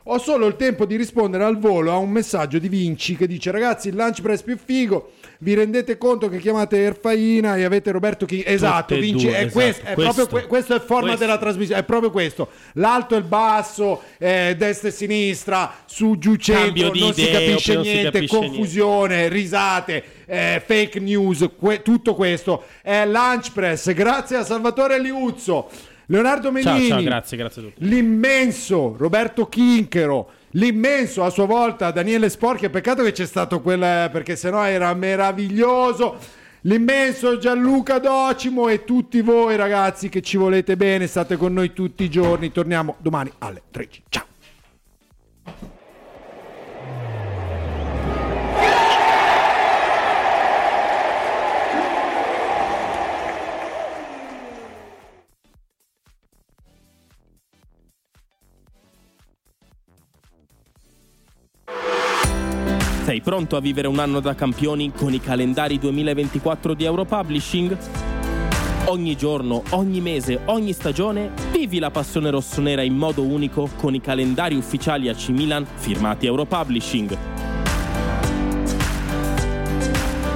Ho 0.05 0.18
solo 0.18 0.47
il 0.47 0.55
tempo 0.55 0.86
di 0.86 0.95
rispondere 0.95 1.43
al 1.43 1.59
volo 1.59 1.91
a 1.91 1.97
un 1.97 2.09
messaggio 2.09 2.57
di 2.57 2.68
Vinci 2.68 3.16
che 3.16 3.28
dice 3.28 3.51
ragazzi 3.51 3.89
il 3.89 3.95
lunch 3.95 4.22
press 4.22 4.41
più 4.41 4.57
figo, 4.57 5.12
vi 5.43 5.55
rendete 5.55 5.97
conto 5.97 6.29
che 6.29 6.37
chiamate 6.37 6.83
Erfaina 6.83 7.55
e 7.57 7.63
avete 7.63 7.91
Roberto 7.91 8.25
King. 8.25 8.43
Esatto, 8.45 8.93
e 8.93 8.99
Vinci, 8.99 9.25
due, 9.25 9.35
è, 9.35 9.39
esatto. 9.45 9.51
questo, 9.53 9.85
è 9.85 9.93
Questo. 9.93 10.13
proprio 10.13 10.39
que- 10.39 10.47
questo 10.47 10.73
è 10.73 10.75
il 10.75 10.81
format 10.81 11.07
Questo. 11.07 11.25
della 11.25 11.37
trasmissione, 11.39 11.81
è 11.81 11.83
proprio 11.83 12.11
questo. 12.11 12.49
L'alto 12.73 13.15
e 13.15 13.17
il 13.17 13.23
basso, 13.23 14.01
eh, 14.19 14.55
destra 14.57 14.89
e 14.89 14.91
sinistra, 14.91 15.73
su, 15.85 16.17
giù, 16.19 16.35
centro, 16.35 16.91
non 16.93 17.13
si 17.13 17.21
idee, 17.21 17.31
capisce 17.31 17.71
oppure 17.71 17.75
non 17.75 17.83
si 17.83 17.91
niente, 17.91 18.11
capisce 18.11 18.37
niente. 18.37 18.55
confusione, 18.55 19.27
risate, 19.29 20.03
eh, 20.25 20.61
fake 20.65 20.99
news, 20.99 21.49
que- 21.57 21.81
tutto 21.81 22.13
questo 22.15 22.63
è 22.83 23.05
Lunch 23.05 23.51
Press. 23.51 23.91
Grazie 23.93 24.37
a 24.37 24.43
Salvatore 24.43 24.99
Liuzzo, 25.01 25.69
Leonardo 26.05 26.51
Ciao, 26.61 26.73
Menini, 26.73 26.87
ciao, 26.89 27.01
grazie, 27.03 27.37
grazie 27.37 27.61
tutti. 27.63 27.87
l'immenso 27.87 28.95
Roberto 28.97 29.47
Chinchero, 29.47 30.29
l'immenso 30.51 31.23
a 31.23 31.29
sua 31.29 31.45
volta 31.45 31.91
Daniele 31.91 32.29
Sporchi. 32.29 32.69
Peccato 32.69 33.03
che 33.03 33.11
c'è 33.11 33.25
stato 33.25 33.61
quel 33.61 34.09
perché 34.11 34.35
sennò 34.35 34.63
era 34.63 34.93
meraviglioso. 34.93 36.17
L'immenso 36.65 37.37
Gianluca 37.37 37.97
Docimo 37.97 38.67
e 38.67 38.83
tutti 38.83 39.21
voi 39.21 39.55
ragazzi 39.55 40.09
che 40.09 40.21
ci 40.21 40.37
volete 40.37 40.77
bene, 40.77 41.07
state 41.07 41.35
con 41.35 41.53
noi 41.53 41.73
tutti 41.73 42.03
i 42.03 42.09
giorni. 42.09 42.51
Torniamo 42.51 42.95
domani 42.99 43.31
alle 43.39 43.63
13. 43.71 44.03
Ciao. 44.09 44.25
Sei 63.03 63.19
pronto 63.19 63.57
a 63.57 63.59
vivere 63.59 63.87
un 63.87 63.97
anno 63.97 64.19
da 64.19 64.35
campioni 64.35 64.91
con 64.95 65.11
i 65.11 65.19
calendari 65.19 65.79
2024 65.79 66.75
di 66.75 66.83
Europublishing? 66.83 67.75
Ogni 68.85 69.17
giorno, 69.17 69.63
ogni 69.71 69.99
mese, 69.99 70.41
ogni 70.45 70.71
stagione, 70.71 71.31
vivi 71.51 71.79
la 71.79 71.89
passione 71.89 72.29
rossonera 72.29 72.83
in 72.83 72.95
modo 72.95 73.23
unico 73.23 73.67
con 73.77 73.95
i 73.95 74.01
calendari 74.01 74.55
ufficiali 74.55 75.09
AC 75.09 75.29
Milan 75.29 75.65
firmati 75.73 76.27
Europublishing. 76.27 77.17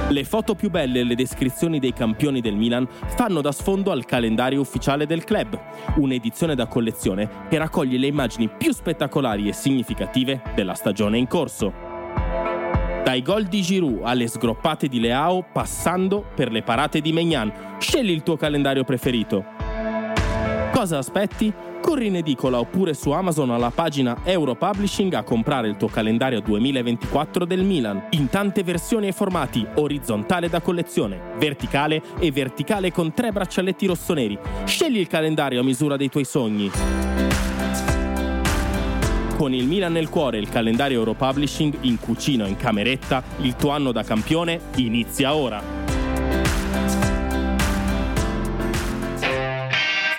Le 0.08 0.24
foto 0.24 0.56
più 0.56 0.68
belle 0.68 1.00
e 1.00 1.04
le 1.04 1.14
descrizioni 1.14 1.78
dei 1.78 1.92
campioni 1.92 2.40
del 2.40 2.56
Milan 2.56 2.88
fanno 3.16 3.42
da 3.42 3.52
sfondo 3.52 3.92
al 3.92 4.04
calendario 4.04 4.60
ufficiale 4.60 5.06
del 5.06 5.22
club, 5.22 5.56
un'edizione 5.98 6.56
da 6.56 6.66
collezione 6.66 7.28
che 7.48 7.58
raccoglie 7.58 7.96
le 7.96 8.08
immagini 8.08 8.48
più 8.48 8.72
spettacolari 8.72 9.48
e 9.48 9.52
significative 9.52 10.42
della 10.56 10.74
stagione 10.74 11.16
in 11.16 11.28
corso. 11.28 11.85
Dai 13.06 13.22
gol 13.22 13.44
di 13.44 13.62
Giroud 13.62 14.00
alle 14.02 14.26
sgroppate 14.26 14.88
di 14.88 14.98
Leao, 14.98 15.46
passando 15.52 16.24
per 16.34 16.50
le 16.50 16.64
parate 16.64 17.00
di 17.00 17.12
Megnan, 17.12 17.76
scegli 17.78 18.10
il 18.10 18.24
tuo 18.24 18.36
calendario 18.36 18.82
preferito. 18.82 19.44
Cosa 20.72 20.98
aspetti? 20.98 21.52
Corri 21.80 22.08
in 22.08 22.16
edicola 22.16 22.58
oppure 22.58 22.94
su 22.94 23.12
Amazon 23.12 23.52
alla 23.52 23.70
pagina 23.70 24.22
Europublishing 24.24 25.12
a 25.12 25.22
comprare 25.22 25.68
il 25.68 25.76
tuo 25.76 25.86
calendario 25.86 26.40
2024 26.40 27.44
del 27.44 27.62
Milan, 27.62 28.08
in 28.10 28.28
tante 28.28 28.64
versioni 28.64 29.06
e 29.06 29.12
formati, 29.12 29.64
orizzontale 29.76 30.48
da 30.48 30.60
collezione, 30.60 31.34
verticale 31.38 32.02
e 32.18 32.32
verticale 32.32 32.90
con 32.90 33.14
tre 33.14 33.30
braccialetti 33.30 33.86
rossoneri. 33.86 34.36
Scegli 34.64 34.98
il 34.98 35.06
calendario 35.06 35.60
a 35.60 35.62
misura 35.62 35.96
dei 35.96 36.08
tuoi 36.08 36.24
sogni. 36.24 37.15
Con 39.36 39.52
il 39.52 39.66
Milan 39.66 39.92
nel 39.92 40.08
cuore 40.08 40.38
e 40.38 40.40
il 40.40 40.48
calendario 40.48 40.98
Europublishing 41.00 41.80
in 41.82 42.00
cucina 42.00 42.46
in 42.46 42.56
cameretta, 42.56 43.22
il 43.42 43.54
tuo 43.54 43.68
anno 43.68 43.92
da 43.92 44.02
campione 44.02 44.58
inizia 44.76 45.34
ora. 45.34 45.62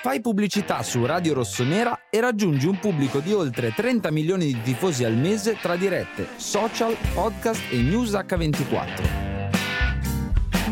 Fai 0.00 0.20
pubblicità 0.20 0.84
su 0.84 1.04
Radio 1.04 1.34
Rossonera 1.34 2.02
e 2.08 2.20
raggiungi 2.20 2.68
un 2.68 2.78
pubblico 2.78 3.18
di 3.18 3.32
oltre 3.32 3.72
30 3.74 4.12
milioni 4.12 4.46
di 4.46 4.62
tifosi 4.62 5.02
al 5.02 5.16
mese 5.16 5.58
tra 5.60 5.74
dirette, 5.74 6.28
social, 6.36 6.96
podcast 7.12 7.72
e 7.72 7.82
news 7.82 8.12
H24. 8.12 9.27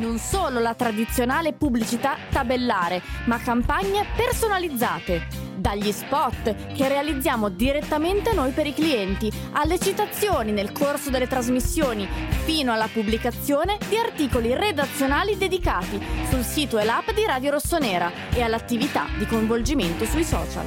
Non 0.06 0.18
solo 0.18 0.60
la 0.60 0.74
tradizionale 0.74 1.52
pubblicità 1.52 2.16
tabellare, 2.30 3.02
ma 3.24 3.38
campagne 3.38 4.06
personalizzate. 4.14 5.26
Dagli 5.56 5.90
spot 5.90 6.74
che 6.74 6.86
realizziamo 6.86 7.48
direttamente 7.48 8.32
noi 8.32 8.52
per 8.52 8.68
i 8.68 8.72
clienti, 8.72 9.28
alle 9.54 9.80
citazioni 9.80 10.52
nel 10.52 10.70
corso 10.70 11.10
delle 11.10 11.26
trasmissioni, 11.26 12.06
fino 12.44 12.72
alla 12.72 12.86
pubblicazione 12.86 13.78
di 13.88 13.96
articoli 13.96 14.54
redazionali 14.54 15.36
dedicati 15.36 16.00
sul 16.28 16.44
sito 16.44 16.78
e 16.78 16.84
l'app 16.84 17.10
di 17.10 17.26
Radio 17.26 17.50
Rossonera 17.50 18.12
e 18.32 18.42
all'attività 18.42 19.06
di 19.18 19.26
coinvolgimento 19.26 20.04
sui 20.04 20.22
social. 20.22 20.66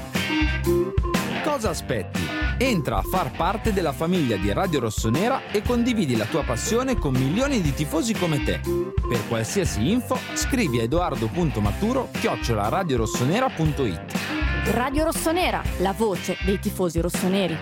Cosa 1.45 1.69
aspetti? 1.69 2.28
Entra 2.61 2.97
a 2.97 3.01
far 3.01 3.31
parte 3.31 3.71
della 3.71 3.93
famiglia 3.93 4.35
di 4.35 4.51
Radio 4.51 4.81
Rossonera 4.81 5.49
e 5.49 5.61
condividi 5.61 6.17
la 6.17 6.25
tua 6.25 6.43
passione 6.43 6.97
con 6.97 7.13
milioni 7.13 7.61
di 7.61 7.73
tifosi 7.73 8.13
come 8.13 8.43
te. 8.43 8.59
Per 8.59 9.27
qualsiasi 9.29 9.89
info 9.89 10.19
scrivi 10.33 10.79
a 10.79 10.83
edoardo.maturo 10.83 12.09
chiocciolaradiorossonera.it 12.11 14.71
Radio 14.73 15.05
Rossonera, 15.05 15.63
la 15.77 15.93
voce 15.93 16.35
dei 16.43 16.59
tifosi 16.59 16.99
rossoneri. 16.99 17.57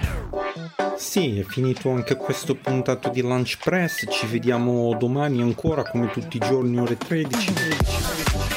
Sì, 0.97 1.37
è 1.37 1.43
finito 1.43 1.91
anche 1.91 2.15
questo 2.15 2.55
puntato 2.55 3.09
di 3.09 3.21
Lunch 3.21 3.59
Press. 3.63 4.03
Ci 4.09 4.25
vediamo 4.25 4.95
domani 4.97 5.43
ancora 5.43 5.83
come 5.83 6.09
tutti 6.09 6.37
i 6.37 6.39
giorni 6.39 6.79
ore 6.79 6.97
13. 6.97 8.56